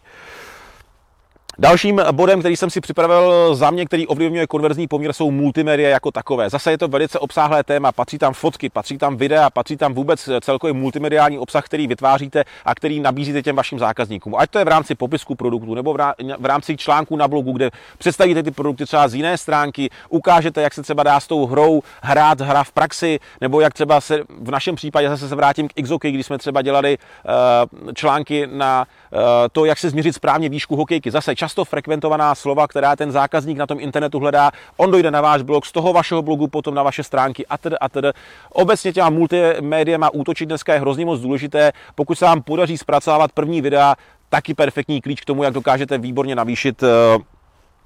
Dalším 1.59 2.01
bodem, 2.11 2.39
který 2.39 2.55
jsem 2.55 2.69
si 2.69 2.81
připravil 2.81 3.55
za 3.55 3.71
mě, 3.71 3.85
který 3.85 4.07
ovlivňuje 4.07 4.47
konverzní 4.47 4.87
poměr, 4.87 5.13
jsou 5.13 5.31
multimédia 5.31 5.89
jako 5.89 6.11
takové. 6.11 6.49
Zase 6.49 6.71
je 6.71 6.77
to 6.77 6.87
velice 6.87 7.19
obsáhlé 7.19 7.63
téma, 7.63 7.91
patří 7.91 8.17
tam 8.17 8.33
fotky, 8.33 8.69
patří 8.69 8.97
tam 8.97 9.17
videa, 9.17 9.49
patří 9.49 9.77
tam 9.77 9.93
vůbec 9.93 10.29
celkový 10.41 10.73
multimediální 10.73 11.39
obsah, 11.39 11.65
který 11.65 11.87
vytváříte 11.87 12.43
a 12.65 12.75
který 12.75 12.99
nabízíte 12.99 13.41
těm 13.43 13.55
vašim 13.55 13.79
zákazníkům. 13.79 14.35
Ať 14.35 14.49
to 14.49 14.59
je 14.59 14.65
v 14.65 14.67
rámci 14.67 14.95
popisku 14.95 15.35
produktu 15.35 15.75
nebo 15.75 15.93
v 16.39 16.45
rámci 16.45 16.77
článku 16.77 17.15
na 17.15 17.27
blogu, 17.27 17.51
kde 17.51 17.69
představíte 17.97 18.43
ty 18.43 18.51
produkty 18.51 18.85
třeba 18.85 19.07
z 19.07 19.15
jiné 19.15 19.37
stránky, 19.37 19.89
ukážete, 20.09 20.61
jak 20.61 20.73
se 20.73 20.83
třeba 20.83 21.03
dá 21.03 21.19
s 21.19 21.27
tou 21.27 21.45
hrou 21.45 21.81
hrát 22.01 22.41
hra 22.41 22.63
v 22.63 22.71
praxi, 22.71 23.19
nebo 23.41 23.61
jak 23.61 23.73
třeba 23.73 24.01
se 24.01 24.23
v 24.41 24.51
našem 24.51 24.75
případě 24.75 25.09
zase 25.09 25.29
se 25.29 25.35
vrátím 25.35 25.67
k 25.67 25.83
Xoky, 25.83 26.11
když 26.11 26.25
jsme 26.25 26.37
třeba 26.37 26.61
dělali 26.61 26.97
uh, 26.97 27.91
články 27.93 28.47
na 28.47 28.87
uh, 29.11 29.19
to, 29.51 29.65
jak 29.65 29.77
se 29.77 29.89
změřit 29.89 30.13
správně 30.13 30.49
výšku 30.49 30.75
hokejky. 30.75 31.11
Zase 31.11 31.35
často 31.49 31.65
frekventovaná 31.65 32.35
slova, 32.35 32.67
která 32.67 32.95
ten 32.95 33.11
zákazník 33.11 33.57
na 33.57 33.65
tom 33.65 33.79
internetu 33.79 34.19
hledá. 34.19 34.51
On 34.77 34.91
dojde 34.91 35.11
na 35.11 35.21
váš 35.21 35.41
blog, 35.41 35.65
z 35.65 35.71
toho 35.71 35.93
vašeho 35.93 36.21
blogu 36.21 36.47
potom 36.47 36.75
na 36.75 36.83
vaše 36.83 37.03
stránky 37.03 37.41
a 37.49 37.57
tedy 37.57 37.75
a 37.81 37.89
tedy. 37.89 38.09
Obecně 38.53 38.93
těma 38.93 39.09
multimédiama 39.09 40.13
útočit 40.13 40.45
dneska 40.45 40.73
je 40.73 40.79
hrozně 40.79 41.05
moc 41.05 41.19
důležité. 41.21 41.71
Pokud 41.95 42.15
se 42.15 42.25
vám 42.25 42.41
podaří 42.41 42.77
zpracovávat 42.77 43.31
první 43.31 43.61
videa, 43.61 43.95
taky 44.29 44.53
perfektní 44.53 45.01
klíč 45.01 45.21
k 45.21 45.25
tomu, 45.25 45.43
jak 45.43 45.53
dokážete 45.53 45.97
výborně 45.97 46.35
navýšit 46.35 46.83
eh, 46.83 46.87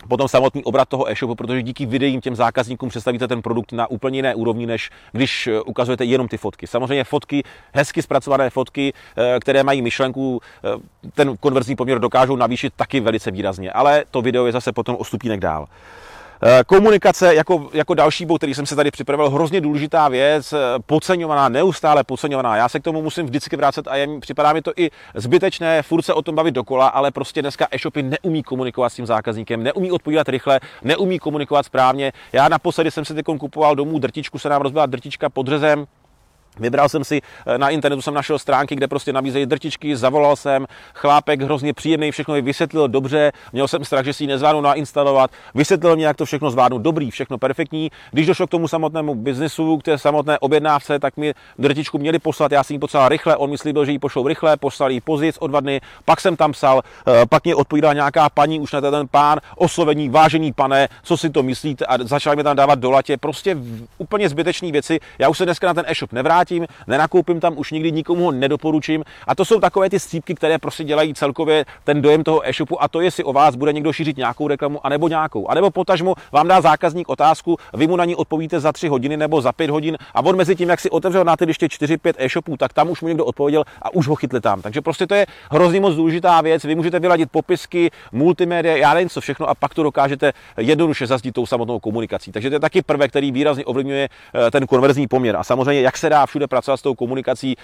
potom 0.07 0.27
samotný 0.27 0.63
obrat 0.63 0.89
toho 0.89 1.11
e-shopu, 1.11 1.35
protože 1.35 1.61
díky 1.61 1.85
videím 1.85 2.21
těm 2.21 2.35
zákazníkům 2.35 2.89
představíte 2.89 3.27
ten 3.27 3.41
produkt 3.41 3.71
na 3.71 3.87
úplně 3.87 4.17
jiné 4.17 4.35
úrovni, 4.35 4.65
než 4.65 4.89
když 5.11 5.47
eh, 5.47 5.61
ukazujete 5.61 6.05
jenom 6.05 6.27
ty 6.27 6.37
fotky. 6.37 6.67
Samozřejmě 6.67 7.03
fotky, 7.03 7.43
hezky 7.73 8.01
zpracované 8.01 8.49
fotky, 8.49 8.93
eh, 9.17 9.39
které 9.39 9.63
mají 9.63 9.81
myšlenku, 9.81 10.41
eh, 10.63 10.69
ten 11.13 11.37
konverzní 11.37 11.75
poměr 11.75 11.99
dokážou 11.99 12.35
navýšit 12.35 12.73
taky 12.75 12.99
velice 12.99 13.31
výrazně, 13.31 13.71
ale 13.71 14.05
to 14.11 14.21
video 14.21 14.45
je 14.45 14.51
zase 14.51 14.71
potom 14.71 14.95
o 14.99 15.03
stupínek 15.03 15.39
dál. 15.39 15.67
Eh, 16.41 16.63
komunikace 16.63 17.35
jako, 17.35 17.69
jako 17.73 17.93
další 17.93 18.25
bod, 18.25 18.37
který 18.37 18.53
jsem 18.53 18.65
se 18.65 18.75
tady 18.75 18.91
připravil, 18.91 19.29
hrozně 19.29 19.61
důležitá 19.61 20.07
věc, 20.07 20.53
eh, 20.53 20.57
podceňovaná, 20.85 21.49
neustále 21.49 22.03
podceňovaná. 22.03 22.55
Já 22.55 22.69
se 22.69 22.79
k 22.79 22.83
tomu 22.83 23.01
musím 23.01 23.25
vždycky 23.25 23.55
vrátit 23.55 23.87
a 23.87 23.95
je, 23.95 24.07
připadá 24.19 24.53
mi 24.53 24.61
to 24.61 24.71
i 24.75 24.89
zbytečné, 25.15 25.81
furt 25.81 26.01
se 26.01 26.13
o 26.13 26.21
tom 26.21 26.35
bavit 26.35 26.51
dokola, 26.51 26.87
ale 26.87 27.11
prostě 27.11 27.41
dneska 27.41 27.67
e-shopy 27.71 28.03
neumí 28.03 28.43
komunikovat 28.43 28.89
s 28.89 28.95
tím 28.95 29.05
zákazníkem, 29.05 29.63
neumí 29.63 29.91
odpovídat 29.91 30.29
rychle, 30.29 30.59
neumí 30.83 31.19
komunikovat 31.19 31.65
správně. 31.65 32.11
Já 32.33 32.49
naposledy 32.49 32.91
jsem 32.91 33.05
si 33.05 33.13
teď 33.13 33.25
kupoval 33.25 33.75
domů 33.75 33.99
drtičku, 33.99 34.39
se 34.39 34.49
nám 34.49 34.61
rozbila 34.61 34.85
drtička 34.85 35.29
pod 35.29 35.47
řezem, 35.47 35.85
Vybral 36.59 36.89
jsem 36.89 37.03
si, 37.03 37.21
eh, 37.45 37.57
na 37.57 37.69
internetu 37.69 38.01
jsem 38.01 38.13
našel 38.13 38.39
stránky, 38.39 38.75
kde 38.75 38.87
prostě 38.87 39.13
nabízejí 39.13 39.45
drtičky, 39.45 39.95
zavolal 39.95 40.35
jsem, 40.35 40.65
chlápek 40.93 41.41
hrozně 41.41 41.73
příjemný, 41.73 42.11
všechno 42.11 42.33
mi 42.33 42.41
vysvětlil 42.41 42.87
dobře, 42.87 43.31
měl 43.53 43.67
jsem 43.67 43.85
strach, 43.85 44.05
že 44.05 44.13
si 44.13 44.23
ji 44.23 44.27
nezvládnu 44.27 44.61
nainstalovat, 44.61 45.31
vysvětlil 45.55 45.95
mě, 45.95 46.05
jak 46.05 46.17
to 46.17 46.25
všechno 46.25 46.51
zvládnu, 46.51 46.77
dobrý, 46.77 47.11
všechno 47.11 47.37
perfektní. 47.37 47.91
Když 48.11 48.27
došlo 48.27 48.47
k 48.47 48.49
tomu 48.49 48.67
samotnému 48.67 49.15
biznesu, 49.15 49.77
k 49.77 49.83
té 49.83 49.97
samotné 49.97 50.39
objednávce, 50.39 50.99
tak 50.99 51.17
mi 51.17 51.33
drtičku 51.59 51.97
měli 51.97 52.19
poslat, 52.19 52.51
já 52.51 52.63
jsem 52.63 52.73
ji 52.73 52.79
potřeboval 52.79 53.09
rychle, 53.09 53.37
on 53.37 53.49
mi 53.49 53.57
slíbil, 53.57 53.85
že 53.85 53.91
ji 53.91 53.99
pošlou 53.99 54.27
rychle, 54.27 54.57
poslal 54.57 54.91
ji 54.91 55.01
pozic 55.01 55.37
o 55.39 55.47
dva 55.47 55.59
dny, 55.59 55.81
pak 56.05 56.21
jsem 56.21 56.35
tam 56.35 56.51
psal, 56.51 56.81
eh, 57.07 57.25
pak 57.29 57.43
mě 57.43 57.55
odpovídala 57.55 57.93
nějaká 57.93 58.29
paní, 58.29 58.59
už 58.59 58.71
na 58.71 58.81
ten 58.81 59.07
pán, 59.07 59.39
oslovení, 59.55 60.09
vážení 60.09 60.53
pane, 60.53 60.87
co 61.03 61.17
si 61.17 61.29
to 61.29 61.43
myslíte 61.43 61.85
a 61.85 61.97
začali 62.03 62.35
mi 62.35 62.43
tam 62.43 62.55
dávat 62.55 62.79
do 62.79 62.91
latě, 62.91 63.17
prostě 63.17 63.57
úplně 63.97 64.29
zbytečné 64.29 64.71
věci. 64.71 64.99
Já 65.19 65.29
už 65.29 65.37
se 65.37 65.45
dneska 65.45 65.67
na 65.67 65.73
ten 65.73 65.85
e-shop 65.87 66.13
nevrátím, 66.13 66.42
nevrátím, 66.43 66.67
nenakoupím 66.87 67.39
tam 67.39 67.53
už 67.57 67.71
nikdy 67.71 67.91
nikomu 67.91 68.25
ho 68.25 68.31
nedoporučím. 68.31 69.03
A 69.27 69.35
to 69.35 69.45
jsou 69.45 69.59
takové 69.59 69.89
ty 69.89 69.99
střípky, 69.99 70.35
které 70.35 70.57
prostě 70.57 70.83
dělají 70.83 71.13
celkově 71.13 71.65
ten 71.83 72.01
dojem 72.01 72.23
toho 72.23 72.49
e-shopu 72.49 72.83
a 72.83 72.87
to, 72.87 73.01
jestli 73.01 73.23
o 73.23 73.33
vás 73.33 73.55
bude 73.55 73.73
někdo 73.73 73.93
šířit 73.93 74.17
nějakou 74.17 74.47
reklamu, 74.47 74.85
anebo 74.85 75.07
nějakou. 75.07 75.47
A 75.47 75.53
nebo 75.53 75.71
potažmo 75.71 76.15
vám 76.31 76.47
dá 76.47 76.61
zákazník 76.61 77.09
otázku, 77.09 77.57
vy 77.73 77.87
mu 77.87 77.95
na 77.95 78.05
ní 78.05 78.15
odpovíte 78.15 78.59
za 78.59 78.71
3 78.71 78.87
hodiny 78.87 79.17
nebo 79.17 79.41
za 79.41 79.51
5 79.51 79.69
hodin 79.69 79.97
a 80.13 80.19
on 80.25 80.35
mezi 80.35 80.55
tím, 80.55 80.69
jak 80.69 80.79
si 80.79 80.89
otevřel 80.89 81.23
na 81.23 81.37
ty 81.37 81.45
ještě 81.47 81.67
4-5 81.67 82.13
e-shopů, 82.17 82.57
tak 82.57 82.73
tam 82.73 82.89
už 82.89 83.01
mu 83.01 83.07
někdo 83.07 83.25
odpověděl 83.25 83.63
a 83.81 83.93
už 83.93 84.07
ho 84.07 84.15
chytli 84.15 84.41
tam. 84.41 84.61
Takže 84.61 84.81
prostě 84.81 85.07
to 85.07 85.15
je 85.15 85.25
hrozně 85.51 85.81
moc 85.81 85.95
důležitá 85.95 86.41
věc. 86.41 86.63
Vy 86.63 86.75
můžete 86.75 86.99
vyladit 86.99 87.31
popisky, 87.31 87.91
multimédia, 88.11 88.75
já 88.75 88.93
nevím 88.93 89.09
co 89.09 89.21
všechno 89.21 89.49
a 89.49 89.55
pak 89.55 89.73
to 89.73 89.83
dokážete 89.83 90.33
jednoduše 90.57 91.07
zazdít 91.07 91.35
tou 91.35 91.45
samotnou 91.45 91.79
komunikací. 91.79 92.31
Takže 92.31 92.49
to 92.49 92.55
je 92.55 92.59
taky 92.59 92.81
prvek, 92.81 93.11
který 93.11 93.31
výrazně 93.31 93.65
ovlivňuje 93.65 94.09
eh, 94.47 94.51
ten 94.51 94.67
konverzní 94.67 95.07
poměr. 95.07 95.35
A 95.35 95.43
samozřejmě, 95.43 95.81
jak 95.81 95.97
se 95.97 96.09
dá 96.09 96.25
všude 96.33 96.47
pracovat 96.47 96.77
s 96.77 96.81
tou 96.81 96.95
komunikací. 96.95 97.55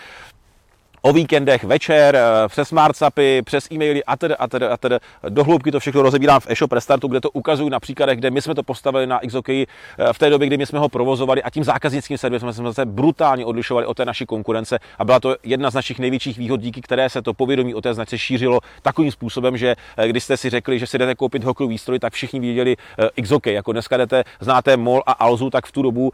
O 1.01 1.13
víkendech, 1.13 1.63
večer, 1.63 2.15
eh, 2.15 2.47
přes 2.47 2.67
smartsapy, 2.67 3.41
přes 3.41 3.71
e-maily 3.71 4.03
a 4.03 4.17
tedy, 4.17 4.35
a 4.35 4.47
tedy, 4.47 4.65
a 4.65 4.77
tedy. 4.77 4.95
Dohloubky 5.29 5.71
to 5.71 5.79
všechno 5.79 6.01
rozebírám 6.01 6.39
v 6.39 6.47
e-shop 6.49 6.71
Restartu, 6.71 7.07
kde 7.07 7.21
to 7.21 7.31
ukazuju 7.31 7.69
na 7.69 7.79
příkladech, 7.79 8.17
kde 8.17 8.31
my 8.31 8.41
jsme 8.41 8.55
to 8.55 8.63
postavili 8.63 9.07
na 9.07 9.19
XOK 9.27 9.49
eh, 9.49 9.65
v 10.13 10.19
té 10.19 10.29
době, 10.29 10.47
kdy 10.47 10.57
my 10.57 10.65
jsme 10.65 10.79
ho 10.79 10.89
provozovali 10.89 11.43
a 11.43 11.49
tím 11.49 11.63
zákaznickým 11.63 12.17
servisem 12.17 12.53
jsme 12.53 12.73
se 12.73 12.85
brutálně 12.85 13.45
odlišovali 13.45 13.85
od 13.85 13.97
té 13.97 14.05
naší 14.05 14.25
konkurence 14.25 14.79
a 14.99 15.05
byla 15.05 15.19
to 15.19 15.35
jedna 15.43 15.71
z 15.71 15.73
našich 15.73 15.99
největších 15.99 16.38
výhod, 16.38 16.62
díky 16.62 16.81
které 16.81 17.09
se 17.09 17.21
to 17.21 17.33
povědomí 17.33 17.75
o 17.75 17.81
té 17.81 17.93
značce 17.93 18.17
šířilo 18.17 18.59
takovým 18.81 19.12
způsobem, 19.12 19.57
že 19.57 19.75
eh, 19.97 20.07
když 20.07 20.23
jste 20.23 20.38
si 20.38 20.49
řekli, 20.49 20.79
že 20.79 20.88
si 20.88 20.97
jdete 20.97 21.15
koupit 21.15 21.43
hokejový 21.43 21.73
výstroj, 21.73 21.99
tak 21.99 22.13
všichni 22.13 22.39
viděli 22.39 22.75
XOK. 23.23 23.45
Jako 23.45 23.71
dneska 23.71 23.97
jdete, 23.97 24.23
znáte 24.39 24.77
MOL 24.77 25.03
a 25.05 25.12
Alzu, 25.12 25.49
tak 25.49 25.65
v 25.65 25.71
tu 25.71 25.81
dobu 25.81 26.12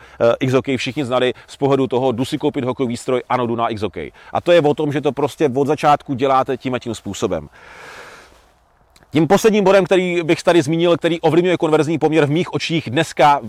XOK 0.47 0.65
všichni 0.77 1.05
znali 1.05 1.33
z 1.47 1.57
pohledu 1.57 1.87
toho, 1.87 2.11
jdu 2.11 2.25
si 2.25 2.37
koupit 2.37 2.63
hokejový 2.63 2.89
výstroj, 2.93 3.21
ano, 3.29 3.47
jdu 3.47 3.55
na 3.55 3.67
XOK. 3.67 3.97
A 4.33 4.41
to 4.43 4.51
je 4.51 4.61
tom, 4.75 4.91
že 4.91 5.01
to 5.01 5.11
prostě 5.11 5.49
od 5.55 5.67
začátku 5.67 6.13
děláte 6.13 6.57
tím 6.57 6.73
a 6.73 6.79
tím 6.79 6.95
způsobem. 6.95 7.49
Tím 9.15 9.27
posledním 9.27 9.63
bodem, 9.63 9.85
který 9.85 10.23
bych 10.23 10.43
tady 10.43 10.61
zmínil, 10.61 10.97
který 10.97 11.21
ovlivňuje 11.21 11.57
konverzní 11.57 11.99
poměr 11.99 12.25
v 12.25 12.29
mých 12.29 12.53
očích 12.53 12.89
dneska, 12.89 13.41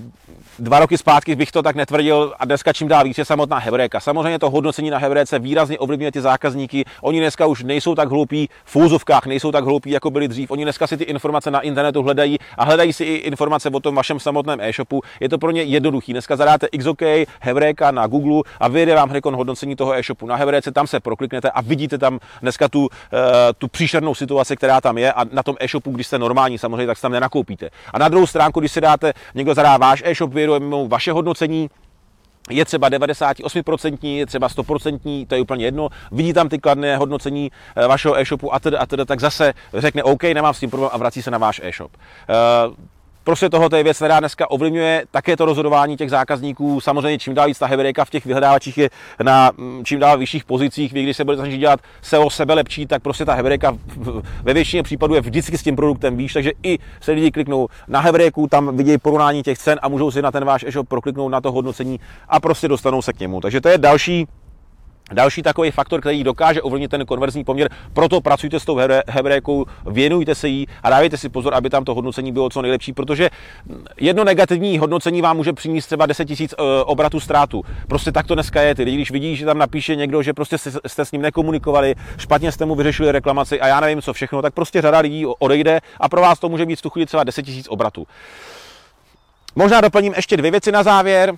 dva 0.58 0.78
roky 0.78 0.98
zpátky 0.98 1.34
bych 1.34 1.52
to 1.52 1.62
tak 1.62 1.76
netvrdil 1.76 2.34
a 2.38 2.44
dneska 2.44 2.72
čím 2.72 2.88
dál 2.88 3.04
víc 3.04 3.18
je 3.18 3.24
samotná 3.24 3.58
Hebréka. 3.58 4.00
Samozřejmě 4.00 4.38
to 4.38 4.50
hodnocení 4.50 4.90
na 4.90 4.98
Hebréce 4.98 5.38
výrazně 5.38 5.78
ovlivňuje 5.78 6.12
ty 6.12 6.20
zákazníky. 6.20 6.84
Oni 7.00 7.20
dneska 7.20 7.46
už 7.46 7.62
nejsou 7.62 7.94
tak 7.94 8.08
hloupí 8.08 8.48
v 8.64 8.76
úzovkách, 8.76 9.26
nejsou 9.26 9.52
tak 9.52 9.64
hloupí, 9.64 9.90
jako 9.90 10.10
byli 10.10 10.28
dřív. 10.28 10.50
Oni 10.50 10.64
dneska 10.64 10.86
si 10.86 10.96
ty 10.96 11.04
informace 11.04 11.50
na 11.50 11.60
internetu 11.60 12.02
hledají 12.02 12.38
a 12.58 12.64
hledají 12.64 12.92
si 12.92 13.04
i 13.04 13.14
informace 13.14 13.70
o 13.70 13.80
tom 13.80 13.94
vašem 13.94 14.20
samotném 14.20 14.60
e-shopu. 14.60 15.02
Je 15.20 15.28
to 15.28 15.38
pro 15.38 15.50
ně 15.50 15.62
jednoduchý. 15.62 16.12
Dneska 16.12 16.36
zadáte 16.36 16.68
XOK, 16.78 17.02
Hebréka 17.40 17.90
na 17.90 18.06
Google 18.06 18.42
a 18.60 18.68
vyjde 18.68 18.94
vám 18.94 19.08
hned 19.08 19.24
hodnocení 19.24 19.76
toho 19.76 19.94
e-shopu 19.94 20.26
na 20.26 20.36
Hebréce, 20.36 20.72
tam 20.72 20.86
se 20.86 21.00
prokliknete 21.00 21.50
a 21.50 21.60
vidíte 21.60 21.98
tam 21.98 22.18
dneska 22.42 22.68
tu, 22.68 22.80
uh, 22.80 22.88
tu 23.58 23.68
příšernou 23.68 24.14
situaci, 24.14 24.56
která 24.56 24.80
tam 24.80 24.98
je 24.98 25.12
a 25.12 25.24
na 25.32 25.42
tom 25.42 25.55
e-shopu, 25.60 25.90
když 25.90 26.06
jste 26.06 26.18
normální, 26.18 26.58
samozřejmě, 26.58 26.86
tak 26.86 26.98
se 26.98 27.02
tam 27.02 27.12
nenakoupíte. 27.12 27.70
A 27.92 27.98
na 27.98 28.08
druhou 28.08 28.26
stránku, 28.26 28.60
když 28.60 28.72
si 28.72 28.80
dáte, 28.80 29.12
někdo 29.34 29.54
zadá 29.54 29.76
váš 29.76 30.02
e-shop, 30.06 30.32
vyjedou 30.32 30.88
vaše 30.88 31.12
hodnocení, 31.12 31.70
je 32.50 32.64
třeba 32.64 32.90
98%, 32.90 34.16
je 34.16 34.26
třeba 34.26 34.48
100%, 34.48 35.26
to 35.26 35.34
je 35.34 35.40
úplně 35.40 35.64
jedno, 35.64 35.88
vidí 36.12 36.32
tam 36.32 36.48
ty 36.48 36.58
kladné 36.58 36.96
hodnocení 36.96 37.50
eh, 37.76 37.86
vašeho 37.86 38.18
e-shopu 38.18 38.54
a 38.54 38.58
teda, 38.58 38.78
a 38.78 38.86
teda, 38.86 39.04
tak 39.04 39.20
zase 39.20 39.54
řekne 39.74 40.02
OK, 40.02 40.22
nemám 40.22 40.54
s 40.54 40.60
tím 40.60 40.70
problém 40.70 40.90
a 40.92 40.98
vrací 40.98 41.22
se 41.22 41.30
na 41.30 41.38
váš 41.38 41.60
e-shop. 41.64 41.92
Prostě 43.26 43.50
toho 43.50 43.68
je 43.76 43.82
věc, 43.82 43.96
která 43.96 44.20
dneska 44.20 44.50
ovlivňuje 44.50 45.04
také 45.10 45.36
to 45.36 45.44
rozhodování 45.44 45.96
těch 45.96 46.10
zákazníků. 46.10 46.80
Samozřejmě 46.80 47.18
čím 47.18 47.34
dál 47.34 47.46
víc 47.46 47.58
ta 47.58 47.66
hebrejka 47.66 48.04
v 48.04 48.10
těch 48.10 48.24
vyhledávačích 48.26 48.78
je 48.78 48.90
na 49.22 49.50
mm, 49.56 49.84
čím 49.84 50.00
dál 50.00 50.18
vyšších 50.18 50.44
pozicích. 50.44 50.92
Vy, 50.92 51.02
když 51.02 51.16
se 51.16 51.24
bude 51.24 51.36
snažit 51.36 51.58
dělat 51.58 51.80
SEO 52.02 52.30
sebe 52.30 52.54
lepší, 52.54 52.86
tak 52.86 53.02
prostě 53.02 53.24
ta 53.24 53.34
hebrejka 53.34 53.78
ve 54.42 54.54
většině 54.54 54.82
případů 54.82 55.14
je 55.14 55.20
vždycky 55.20 55.58
s 55.58 55.62
tím 55.62 55.76
produktem 55.76 56.16
výš, 56.16 56.32
takže 56.32 56.52
i 56.62 56.78
se 57.00 57.12
lidi 57.12 57.30
kliknou 57.30 57.68
na 57.88 58.00
hebrejku, 58.00 58.46
tam 58.46 58.76
vidějí 58.76 58.98
porovnání 58.98 59.42
těch 59.42 59.58
cen 59.58 59.78
a 59.82 59.88
můžou 59.88 60.10
si 60.10 60.22
na 60.22 60.30
ten 60.30 60.44
váš 60.44 60.62
e-shop 60.62 60.88
prokliknout 60.88 61.32
na 61.32 61.40
to 61.40 61.52
hodnocení 61.52 62.00
a 62.28 62.40
prostě 62.40 62.68
dostanou 62.68 63.02
se 63.02 63.12
k 63.12 63.20
němu. 63.20 63.40
Takže 63.40 63.60
to 63.60 63.68
je 63.68 63.78
další 63.78 64.26
Další 65.12 65.42
takový 65.42 65.70
faktor, 65.70 66.00
který 66.00 66.24
dokáže 66.24 66.62
ovlivnit 66.62 66.90
ten 66.90 67.06
konverzní 67.06 67.44
poměr, 67.44 67.70
proto 67.92 68.20
pracujte 68.20 68.60
s 68.60 68.64
tou 68.64 68.78
hebrékou, 69.08 69.66
věnujte 69.86 70.34
se 70.34 70.48
jí 70.48 70.66
a 70.82 70.90
dávejte 70.90 71.16
si 71.16 71.28
pozor, 71.28 71.54
aby 71.54 71.70
tam 71.70 71.84
to 71.84 71.94
hodnocení 71.94 72.32
bylo 72.32 72.50
co 72.50 72.62
nejlepší, 72.62 72.92
protože 72.92 73.30
jedno 74.00 74.24
negativní 74.24 74.78
hodnocení 74.78 75.22
vám 75.22 75.36
může 75.36 75.52
přinést 75.52 75.86
třeba 75.86 76.06
10 76.06 76.28
000 76.28 76.40
eh, 76.40 76.84
obratů 76.84 77.20
ztrátu. 77.20 77.62
Prostě 77.88 78.12
tak 78.12 78.26
to 78.26 78.34
dneska 78.34 78.62
je. 78.62 78.74
Ty 78.74 78.84
když 78.84 79.10
vidíš, 79.10 79.38
že 79.38 79.46
tam 79.46 79.58
napíše 79.58 79.96
někdo, 79.96 80.22
že 80.22 80.32
prostě 80.32 80.58
jste 80.86 81.04
s 81.04 81.12
ním 81.12 81.22
nekomunikovali, 81.22 81.94
špatně 82.18 82.52
jste 82.52 82.64
mu 82.64 82.74
vyřešili 82.74 83.12
reklamaci 83.12 83.60
a 83.60 83.66
já 83.66 83.80
nevím 83.80 84.02
co 84.02 84.12
všechno, 84.12 84.42
tak 84.42 84.54
prostě 84.54 84.82
řada 84.82 84.98
lidí 84.98 85.26
odejde 85.26 85.80
a 86.00 86.08
pro 86.08 86.20
vás 86.20 86.38
to 86.38 86.48
může 86.48 86.66
být 86.66 86.78
v 86.78 86.82
tu 86.82 86.90
chvíli 86.90 87.06
třeba 87.06 87.24
10 87.24 87.48
000 87.48 87.60
obratů. 87.68 88.06
Možná 89.56 89.80
doplním 89.80 90.14
ještě 90.16 90.36
dvě 90.36 90.50
věci 90.50 90.72
na 90.72 90.82
závěr. 90.82 91.34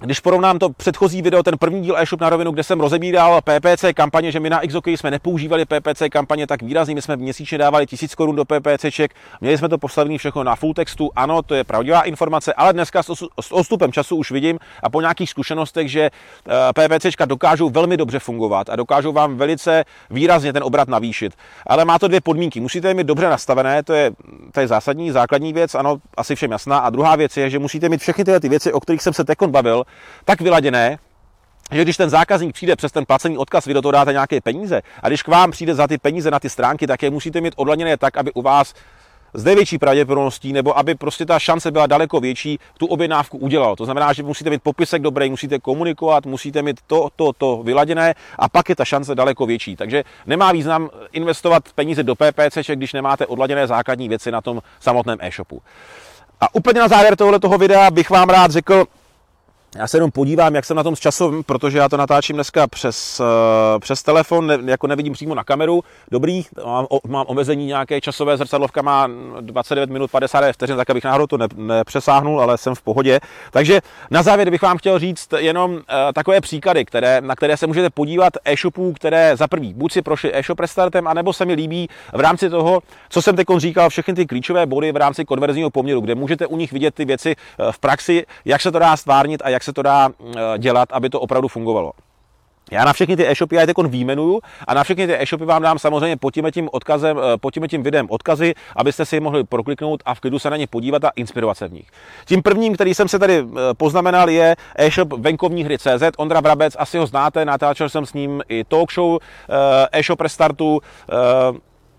Když 0.00 0.20
porovnám 0.20 0.58
to 0.58 0.70
předchozí 0.70 1.22
video, 1.22 1.42
ten 1.42 1.58
první 1.58 1.82
díl 1.82 1.96
e-shop 1.98 2.20
na 2.20 2.30
rovinu, 2.30 2.52
kde 2.52 2.62
jsem 2.62 2.80
rozebíral 2.80 3.40
PPC 3.40 3.84
kampaně, 3.94 4.32
že 4.32 4.40
my 4.40 4.50
na 4.50 4.60
XOK 4.60 4.86
jsme 4.86 5.10
nepoužívali 5.10 5.64
PPC 5.64 6.02
kampaně 6.10 6.46
tak 6.46 6.62
výrazně, 6.62 6.94
my 6.94 7.02
jsme 7.02 7.16
měsíčně 7.16 7.58
dávali 7.58 7.86
1000 7.86 8.14
korun 8.14 8.36
do 8.36 8.44
PPCček, 8.44 9.14
měli 9.40 9.58
jsme 9.58 9.68
to 9.68 9.78
postavené 9.78 10.18
všechno 10.18 10.44
na 10.44 10.56
full 10.56 10.74
textu, 10.74 11.10
ano, 11.16 11.42
to 11.42 11.54
je 11.54 11.64
pravdivá 11.64 12.02
informace, 12.02 12.54
ale 12.54 12.72
dneska 12.72 13.02
s 13.40 13.52
odstupem 13.52 13.92
času 13.92 14.16
už 14.16 14.30
vidím 14.30 14.58
a 14.82 14.90
po 14.90 15.00
nějakých 15.00 15.30
zkušenostech, 15.30 15.90
že 15.90 16.10
eh, 16.10 16.88
PPCčka 16.88 17.24
dokážou 17.24 17.70
velmi 17.70 17.96
dobře 17.96 18.18
fungovat 18.18 18.70
a 18.70 18.76
dokážou 18.76 19.12
vám 19.12 19.36
velice 19.36 19.84
výrazně 20.10 20.52
ten 20.52 20.62
obrat 20.62 20.88
navýšit. 20.88 21.32
Ale 21.66 21.84
má 21.84 21.98
to 21.98 22.08
dvě 22.08 22.20
podmínky. 22.20 22.60
Musíte 22.60 22.88
je 22.88 22.94
mít 22.94 23.06
dobře 23.06 23.28
nastavené, 23.28 23.82
to 23.82 23.92
je, 23.92 24.10
to 24.52 24.60
je 24.60 24.68
zásadní, 24.68 25.10
základní 25.10 25.52
věc, 25.52 25.74
ano, 25.74 25.98
asi 26.16 26.34
všem 26.34 26.52
jasná. 26.52 26.78
A 26.78 26.90
druhá 26.90 27.16
věc 27.16 27.36
je, 27.36 27.50
že 27.50 27.58
musíte 27.58 27.88
mít 27.88 28.00
všechny 28.00 28.24
tyhle 28.24 28.40
ty 28.40 28.48
věci, 28.48 28.72
o 28.72 28.80
kterých 28.80 29.02
jsem 29.02 29.12
se 29.12 29.24
tekon 29.24 29.50
bavil, 29.50 29.83
tak 30.24 30.40
vyladěné, 30.40 30.98
že 31.72 31.82
když 31.82 31.96
ten 31.96 32.10
zákazník 32.10 32.54
přijde 32.54 32.76
přes 32.76 32.92
ten 32.92 33.06
placený 33.06 33.38
odkaz, 33.38 33.66
vy 33.66 33.74
do 33.74 33.82
toho 33.82 33.92
dáte 33.92 34.12
nějaké 34.12 34.40
peníze 34.40 34.82
a 35.02 35.08
když 35.08 35.22
k 35.22 35.28
vám 35.28 35.50
přijde 35.50 35.74
za 35.74 35.86
ty 35.86 35.98
peníze 35.98 36.30
na 36.30 36.40
ty 36.40 36.50
stránky, 36.50 36.86
tak 36.86 37.02
je 37.02 37.10
musíte 37.10 37.40
mít 37.40 37.54
odladěné 37.56 37.96
tak, 37.96 38.16
aby 38.16 38.32
u 38.32 38.42
vás 38.42 38.74
z 39.34 39.44
největší 39.44 39.78
pravděpodobností, 39.78 40.52
nebo 40.52 40.78
aby 40.78 40.94
prostě 40.94 41.26
ta 41.26 41.38
šance 41.38 41.70
byla 41.70 41.86
daleko 41.86 42.20
větší, 42.20 42.58
tu 42.78 42.86
objednávku 42.86 43.38
udělal. 43.38 43.76
To 43.76 43.84
znamená, 43.84 44.12
že 44.12 44.22
musíte 44.22 44.50
mít 44.50 44.62
popisek 44.62 45.02
dobrý, 45.02 45.30
musíte 45.30 45.58
komunikovat, 45.58 46.26
musíte 46.26 46.62
mít 46.62 46.80
to, 46.86 47.08
to, 47.16 47.32
to 47.32 47.62
vyladěné 47.62 48.14
a 48.38 48.48
pak 48.48 48.68
je 48.68 48.76
ta 48.76 48.84
šance 48.84 49.14
daleko 49.14 49.46
větší. 49.46 49.76
Takže 49.76 50.04
nemá 50.26 50.52
význam 50.52 50.90
investovat 51.12 51.64
peníze 51.74 52.02
do 52.02 52.14
PPC, 52.14 52.70
když 52.74 52.92
nemáte 52.92 53.26
odladěné 53.26 53.66
základní 53.66 54.08
věci 54.08 54.30
na 54.30 54.40
tom 54.40 54.62
samotném 54.80 55.18
e-shopu. 55.20 55.62
A 56.40 56.54
úplně 56.54 56.80
na 56.80 56.88
závěr 56.88 57.16
tohoto 57.16 57.58
videa 57.58 57.90
bych 57.90 58.10
vám 58.10 58.28
rád 58.28 58.50
řekl, 58.50 58.84
já 59.76 59.86
se 59.86 59.96
jenom 59.96 60.10
podívám, 60.10 60.54
jak 60.54 60.64
jsem 60.64 60.76
na 60.76 60.82
tom 60.82 60.96
s 60.96 61.00
časem, 61.00 61.42
protože 61.42 61.78
já 61.78 61.88
to 61.88 61.96
natáčím 61.96 62.36
dneska 62.36 62.66
přes, 62.66 63.20
uh, 63.20 63.26
přes 63.78 64.02
telefon, 64.02 64.46
ne, 64.46 64.58
jako 64.64 64.86
nevidím 64.86 65.12
přímo 65.12 65.34
na 65.34 65.44
kameru. 65.44 65.82
Dobrý, 66.10 66.44
mám, 66.64 66.86
o, 66.90 67.08
mám 67.08 67.24
omezení 67.28 67.66
nějaké 67.66 68.00
časové, 68.00 68.36
zrcadlovka 68.36 68.82
má 68.82 69.08
29 69.40 69.90
minut 69.90 70.10
59 70.10 70.52
vteřin, 70.52 70.76
tak 70.76 70.90
abych 70.90 71.04
náhodou 71.04 71.26
to 71.26 71.38
ne, 71.38 71.46
nepřesáhnul, 71.56 72.40
ale 72.40 72.58
jsem 72.58 72.74
v 72.74 72.82
pohodě. 72.82 73.20
Takže 73.50 73.80
na 74.10 74.22
závěr 74.22 74.50
bych 74.50 74.62
vám 74.62 74.78
chtěl 74.78 74.98
říct 74.98 75.28
jenom 75.38 75.72
uh, 75.72 75.80
takové 76.14 76.40
příklady, 76.40 76.84
které, 76.84 77.20
na 77.20 77.36
které 77.36 77.56
se 77.56 77.66
můžete 77.66 77.90
podívat 77.90 78.32
e-shopů, 78.44 78.92
které 78.92 79.36
za 79.36 79.48
prvý 79.48 79.74
buď 79.74 79.92
si 79.92 80.02
prošly 80.02 80.30
e-shop 80.34 80.60
restartem, 80.60 81.08
anebo 81.08 81.32
se 81.32 81.44
mi 81.44 81.54
líbí 81.54 81.88
v 82.12 82.20
rámci 82.20 82.50
toho, 82.50 82.80
co 83.08 83.22
jsem 83.22 83.36
teď 83.36 83.46
říkal, 83.56 83.90
všechny 83.90 84.14
ty 84.14 84.26
klíčové 84.26 84.66
body 84.66 84.92
v 84.92 84.96
rámci 84.96 85.24
konverzního 85.24 85.70
poměru, 85.70 86.00
kde 86.00 86.14
můžete 86.14 86.46
u 86.46 86.56
nich 86.56 86.72
vidět 86.72 86.94
ty 86.94 87.04
věci 87.04 87.34
eh, 87.36 87.72
v 87.72 87.78
praxi, 87.78 88.26
jak 88.44 88.60
se 88.60 88.72
to 88.72 88.78
dá 88.78 88.96
stvárnit 88.96 89.42
a 89.44 89.48
jak 89.48 89.63
se 89.64 89.72
to 89.72 89.82
dá 89.82 90.08
eh, 90.08 90.58
dělat, 90.58 90.88
aby 90.92 91.10
to 91.10 91.20
opravdu 91.20 91.48
fungovalo. 91.48 91.92
Já 92.70 92.84
na 92.84 92.92
všechny 92.92 93.16
ty 93.16 93.28
e-shopy 93.28 93.56
já 93.56 93.66
teď 93.66 93.76
výjmenuju 93.88 94.40
a 94.66 94.74
na 94.74 94.84
všechny 94.84 95.06
ty 95.06 95.22
e-shopy 95.22 95.44
vám 95.44 95.62
dám 95.62 95.78
samozřejmě 95.78 96.16
pod 96.16 96.34
tím, 96.34 96.46
tím 96.52 96.68
odkazem, 96.72 97.18
eh, 97.18 97.36
pod 97.36 97.54
tím, 97.54 97.68
tím 97.68 97.82
videem 97.82 98.06
odkazy, 98.10 98.54
abyste 98.76 99.06
si 99.06 99.16
je 99.16 99.20
mohli 99.20 99.44
prokliknout 99.44 100.02
a 100.04 100.14
v 100.14 100.20
klidu 100.20 100.38
se 100.38 100.50
na 100.50 100.56
ně 100.56 100.66
podívat 100.66 101.04
a 101.04 101.10
inspirovat 101.16 101.58
se 101.58 101.68
v 101.68 101.72
nich. 101.72 101.90
Tím 102.24 102.42
prvním, 102.42 102.74
který 102.74 102.94
jsem 102.94 103.08
se 103.08 103.18
tady 103.18 103.38
eh, 103.38 103.44
poznamenal, 103.76 104.30
je 104.30 104.56
e-shop 104.76 105.12
venkovní 105.12 105.64
hry 105.64 105.78
CZ. 105.78 106.02
Ondra 106.16 106.42
Brabec, 106.42 106.76
asi 106.78 106.98
ho 106.98 107.06
znáte, 107.06 107.44
natáčel 107.44 107.88
jsem 107.88 108.06
s 108.06 108.12
ním 108.12 108.42
i 108.48 108.64
talk 108.64 108.92
show 108.92 109.18
e-shop 109.92 110.20
restartu 110.20 110.80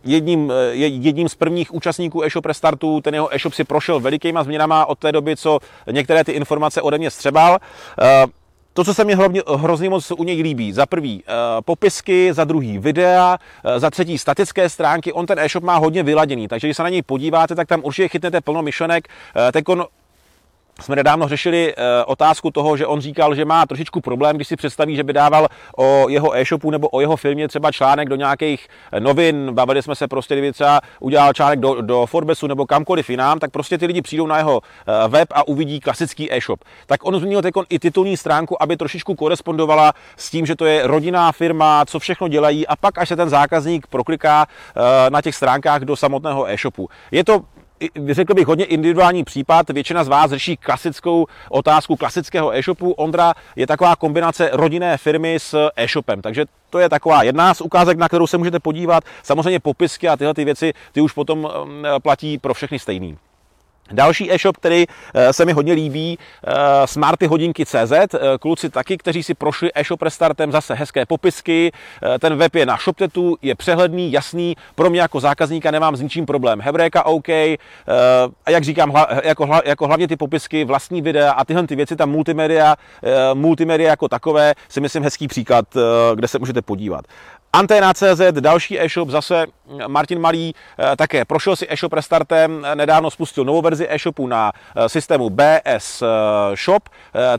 jedním, 0.05 0.53
jedním 0.71 1.29
z 1.29 1.35
prvních 1.35 1.73
účastníků 1.73 2.23
e-shop 2.23 2.45
restartu. 2.45 3.01
Ten 3.01 3.13
jeho 3.13 3.35
e-shop 3.35 3.53
si 3.53 3.63
prošel 3.63 3.99
velikýma 3.99 4.43
změnama 4.43 4.85
od 4.85 4.99
té 4.99 5.11
doby, 5.11 5.35
co 5.35 5.59
některé 5.91 6.23
ty 6.23 6.31
informace 6.31 6.81
ode 6.81 6.97
mě 6.97 7.11
střebal. 7.11 7.57
Eh, 8.01 8.25
to, 8.73 8.83
co 8.83 8.93
se 8.93 9.03
mi 9.03 9.15
hrozně, 9.15 9.41
hrozně 9.55 9.89
moc 9.89 10.11
u 10.11 10.23
něj 10.23 10.41
líbí, 10.41 10.73
za 10.73 10.85
prvý 10.85 11.23
eh, 11.27 11.31
popisky, 11.61 12.33
za 12.33 12.43
druhý 12.43 12.77
videa, 12.77 13.37
eh, 13.63 13.79
za 13.79 13.89
třetí 13.89 14.17
statické 14.17 14.69
stránky, 14.69 15.13
on 15.13 15.25
ten 15.25 15.39
e-shop 15.39 15.63
má 15.63 15.77
hodně 15.77 16.03
vyladěný, 16.03 16.47
takže 16.47 16.67
když 16.67 16.77
se 16.77 16.83
na 16.83 16.89
něj 16.89 17.01
podíváte, 17.01 17.55
tak 17.55 17.67
tam 17.67 17.81
určitě 17.83 18.07
chytnete 18.07 18.41
plno 18.41 18.61
myšlenek. 18.61 19.07
Teď 19.51 19.63
on 19.67 19.85
jsme 20.81 20.95
nedávno 20.95 21.27
řešili 21.27 21.73
e, 21.73 22.03
otázku 22.03 22.51
toho, 22.51 22.77
že 22.77 22.87
on 22.87 23.01
říkal, 23.01 23.35
že 23.35 23.45
má 23.45 23.65
trošičku 23.65 24.01
problém, 24.01 24.35
když 24.35 24.47
si 24.47 24.55
představí, 24.55 24.95
že 24.95 25.03
by 25.03 25.13
dával 25.13 25.47
o 25.77 26.09
jeho 26.09 26.37
e-shopu 26.37 26.71
nebo 26.71 26.89
o 26.89 27.01
jeho 27.01 27.15
filmě 27.15 27.47
třeba 27.47 27.71
článek 27.71 28.09
do 28.09 28.15
nějakých 28.15 28.67
eh, 28.91 28.99
novin, 28.99 29.51
bavili 29.53 29.81
jsme 29.81 29.95
se 29.95 30.07
prostě, 30.07 30.35
kdyby 30.35 30.51
třeba 30.51 30.81
udělal 30.99 31.33
článek 31.33 31.59
do, 31.59 31.81
do 31.81 32.05
Forbesu 32.05 32.47
nebo 32.47 32.65
kamkoliv 32.65 33.09
jinam, 33.09 33.39
tak 33.39 33.51
prostě 33.51 33.77
ty 33.77 33.85
lidi 33.85 34.01
přijdou 34.01 34.27
na 34.27 34.37
jeho 34.37 34.61
e, 34.87 35.07
web 35.07 35.27
a 35.31 35.47
uvidí 35.47 35.79
klasický 35.79 36.33
e-shop. 36.33 36.63
Tak 36.85 37.05
on 37.05 37.19
změnil 37.19 37.41
teď 37.41 37.53
i 37.69 37.79
titulní 37.79 38.17
stránku, 38.17 38.63
aby 38.63 38.77
trošičku 38.77 39.15
korespondovala 39.15 39.93
s 40.17 40.29
tím, 40.29 40.45
že 40.45 40.55
to 40.55 40.65
je 40.65 40.87
rodinná 40.87 41.31
firma, 41.31 41.85
co 41.85 41.99
všechno 41.99 42.27
dělají 42.27 42.67
a 42.67 42.75
pak, 42.75 42.97
až 42.97 43.09
se 43.09 43.15
ten 43.15 43.29
zákazník 43.29 43.87
prokliká 43.87 44.47
na 45.09 45.21
těch 45.21 45.35
stránkách 45.35 45.81
do 45.81 45.95
samotného 45.95 46.49
e-shopu. 46.49 46.89
Je 47.11 47.23
to 47.23 47.41
řekl 48.09 48.33
bych, 48.33 48.47
hodně 48.47 48.65
individuální 48.65 49.23
případ. 49.23 49.69
Většina 49.69 50.03
z 50.03 50.07
vás 50.07 50.31
řeší 50.31 50.57
klasickou 50.57 51.27
otázku 51.49 51.95
klasického 51.95 52.55
e-shopu. 52.55 52.91
Ondra 52.91 53.33
je 53.55 53.67
taková 53.67 53.95
kombinace 53.95 54.49
rodinné 54.53 54.97
firmy 54.97 55.35
s 55.39 55.69
e-shopem, 55.75 56.21
takže 56.21 56.45
to 56.69 56.79
je 56.79 56.89
taková 56.89 57.23
jedna 57.23 57.53
z 57.53 57.61
ukázek, 57.61 57.97
na 57.97 58.07
kterou 58.07 58.27
se 58.27 58.37
můžete 58.37 58.59
podívat. 58.59 59.03
Samozřejmě 59.23 59.59
popisky 59.59 60.07
a 60.07 60.17
tyhle 60.17 60.33
ty 60.33 60.45
věci, 60.45 60.73
ty 60.91 61.01
už 61.01 61.11
potom 61.11 61.39
mm, 61.39 61.85
platí 62.01 62.37
pro 62.37 62.53
všechny 62.53 62.79
stejný. 62.79 63.17
Další 63.91 64.31
e-shop, 64.33 64.57
který 64.57 64.85
eh, 65.13 65.33
se 65.33 65.45
mi 65.45 65.51
hodně 65.51 65.73
líbí, 65.73 66.19
eh, 66.47 66.53
Smarty 66.85 67.27
hodinky 67.27 67.65
CZ, 67.65 67.91
eh, 67.91 68.19
kluci 68.39 68.69
taky, 68.69 68.97
kteří 68.97 69.23
si 69.23 69.33
prošli 69.33 69.71
e-shop 69.75 70.01
restartem, 70.01 70.51
zase 70.51 70.73
hezké 70.73 71.05
popisky, 71.05 71.71
ten 72.19 72.35
web 72.35 72.55
je 72.55 72.65
na 72.65 72.77
ShopTetu, 72.77 73.37
je 73.41 73.55
přehledný, 73.55 74.11
jasný, 74.11 74.55
pro 74.75 74.89
mě 74.89 75.01
jako 75.01 75.19
zákazníka 75.19 75.71
nemám 75.71 75.95
s 75.95 76.01
ničím 76.01 76.25
problém. 76.25 76.61
Hebréka 76.61 77.05
OK, 77.05 77.29
a 77.29 77.57
jak 78.49 78.63
říkám, 78.63 78.93
jako, 79.23 79.49
jako 79.65 79.87
hlavně 79.87 80.07
ty 80.07 80.15
popisky, 80.15 80.65
vlastní 80.65 81.01
videa 81.01 81.31
a 81.31 81.45
tyhle 81.45 81.67
ty 81.67 81.75
věci, 81.75 81.95
tam 81.95 82.09
multimedia, 82.09 82.75
multimedia 83.33 83.89
jako 83.89 84.07
takové, 84.07 84.53
si 84.69 84.81
myslím 84.81 85.03
hezký 85.03 85.27
příklad, 85.27 85.65
kde 86.15 86.27
se 86.27 86.39
můžete 86.39 86.61
podívat. 86.61 87.05
Antena.cz, 87.55 88.21
další 88.31 88.81
e-shop, 88.81 89.09
zase 89.09 89.45
Martin 89.87 90.19
Malý 90.19 90.55
eh, 90.79 90.95
také 90.95 91.25
prošel 91.25 91.55
si 91.55 91.67
e-shop 91.69 91.93
restartem, 91.93 92.67
nedávno 92.75 93.11
spustil 93.11 93.45
novou 93.45 93.61
verzi 93.61 93.87
e-shopu 93.89 94.27
na 94.27 94.51
eh, 94.75 94.89
systému 94.89 95.29
BS 95.29 96.01
eh, 96.01 96.05
Shop. 96.55 96.89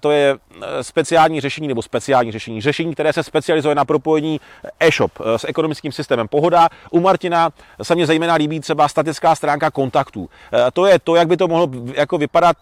To 0.01 0.11
je 0.11 0.37
speciální 0.83 1.41
řešení 1.41 1.69
nebo 1.69 1.83
speciální 1.83 2.33
řešení, 2.33 2.61
řešení, 2.61 2.95
které 2.95 3.13
se 3.13 3.23
specializuje 3.23 3.75
na 3.75 3.85
propojení 3.85 4.41
e-shop 4.81 5.13
s 5.37 5.45
ekonomickým 5.45 5.93
systémem 5.93 6.29
Pohoda. 6.29 6.69
U 6.91 7.01
Martina 7.01 7.51
se 7.83 7.95
mně 7.95 8.07
zejména 8.07 8.35
líbí 8.35 8.61
třeba 8.61 8.89
statická 8.89 9.35
stránka 9.35 9.71
kontaktů. 9.71 10.29
To 10.73 10.87
je 10.87 10.99
to, 10.99 11.15
jak 11.15 11.29
by 11.29 11.37
to 11.37 11.49
mohlo 11.49 11.69
jako 11.95 12.19
vypadat, 12.19 12.57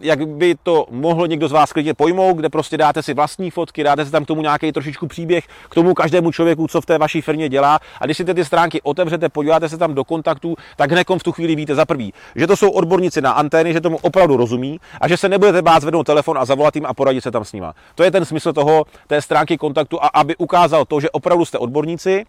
jak 0.00 0.28
by 0.28 0.54
to 0.62 0.86
mohl 0.90 1.28
někdo 1.28 1.48
z 1.48 1.52
vás 1.52 1.72
klidně 1.72 1.94
pojmout, 1.94 2.36
kde 2.36 2.48
prostě 2.48 2.76
dáte 2.76 3.02
si 3.02 3.14
vlastní 3.14 3.50
fotky, 3.50 3.84
dáte 3.84 4.04
si 4.04 4.10
tam 4.10 4.24
k 4.24 4.28
tomu 4.28 4.42
nějaký 4.42 4.72
trošičku 4.72 5.06
příběh, 5.06 5.44
k 5.68 5.74
tomu 5.74 5.94
každému 5.94 6.32
člověku, 6.32 6.43
co 6.68 6.80
v 6.80 6.86
té 6.86 6.98
vaší 6.98 7.20
firmě 7.20 7.48
dělá. 7.48 7.80
A 8.00 8.04
když 8.04 8.16
si 8.16 8.24
ty 8.24 8.44
stránky 8.44 8.82
otevřete, 8.82 9.28
podíváte 9.28 9.68
se 9.68 9.78
tam 9.78 9.94
do 9.94 10.04
kontaktů, 10.04 10.56
tak 10.76 10.90
hned 10.90 11.06
v 11.18 11.22
tu 11.22 11.32
chvíli 11.32 11.56
víte 11.56 11.74
za 11.74 11.84
prvý, 11.84 12.12
že 12.36 12.46
to 12.46 12.56
jsou 12.56 12.70
odborníci 12.70 13.20
na 13.20 13.32
antény, 13.32 13.72
že 13.72 13.80
tomu 13.80 13.96
opravdu 13.96 14.36
rozumí 14.36 14.80
a 15.00 15.08
že 15.08 15.16
se 15.16 15.28
nebudete 15.28 15.62
bát 15.62 15.82
zvednout 15.82 16.04
telefon 16.06 16.38
a 16.38 16.44
zavolat 16.44 16.76
jim 16.76 16.86
a 16.86 16.94
poradit 16.94 17.20
se 17.20 17.30
tam 17.30 17.44
s 17.44 17.52
nima. 17.52 17.74
To 17.94 18.02
je 18.02 18.10
ten 18.10 18.24
smysl 18.24 18.52
toho, 18.52 18.84
té 19.06 19.22
stránky 19.22 19.56
kontaktu 19.56 20.02
a 20.02 20.06
aby 20.06 20.36
ukázal 20.36 20.84
to, 20.84 21.00
že 21.00 21.10
opravdu 21.10 21.44
jste 21.44 21.58
odborníci, 21.58 22.24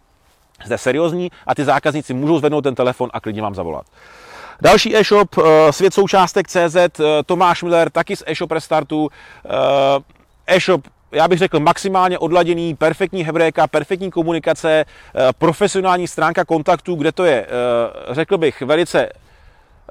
jste 0.65 0.77
seriózní 0.77 1.31
a 1.47 1.55
ty 1.55 1.65
zákazníci 1.65 2.13
můžou 2.13 2.39
zvednout 2.39 2.61
ten 2.61 2.75
telefon 2.75 3.09
a 3.13 3.19
klidně 3.19 3.41
vám 3.41 3.55
zavolat. 3.55 3.85
Další 4.61 4.95
e-shop, 4.95 5.29
eh, 5.37 5.73
svět 5.73 5.93
součástek 5.93 6.47
CZ, 6.47 6.75
eh, 6.99 7.23
Tomáš 7.25 7.63
Miller, 7.63 7.89
taky 7.89 8.15
z 8.15 8.23
e-shop 8.25 8.51
restartu, 8.51 9.09
eh, 9.45 10.55
e-shop 10.55 10.81
já 11.15 11.27
bych 11.27 11.39
řekl, 11.39 11.59
maximálně 11.59 12.19
odladěný, 12.19 12.75
perfektní 12.75 13.23
hebréka, 13.23 13.67
perfektní 13.67 14.11
komunikace, 14.11 14.85
eh, 15.15 15.33
profesionální 15.37 16.07
stránka 16.07 16.45
kontaktů, 16.45 16.95
kde 16.95 17.11
to 17.11 17.25
je, 17.25 17.45
eh, 17.45 18.13
řekl 18.13 18.37
bych, 18.37 18.61
velice 18.61 19.09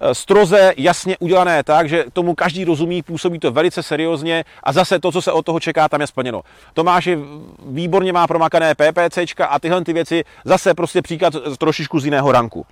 eh, 0.01 0.15
stroze, 0.15 0.75
jasně 0.77 1.17
udělané 1.19 1.63
tak, 1.63 1.89
že 1.89 2.05
tomu 2.13 2.35
každý 2.35 2.65
rozumí, 2.65 3.03
působí 3.03 3.39
to 3.39 3.53
velice 3.53 3.83
seriózně 3.83 4.45
a 4.63 4.73
zase 4.73 4.99
to, 4.99 5.13
co 5.13 5.23
se 5.23 5.33
od 5.33 5.47
toho 5.47 5.61
čeká, 5.61 5.89
tam 5.89 6.01
je 6.01 6.07
splněno. 6.07 6.43
Tomáš 6.75 7.07
je 7.07 7.19
výborně 7.67 8.13
má 8.13 8.27
promakané 8.27 8.75
PPCčka 8.75 9.47
a 9.47 9.59
tyhle 9.59 9.85
ty 9.85 9.93
věci 9.93 10.25
zase 10.45 10.75
prostě 10.75 11.03
příklad 11.03 11.35
trošičku 11.59 12.01
z 12.01 12.05
jiného 12.05 12.33
ranku. 12.33 12.67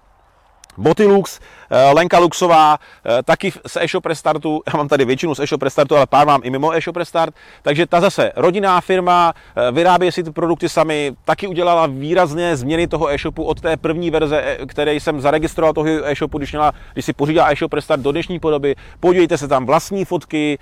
Botilux, 0.77 1.41
eh, 1.71 1.93
Lenka 1.93 2.19
Luxová, 2.19 2.79
eh, 3.05 3.23
taky 3.23 3.53
z 3.67 3.77
e-shop 3.77 4.07
já 4.73 4.77
mám 4.77 4.89
tady 4.89 5.05
většinu 5.05 5.35
z 5.35 5.41
e-shop 5.41 5.63
ale 5.91 6.07
pár 6.07 6.27
mám 6.27 6.41
i 6.45 6.51
mimo 6.51 6.73
e-shop 6.73 6.97
takže 7.63 7.87
ta 7.87 8.01
zase 8.01 8.33
rodinná 8.37 8.81
firma, 8.81 9.35
eh, 9.57 9.73
vyrábí 9.73 10.13
si 10.13 10.23
ty 10.23 10.31
produkty 10.31 10.69
sami, 10.69 11.13
taky 11.25 11.47
udělala 11.47 11.87
výrazně 11.87 12.57
změny 12.57 12.87
toho 12.87 13.11
e-shopu 13.11 13.45
od 13.45 13.61
té 13.61 13.77
první 13.77 14.11
verze, 14.11 14.59
které 14.69 14.95
jsem 14.95 15.21
zaregistroval 15.21 15.73
toho 15.73 15.89
e-shopu, 16.05 16.39
když, 16.39 16.53
měla, 16.53 16.73
když 16.93 17.05
si 17.05 17.13
pořídila 17.13 17.53
e-shop 17.53 17.73
do 17.97 18.13
dnešní 18.13 18.39
podoby, 18.39 18.75
podívejte 19.01 19.39
se 19.39 19.49
tam 19.49 19.67
vlastní 19.67 20.05
fotky, 20.05 20.59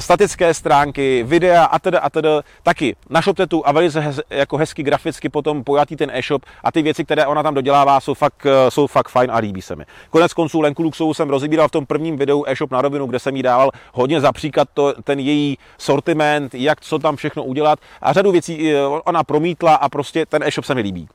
statické 0.00 0.54
stránky, 0.54 1.22
videa 1.22 1.64
a 1.64 1.78
teda 1.78 1.98
a 1.98 2.10
teda, 2.10 2.42
taky 2.62 2.96
na 3.10 3.20
ShopTetu 3.20 3.66
a 3.66 3.72
velice 3.72 4.00
hez, 4.00 4.20
jako 4.30 4.56
hezky 4.56 4.82
graficky 4.82 5.28
potom 5.28 5.64
pojatý 5.64 5.96
ten 5.96 6.10
e-shop 6.12 6.42
a 6.64 6.72
ty 6.72 6.82
věci, 6.82 7.04
které 7.04 7.26
ona 7.26 7.42
tam 7.42 7.54
dodělává, 7.54 8.00
jsou 8.00 8.14
fakt, 8.14 8.46
jsou 8.68 8.86
fakt 8.86 9.08
fajn 9.08 9.30
a 9.32 9.39
líbí 9.40 9.62
se 9.62 9.76
mi. 9.76 9.84
Konec 10.10 10.32
konců 10.32 10.60
Lenku 10.60 10.82
Luxovou 10.82 11.14
jsem 11.14 11.30
rozebíral 11.30 11.68
v 11.68 11.70
tom 11.70 11.86
prvním 11.86 12.16
videu 12.16 12.44
e-shop 12.46 12.70
na 12.70 12.82
rovinu, 12.82 13.06
kde 13.06 13.18
jsem 13.18 13.36
jí 13.36 13.42
dával 13.42 13.70
hodně 13.92 14.20
za 14.20 14.32
příklad 14.32 14.68
to, 14.74 14.94
ten 15.04 15.18
její 15.18 15.58
sortiment, 15.78 16.54
jak 16.54 16.80
co 16.80 16.98
tam 16.98 17.16
všechno 17.16 17.44
udělat 17.44 17.78
a 18.02 18.12
řadu 18.12 18.32
věcí 18.32 18.72
eh, 18.72 18.86
ona 18.86 19.24
promítla 19.24 19.74
a 19.74 19.88
prostě 19.88 20.26
ten 20.26 20.42
e-shop 20.42 20.64
se 20.64 20.74
mi 20.74 20.80
líbí. 20.80 21.08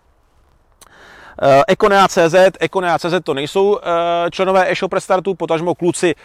Eh, 1.42 1.64
Econea.cz, 1.68 2.36
Econea.cz 2.60 3.14
to 3.24 3.34
nejsou 3.34 3.78
eh, 3.78 4.32
členové 4.32 4.72
e-shop 4.72 4.94
restartu, 4.94 5.36
potažmo 5.36 5.76
kluci 5.76 6.16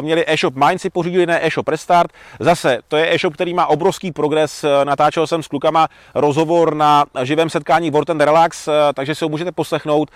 měli 0.00 0.24
e-shop 0.26 0.54
Mind 0.54 0.80
si 0.80 0.90
pořídili 0.90 1.26
ne 1.26 1.46
e-shop 1.46 1.68
restart. 1.68 2.10
Zase, 2.40 2.78
to 2.88 2.96
je 2.96 3.14
e-shop, 3.14 3.34
který 3.34 3.54
má 3.54 3.66
obrovský 3.66 4.12
progres. 4.12 4.64
Natáčel 4.84 5.26
jsem 5.26 5.42
s 5.42 5.48
klukama 5.48 5.88
rozhovor 6.14 6.74
na 6.74 7.04
živém 7.22 7.50
setkání 7.50 7.90
World 7.90 8.10
and 8.10 8.20
Relax, 8.20 8.68
takže 8.94 9.14
si 9.14 9.24
ho 9.24 9.28
můžete 9.28 9.52
poslechnout. 9.52 10.10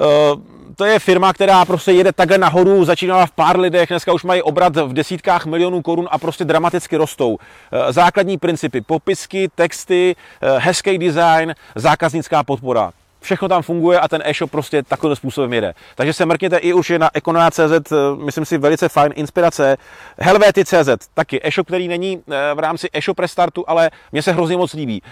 Eh, 0.00 0.56
to 0.76 0.84
je 0.84 0.98
firma, 0.98 1.32
která 1.32 1.64
prostě 1.64 1.92
jede 1.92 2.12
takhle 2.12 2.38
nahoru, 2.38 2.84
začínala 2.84 3.26
v 3.26 3.30
pár 3.30 3.60
lidech, 3.60 3.88
dneska 3.88 4.12
už 4.12 4.24
mají 4.24 4.42
obrat 4.42 4.76
v 4.76 4.92
desítkách 4.92 5.46
milionů 5.46 5.82
korun 5.82 6.08
a 6.10 6.18
prostě 6.18 6.44
dramaticky 6.44 6.96
rostou. 6.96 7.38
Eh, 7.72 7.92
základní 7.92 8.38
principy, 8.38 8.80
popisky, 8.80 9.48
texty, 9.54 10.16
eh, 10.42 10.58
hezký 10.58 10.98
design, 10.98 11.54
zákaznická 11.74 12.44
podpora 12.44 12.92
všechno 13.20 13.48
tam 13.48 13.62
funguje 13.62 14.00
a 14.00 14.08
ten 14.08 14.22
e-shop 14.24 14.50
prostě 14.50 14.82
takovým 14.82 15.16
způsobem 15.16 15.52
jede. 15.52 15.74
Takže 15.94 16.12
se 16.12 16.26
mrkněte 16.26 16.56
i 16.56 16.72
už 16.72 16.92
na 16.98 17.10
Econoia.cz, 17.14 17.92
myslím 18.24 18.44
si 18.44 18.58
velice 18.58 18.88
fajn 18.88 19.12
inspirace. 19.16 19.76
Helvety.cz, 20.18 21.08
taky 21.14 21.40
e-shop, 21.42 21.66
který 21.66 21.88
není 21.88 22.22
v 22.54 22.58
rámci 22.58 22.88
e-shop 22.92 23.18
restartu, 23.18 23.64
ale 23.66 23.90
mně 24.12 24.22
se 24.22 24.32
hrozně 24.32 24.56
moc 24.56 24.72
líbí 24.72 25.02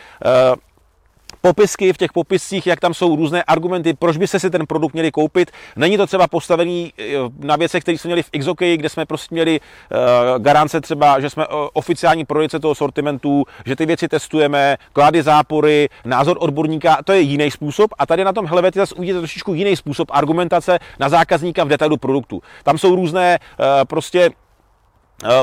popisky, 1.44 1.92
v 1.92 1.96
těch 1.96 2.12
popiscích, 2.12 2.66
jak 2.66 2.80
tam 2.80 2.94
jsou 2.94 3.16
různé 3.16 3.42
argumenty, 3.42 3.94
proč 3.94 4.16
by 4.16 4.26
se 4.26 4.40
si 4.40 4.50
ten 4.50 4.66
produkt 4.66 4.92
měli 4.92 5.10
koupit. 5.10 5.50
Není 5.76 5.96
to 5.96 6.06
třeba 6.06 6.28
postavený 6.28 6.92
eh, 6.98 7.04
na 7.38 7.56
věcech, 7.56 7.82
které 7.82 7.98
jsme 7.98 8.08
měli 8.08 8.22
v 8.22 8.30
Xokeji, 8.30 8.76
kde 8.76 8.88
jsme 8.88 9.06
prostě 9.06 9.34
měli 9.34 9.60
uh, 9.60 10.42
garance 10.42 10.80
třeba, 10.80 11.20
že 11.20 11.30
jsme 11.30 11.46
uh, 11.46 11.54
oficiální 11.72 12.24
prodejce 12.24 12.60
toho 12.60 12.74
sortimentu, 12.74 13.44
že 13.66 13.76
ty 13.76 13.86
věci 13.86 14.08
testujeme, 14.08 14.76
klady 14.92 15.22
zápory, 15.22 15.88
názor 16.04 16.36
odborníka, 16.40 16.98
to 17.04 17.12
je 17.12 17.20
jiný 17.20 17.50
způsob. 17.50 17.90
A 17.98 18.06
tady 18.06 18.24
na 18.24 18.32
tom 18.32 18.46
Helvety 18.46 18.78
zase 18.78 18.94
uvidíte 18.94 19.18
trošičku 19.18 19.54
jiný 19.54 19.76
způsob 19.76 20.08
argumentace 20.12 20.78
na 21.00 21.08
zákazníka 21.08 21.64
v 21.64 21.68
detailu 21.68 21.96
produktu. 21.96 22.42
Tam 22.62 22.78
jsou 22.78 22.96
různé 22.96 23.38
prostě 23.88 24.30
Eh, 24.30 24.43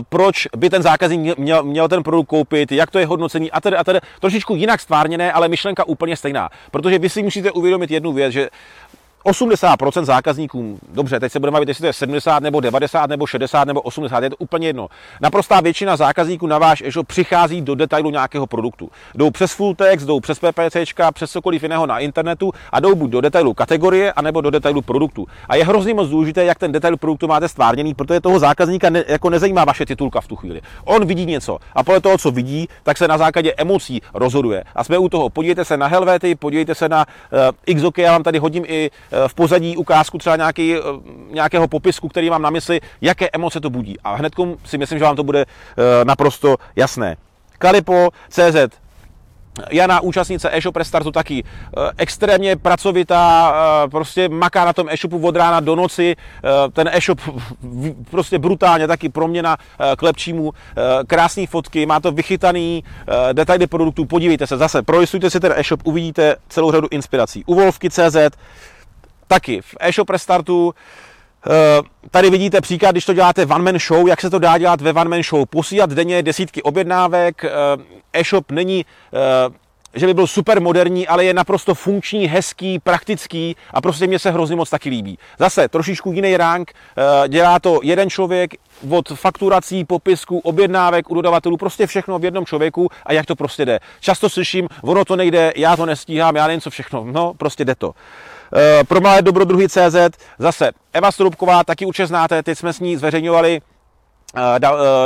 proč 0.10 0.48
by 0.58 0.70
ten 0.70 0.82
zákazník 0.82 1.38
měl, 1.38 1.64
měl 1.64 1.88
ten 1.88 2.04
produkt 2.04 2.28
koupit, 2.28 2.72
jak 2.72 2.92
to 2.92 3.00
je 3.00 3.06
hodnocení 3.06 3.52
a 3.52 3.62
tedy 3.62 3.78
a 3.78 3.84
tedy. 3.84 4.00
Trošičku 4.20 4.56
jinak 4.56 4.82
stvárněné, 4.82 5.32
ale 5.32 5.48
myšlenka 5.48 5.84
úplně 5.84 6.18
stejná. 6.18 6.50
Protože 6.72 7.00
vy 7.00 7.10
si 7.10 7.24
musíte 7.24 7.52
uvědomit 7.52 7.92
jednu 7.92 8.14
věc, 8.14 8.34
že 8.34 8.50
80% 9.26 10.06
zákazníků, 10.06 10.80
dobře, 10.94 11.20
teď 11.20 11.32
se 11.32 11.40
budeme 11.40 11.56
bavit, 11.56 11.70
jestli 11.70 11.82
to 11.82 11.88
je 11.88 11.94
70 11.94 12.44
nebo 12.44 12.60
90 12.60 13.10
nebo 13.10 13.28
60 13.28 13.68
nebo 13.68 13.82
80, 13.82 14.24
je 14.24 14.30
to 14.30 14.36
úplně 14.40 14.68
jedno. 14.68 14.88
Naprostá 15.22 15.62
většina 15.62 15.96
zákazníků 15.96 16.48
na 16.48 16.58
váš 16.58 16.82
e-shop 16.82 17.08
přichází 17.08 17.62
do 17.62 17.76
detailu 17.76 18.10
nějakého 18.10 18.48
produktu. 18.48 18.90
Jdou 19.16 19.32
přes 19.32 19.54
full 19.54 19.76
text, 19.76 20.04
jdou 20.04 20.20
přes 20.20 20.40
PPC, 20.40 20.78
přes 21.14 21.32
cokoliv 21.32 21.64
jiného 21.64 21.86
na 21.86 22.00
internetu 22.00 22.52
a 22.72 22.80
jdou 22.80 22.96
buď 22.96 23.12
do 23.12 23.22
detailu 23.22 23.54
kategorie, 23.54 24.14
anebo 24.14 24.42
do 24.42 24.50
detailu 24.50 24.82
produktu. 24.82 25.28
A 25.50 25.56
je 25.56 25.66
hrozně 25.66 25.94
moc 25.94 26.10
důležité, 26.10 26.46
jak 26.46 26.60
ten 26.60 26.72
detail 26.72 26.98
produktu 26.98 27.28
máte 27.28 27.48
stvárněný, 27.48 27.94
protože 27.94 28.20
toho 28.20 28.40
zákazníka 28.40 28.90
ne, 28.90 29.04
jako 29.08 29.30
nezajímá 29.30 29.66
vaše 29.66 29.86
titulka 29.86 30.22
v 30.22 30.28
tu 30.28 30.36
chvíli. 30.36 30.62
On 30.86 31.06
vidí 31.06 31.26
něco 31.26 31.58
a 31.76 31.84
podle 31.84 32.02
toho, 32.02 32.18
co 32.18 32.32
vidí, 32.32 32.68
tak 32.84 32.98
se 32.98 33.08
na 33.08 33.18
základě 33.18 33.54
emocí 33.58 34.02
rozhoduje. 34.14 34.64
A 34.76 34.84
jsme 34.84 34.98
u 34.98 35.10
toho. 35.10 35.30
Podívejte 35.30 35.66
se 35.66 35.78
na 35.78 35.88
Helvety, 35.88 36.36
podívejte 36.36 36.76
se 36.76 36.90
na 36.90 37.06
uh, 37.68 37.76
XOK, 37.76 37.98
já 37.98 38.12
vám 38.12 38.24
tady 38.24 38.40
hodím 38.40 38.64
i 38.68 38.92
Eh, 39.11 39.11
v 39.28 39.34
pozadí 39.34 39.78
ukázku 39.78 40.18
třeba 40.18 40.36
nějaký, 40.36 40.76
eh, 40.76 40.80
nějakého 41.30 41.68
popisku, 41.68 42.08
který 42.08 42.30
mám 42.30 42.42
na 42.42 42.50
mysli, 42.50 42.82
jaké 43.02 43.30
emoce 43.34 43.60
to 43.60 43.70
budí. 43.70 44.00
A 44.04 44.16
hned 44.16 44.34
si 44.66 44.78
myslím, 44.78 45.00
že 45.00 45.06
vám 45.06 45.16
to 45.16 45.24
bude 45.24 45.42
eh, 45.42 46.06
naprosto 46.06 46.56
jasné. 46.76 47.18
Kalipo, 47.58 48.10
CZ, 48.30 48.56
Jana, 49.72 50.02
účastnice 50.02 50.50
e-shop 50.58 50.76
restartu 50.76 51.12
taky 51.12 51.44
extrémně 51.98 52.56
pracovitá, 52.56 53.54
prostě 53.92 54.30
maká 54.30 54.66
na 54.66 54.74
tom 54.74 54.90
e-shopu 54.90 55.28
od 55.28 55.36
rána 55.36 55.60
do 55.60 55.76
noci, 55.76 56.16
ten 56.74 56.90
e-shop 56.94 57.20
prostě 58.12 58.40
brutálně 58.40 58.88
taky 58.88 59.10
proměna 59.10 59.58
k 59.98 60.02
lepšímu, 60.02 60.54
krásné 61.08 61.48
fotky, 61.48 61.86
má 61.86 62.00
to 62.00 62.12
vychytaný 62.12 62.84
detaily 63.34 63.68
produktů, 63.68 64.06
podívejte 64.06 64.48
se 64.48 64.58
zase, 64.58 64.82
projistujte 64.82 65.30
si 65.30 65.40
ten 65.40 65.54
e-shop, 65.56 65.82
uvidíte 65.84 66.36
celou 66.50 66.72
řadu 66.72 66.88
inspirací. 66.92 67.44
U 67.46 67.56
Wolfky.cz 67.56 68.18
taky 69.32 69.62
v 69.62 69.76
e-shop 69.80 70.10
restartu 70.10 70.74
Tady 72.12 72.30
vidíte 72.30 72.62
příklad, 72.62 72.92
když 72.92 73.06
to 73.06 73.14
děláte 73.14 73.46
one 73.46 73.64
man 73.64 73.80
show, 73.80 74.08
jak 74.08 74.22
se 74.22 74.30
to 74.30 74.40
dá 74.40 74.58
dělat 74.58 74.82
ve 74.82 74.94
one 74.94 75.10
man 75.10 75.24
show. 75.24 75.46
Posílat 75.50 75.90
denně 75.90 76.24
desítky 76.24 76.62
objednávek, 76.62 77.46
e-shop 78.14 78.52
není 78.52 78.86
že 79.94 80.06
by 80.06 80.14
byl 80.14 80.28
super 80.28 80.62
moderní, 80.62 81.08
ale 81.08 81.26
je 81.26 81.34
naprosto 81.34 81.76
funkční, 81.76 82.28
hezký, 82.28 82.80
praktický 82.80 83.56
a 83.74 83.82
prostě 83.82 84.08
mě 84.08 84.20
se 84.20 84.32
hrozně 84.32 84.56
moc 84.56 84.70
taky 84.70 84.90
líbí. 84.90 85.18
Zase 85.40 85.68
trošičku 85.68 86.12
jiný 86.12 86.38
rank, 86.38 86.72
eh, 86.74 87.28
dělá 87.28 87.60
to 87.60 87.80
jeden 87.84 88.10
člověk 88.10 88.54
od 88.90 89.10
fakturací, 89.10 89.86
popisku, 89.86 90.40
objednávek 90.40 91.10
u 91.12 91.16
dodavatelů, 91.16 91.58
prostě 91.58 91.88
všechno 91.88 92.20
v 92.20 92.26
jednom 92.26 92.46
člověku 92.46 92.90
a 93.06 93.14
jak 93.14 93.26
to 93.26 93.36
prostě 93.36 93.66
jde. 93.66 93.80
Často 94.00 94.30
slyším, 94.30 94.68
ono 94.82 95.06
to 95.06 95.16
nejde, 95.16 95.54
já 95.56 95.78
to 95.78 95.86
nestíhám, 95.86 96.36
já 96.36 96.48
nevím 96.48 96.62
co 96.62 96.70
všechno, 96.70 97.06
no 97.12 97.34
prostě 97.34 97.66
jde 97.66 97.76
to. 97.76 97.94
E, 98.56 98.84
pro 98.84 99.02
malé 99.02 99.22
dobrodruhy 99.22 99.70
CZ, 99.70 99.96
zase 100.40 100.72
Eva 100.94 101.12
Strubková, 101.12 101.64
taky 101.64 101.86
určitě 101.86 102.08
znáte, 102.08 102.44
teď 102.44 102.58
jsme 102.58 102.74
s 102.74 102.80
ní 102.80 102.98
zveřejňovali 102.98 103.52
Eh, 103.52 103.58
eh, 103.58 103.71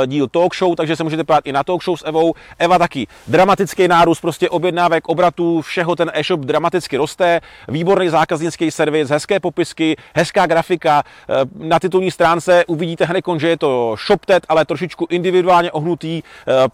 díl 0.06 0.28
talk 0.28 0.54
show, 0.56 0.74
takže 0.74 0.96
se 0.96 1.04
můžete 1.04 1.24
podívat 1.24 1.46
i 1.46 1.52
na 1.52 1.64
talk 1.64 1.84
show 1.84 1.96
s 1.96 2.06
Evou. 2.06 2.34
Eva 2.58 2.78
taky 2.78 3.06
dramatický 3.26 3.88
nárůst 3.88 4.20
prostě 4.20 4.50
objednávek, 4.50 5.08
obratů, 5.08 5.60
všeho 5.62 5.96
ten 5.96 6.10
e-shop 6.14 6.40
dramaticky 6.40 6.96
roste, 6.96 7.40
výborný 7.68 8.08
zákaznický 8.08 8.70
servis, 8.70 9.08
hezké 9.08 9.40
popisky, 9.40 9.96
hezká 10.14 10.46
grafika. 10.46 11.02
Eh, 11.28 11.34
na 11.58 11.78
titulní 11.78 12.10
stránce 12.10 12.64
uvidíte 12.66 13.04
hned, 13.04 13.24
že 13.36 13.48
je 13.48 13.58
to 13.58 13.96
ShopTet, 14.06 14.46
ale 14.48 14.64
trošičku 14.64 15.06
individuálně 15.10 15.72
ohnutý, 15.72 16.22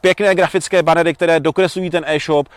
pěkné 0.01 0.35
grafické 0.35 0.83
banery, 0.83 1.15
které 1.15 1.41
dokreslují 1.41 1.91
ten 1.91 2.05
e-shop. 2.07 2.49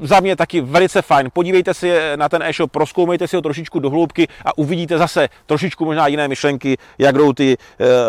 Za 0.00 0.20
mě 0.20 0.36
taky 0.36 0.60
velice 0.60 1.02
fajn. 1.02 1.28
Podívejte 1.32 1.74
si 1.74 1.92
na 2.16 2.28
ten 2.28 2.42
e-shop, 2.42 2.70
proskoumejte 2.70 3.28
si 3.28 3.36
ho 3.36 3.42
trošičku 3.42 3.78
do 3.78 3.90
hloubky 3.90 4.28
a 4.44 4.58
uvidíte 4.58 4.98
zase 4.98 5.28
trošičku 5.46 5.84
možná 5.84 6.06
jiné 6.06 6.28
myšlenky, 6.28 6.78
jak 6.98 7.14
jdou 7.14 7.32
ty 7.32 7.56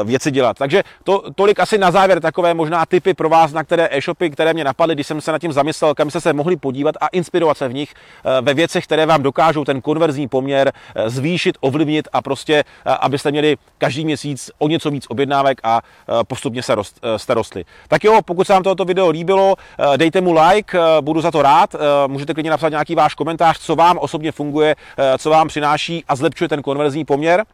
věci 0.03 0.31
dělat. 0.31 0.57
Takže 0.57 0.83
to, 1.03 1.23
tolik 1.35 1.59
asi 1.59 1.77
na 1.77 1.91
závěr 1.91 2.19
takové 2.19 2.53
možná 2.53 2.85
typy 2.85 3.13
pro 3.13 3.29
vás, 3.29 3.53
na 3.53 3.63
které 3.63 3.87
e-shopy, 3.91 4.29
které 4.29 4.53
mě 4.53 4.63
napadly, 4.63 4.95
když 4.95 5.07
jsem 5.07 5.21
se 5.21 5.31
nad 5.31 5.39
tím 5.39 5.53
zamyslel, 5.53 5.95
kam 5.95 6.09
jste 6.09 6.21
se 6.21 6.33
mohli 6.33 6.55
podívat 6.55 6.95
a 7.01 7.07
inspirovat 7.07 7.57
se 7.57 7.67
v 7.67 7.73
nich 7.73 7.93
eh, 7.93 8.41
ve 8.41 8.53
věcech, 8.53 8.83
které 8.83 9.05
vám 9.05 9.23
dokážou 9.23 9.63
ten 9.63 9.81
konverzní 9.81 10.27
poměr 10.27 10.71
eh, 10.95 11.09
zvýšit, 11.09 11.57
ovlivnit 11.59 12.07
a 12.13 12.21
prostě, 12.21 12.63
eh, 12.85 12.89
abyste 12.89 13.31
měli 13.31 13.57
každý 13.77 14.05
měsíc 14.05 14.51
o 14.57 14.67
něco 14.67 14.91
víc 14.91 15.05
objednávek 15.09 15.61
a 15.63 15.81
postupně 16.27 16.63
se 16.63 16.75
rost, 16.75 16.99
jste 17.17 17.33
rostli. 17.33 17.65
Tak 17.87 18.03
jo, 18.03 18.19
pokud 18.25 18.47
se 18.47 18.53
vám 18.53 18.63
toto 18.63 18.85
video 18.85 19.09
líbilo, 19.09 19.55
dejte 19.97 20.21
mu 20.21 20.33
like, 20.33 20.77
budu 21.01 21.21
za 21.21 21.31
to 21.31 21.41
rád. 21.41 21.75
Můžete 22.07 22.33
klidně 22.33 22.51
napsat 22.51 22.69
nějaký 22.69 22.95
váš 22.95 23.15
komentář, 23.15 23.59
co 23.59 23.75
vám 23.75 23.97
osobně 23.97 24.31
funguje, 24.31 24.75
co 25.17 25.29
vám 25.29 25.47
přináší 25.47 26.03
a 26.07 26.15
zlepšuje 26.15 26.49
ten 26.49 26.61
konverzní 26.61 27.05
poměr 27.05 27.45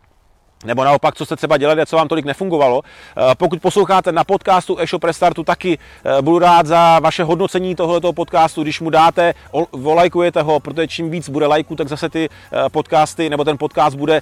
nebo 0.65 0.83
naopak, 0.83 1.15
co 1.15 1.25
jste 1.25 1.35
třeba 1.35 1.57
dělali 1.57 1.81
a 1.81 1.85
co 1.85 1.95
vám 1.95 2.07
tolik 2.07 2.25
nefungovalo. 2.25 2.81
Eh, 2.83 3.35
pokud 3.37 3.61
posloucháte 3.61 4.11
na 4.11 4.23
podcastu 4.23 4.79
e-shop 4.79 5.03
Restartu, 5.03 5.43
taky 5.43 5.77
eh, 5.77 6.21
budu 6.21 6.39
rád 6.39 6.65
za 6.65 6.99
vaše 6.99 7.23
hodnocení 7.23 7.75
tohoto 7.75 8.13
podcastu, 8.13 8.63
když 8.63 8.79
mu 8.79 8.89
dáte, 8.89 9.33
volajkujete 9.71 10.41
ho, 10.41 10.59
protože 10.59 10.87
čím 10.87 11.09
víc 11.09 11.29
bude 11.29 11.47
lajků, 11.47 11.75
tak 11.75 11.87
zase 11.87 12.09
ty 12.09 12.29
eh, 12.29 12.69
podcasty 12.69 13.29
nebo 13.29 13.43
ten 13.43 13.57
podcast 13.57 13.97
bude 13.97 14.21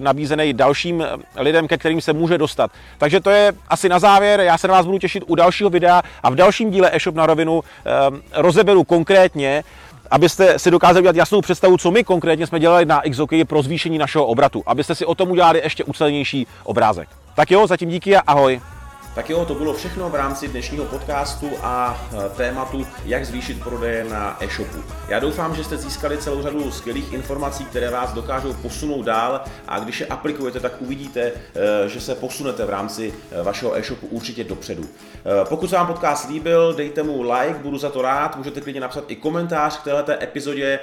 nabízený 0.00 0.52
dalším 0.52 1.04
lidem, 1.36 1.68
ke 1.68 1.78
kterým 1.78 2.00
se 2.00 2.12
může 2.12 2.38
dostat. 2.38 2.70
Takže 2.98 3.20
to 3.20 3.30
je 3.30 3.52
asi 3.68 3.88
na 3.88 3.98
závěr, 3.98 4.40
já 4.40 4.58
se 4.58 4.68
na 4.68 4.74
vás 4.74 4.86
budu 4.86 4.98
těšit 4.98 5.24
u 5.26 5.34
dalšího 5.34 5.70
videa 5.70 6.02
a 6.22 6.30
v 6.30 6.34
dalším 6.34 6.70
díle 6.70 6.90
e-shop 6.92 7.14
na 7.14 7.26
rovinu 7.26 7.60
rozeberu 8.32 8.84
konkrétně, 8.84 9.64
abyste 10.10 10.58
si 10.58 10.70
dokázali 10.70 11.00
udělat 11.00 11.16
jasnou 11.16 11.40
představu, 11.40 11.76
co 11.76 11.90
my 11.90 12.04
konkrétně 12.04 12.46
jsme 12.46 12.60
dělali 12.60 12.86
na 12.86 13.02
XOKey 13.10 13.44
pro 13.44 13.62
zvýšení 13.62 13.98
našeho 13.98 14.26
obratu, 14.26 14.62
abyste 14.66 14.94
si 14.94 15.06
o 15.06 15.14
tom 15.14 15.30
udělali 15.30 15.60
ještě 15.64 15.84
ucelenější 15.84 16.46
obrázek. 16.64 17.08
Tak 17.34 17.50
jo, 17.50 17.66
zatím 17.66 17.88
díky 17.88 18.16
a 18.16 18.20
ahoj. 18.20 18.60
Tak 19.14 19.30
jo, 19.30 19.44
to 19.44 19.54
bylo 19.54 19.74
všechno 19.74 20.10
v 20.10 20.14
rámci 20.14 20.48
dnešního 20.48 20.84
podcastu 20.84 21.50
a 21.62 22.06
e, 22.26 22.28
tématu, 22.28 22.86
jak 23.04 23.24
zvýšit 23.26 23.64
prodeje 23.64 24.04
na 24.04 24.36
e-shopu. 24.40 24.78
Já 25.08 25.18
doufám, 25.18 25.54
že 25.54 25.64
jste 25.64 25.76
získali 25.76 26.18
celou 26.18 26.42
řadu 26.42 26.70
skvělých 26.70 27.12
informací, 27.12 27.64
které 27.64 27.90
vás 27.90 28.12
dokážou 28.12 28.52
posunout 28.52 29.02
dál 29.02 29.40
a 29.68 29.78
když 29.78 30.00
je 30.00 30.06
aplikujete, 30.06 30.60
tak 30.60 30.72
uvidíte, 30.78 31.20
e, 31.20 31.32
že 31.88 32.00
se 32.00 32.14
posunete 32.14 32.64
v 32.64 32.70
rámci 32.70 33.14
e, 33.30 33.42
vašeho 33.42 33.78
e-shopu 33.78 34.06
určitě 34.06 34.44
dopředu. 34.44 34.84
Pokud 35.48 35.70
se 35.70 35.76
vám 35.76 35.86
podcast 35.86 36.28
líbil, 36.28 36.74
dejte 36.74 37.02
mu 37.02 37.22
like, 37.22 37.58
budu 37.62 37.78
za 37.78 37.90
to 37.90 38.02
rád, 38.02 38.36
můžete 38.36 38.60
klidně 38.60 38.80
napsat 38.80 39.04
i 39.08 39.16
komentář 39.16 39.80
k 39.80 39.84
této 39.84 40.12
epizodě 40.22 40.78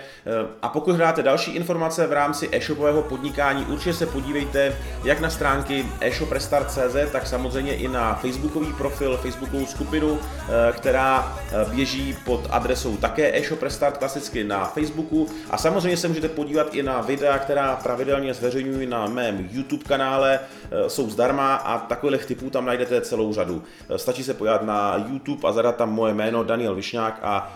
a 0.61 0.69
pokud 0.69 0.95
hledáte 0.95 1.23
další 1.23 1.51
informace 1.51 2.07
v 2.07 2.13
rámci 2.13 2.49
e-shopového 2.51 3.01
podnikání, 3.01 3.65
určitě 3.65 3.93
se 3.93 4.05
podívejte 4.05 4.77
jak 5.03 5.19
na 5.19 5.29
stránky 5.29 5.85
e-shoprestart.cz, 6.01 7.11
tak 7.11 7.27
samozřejmě 7.27 7.75
i 7.75 7.87
na 7.87 8.19
facebookový 8.25 8.73
profil, 8.73 9.17
facebookovou 9.17 9.65
skupinu, 9.65 10.19
eh, 10.19 10.71
která 10.71 11.37
eh, 11.51 11.65
běží 11.69 12.17
pod 12.25 12.47
adresou 12.49 12.97
také 12.97 13.37
eShop 13.37 13.63
Restart 13.63 13.97
klasicky 13.97 14.43
na 14.43 14.65
Facebooku 14.65 15.27
a 15.49 15.57
samozřejmě 15.57 15.97
se 15.97 16.07
můžete 16.07 16.29
podívat 16.29 16.73
i 16.75 16.83
na 16.83 17.01
videa, 17.01 17.37
která 17.39 17.75
pravidelně 17.75 18.33
zveřejňuji 18.33 18.87
na 18.87 19.05
mém 19.05 19.49
YouTube 19.51 19.83
kanále, 19.83 20.39
eh, 20.39 20.89
jsou 20.89 21.09
zdarma 21.09 21.55
a 21.55 21.79
takových 21.79 22.25
typů 22.25 22.49
tam 22.49 22.65
najdete 22.65 23.01
celou 23.01 23.33
řadu. 23.33 23.63
Stačí 23.95 24.23
se 24.23 24.33
podívat 24.33 24.63
na 24.63 25.05
YouTube 25.09 25.49
a 25.49 25.51
zadat 25.51 25.75
tam 25.75 25.93
moje 25.93 26.13
jméno 26.13 26.43
Daniel 26.43 26.75
Višňák 26.75 27.19
a 27.23 27.53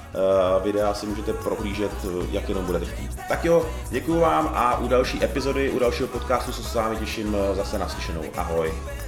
videa 0.63 0.93
si 0.93 1.05
můžete 1.05 1.33
prohlížet, 1.33 1.91
jak 2.31 2.49
jenom 2.49 2.65
budete 2.65 2.85
chtít. 2.85 3.11
Tak 3.29 3.45
jo, 3.45 3.65
děkuji 3.89 4.19
vám 4.19 4.51
a 4.53 4.77
u 4.77 4.87
další 4.87 5.23
epizody, 5.23 5.69
u 5.69 5.79
dalšího 5.79 6.07
podcastu 6.07 6.51
se 6.51 6.63
s 6.63 6.75
vámi 6.75 6.95
těším 6.95 7.37
zase 7.53 7.79
naslyšenou. 7.79 8.21
Ahoj. 8.37 8.98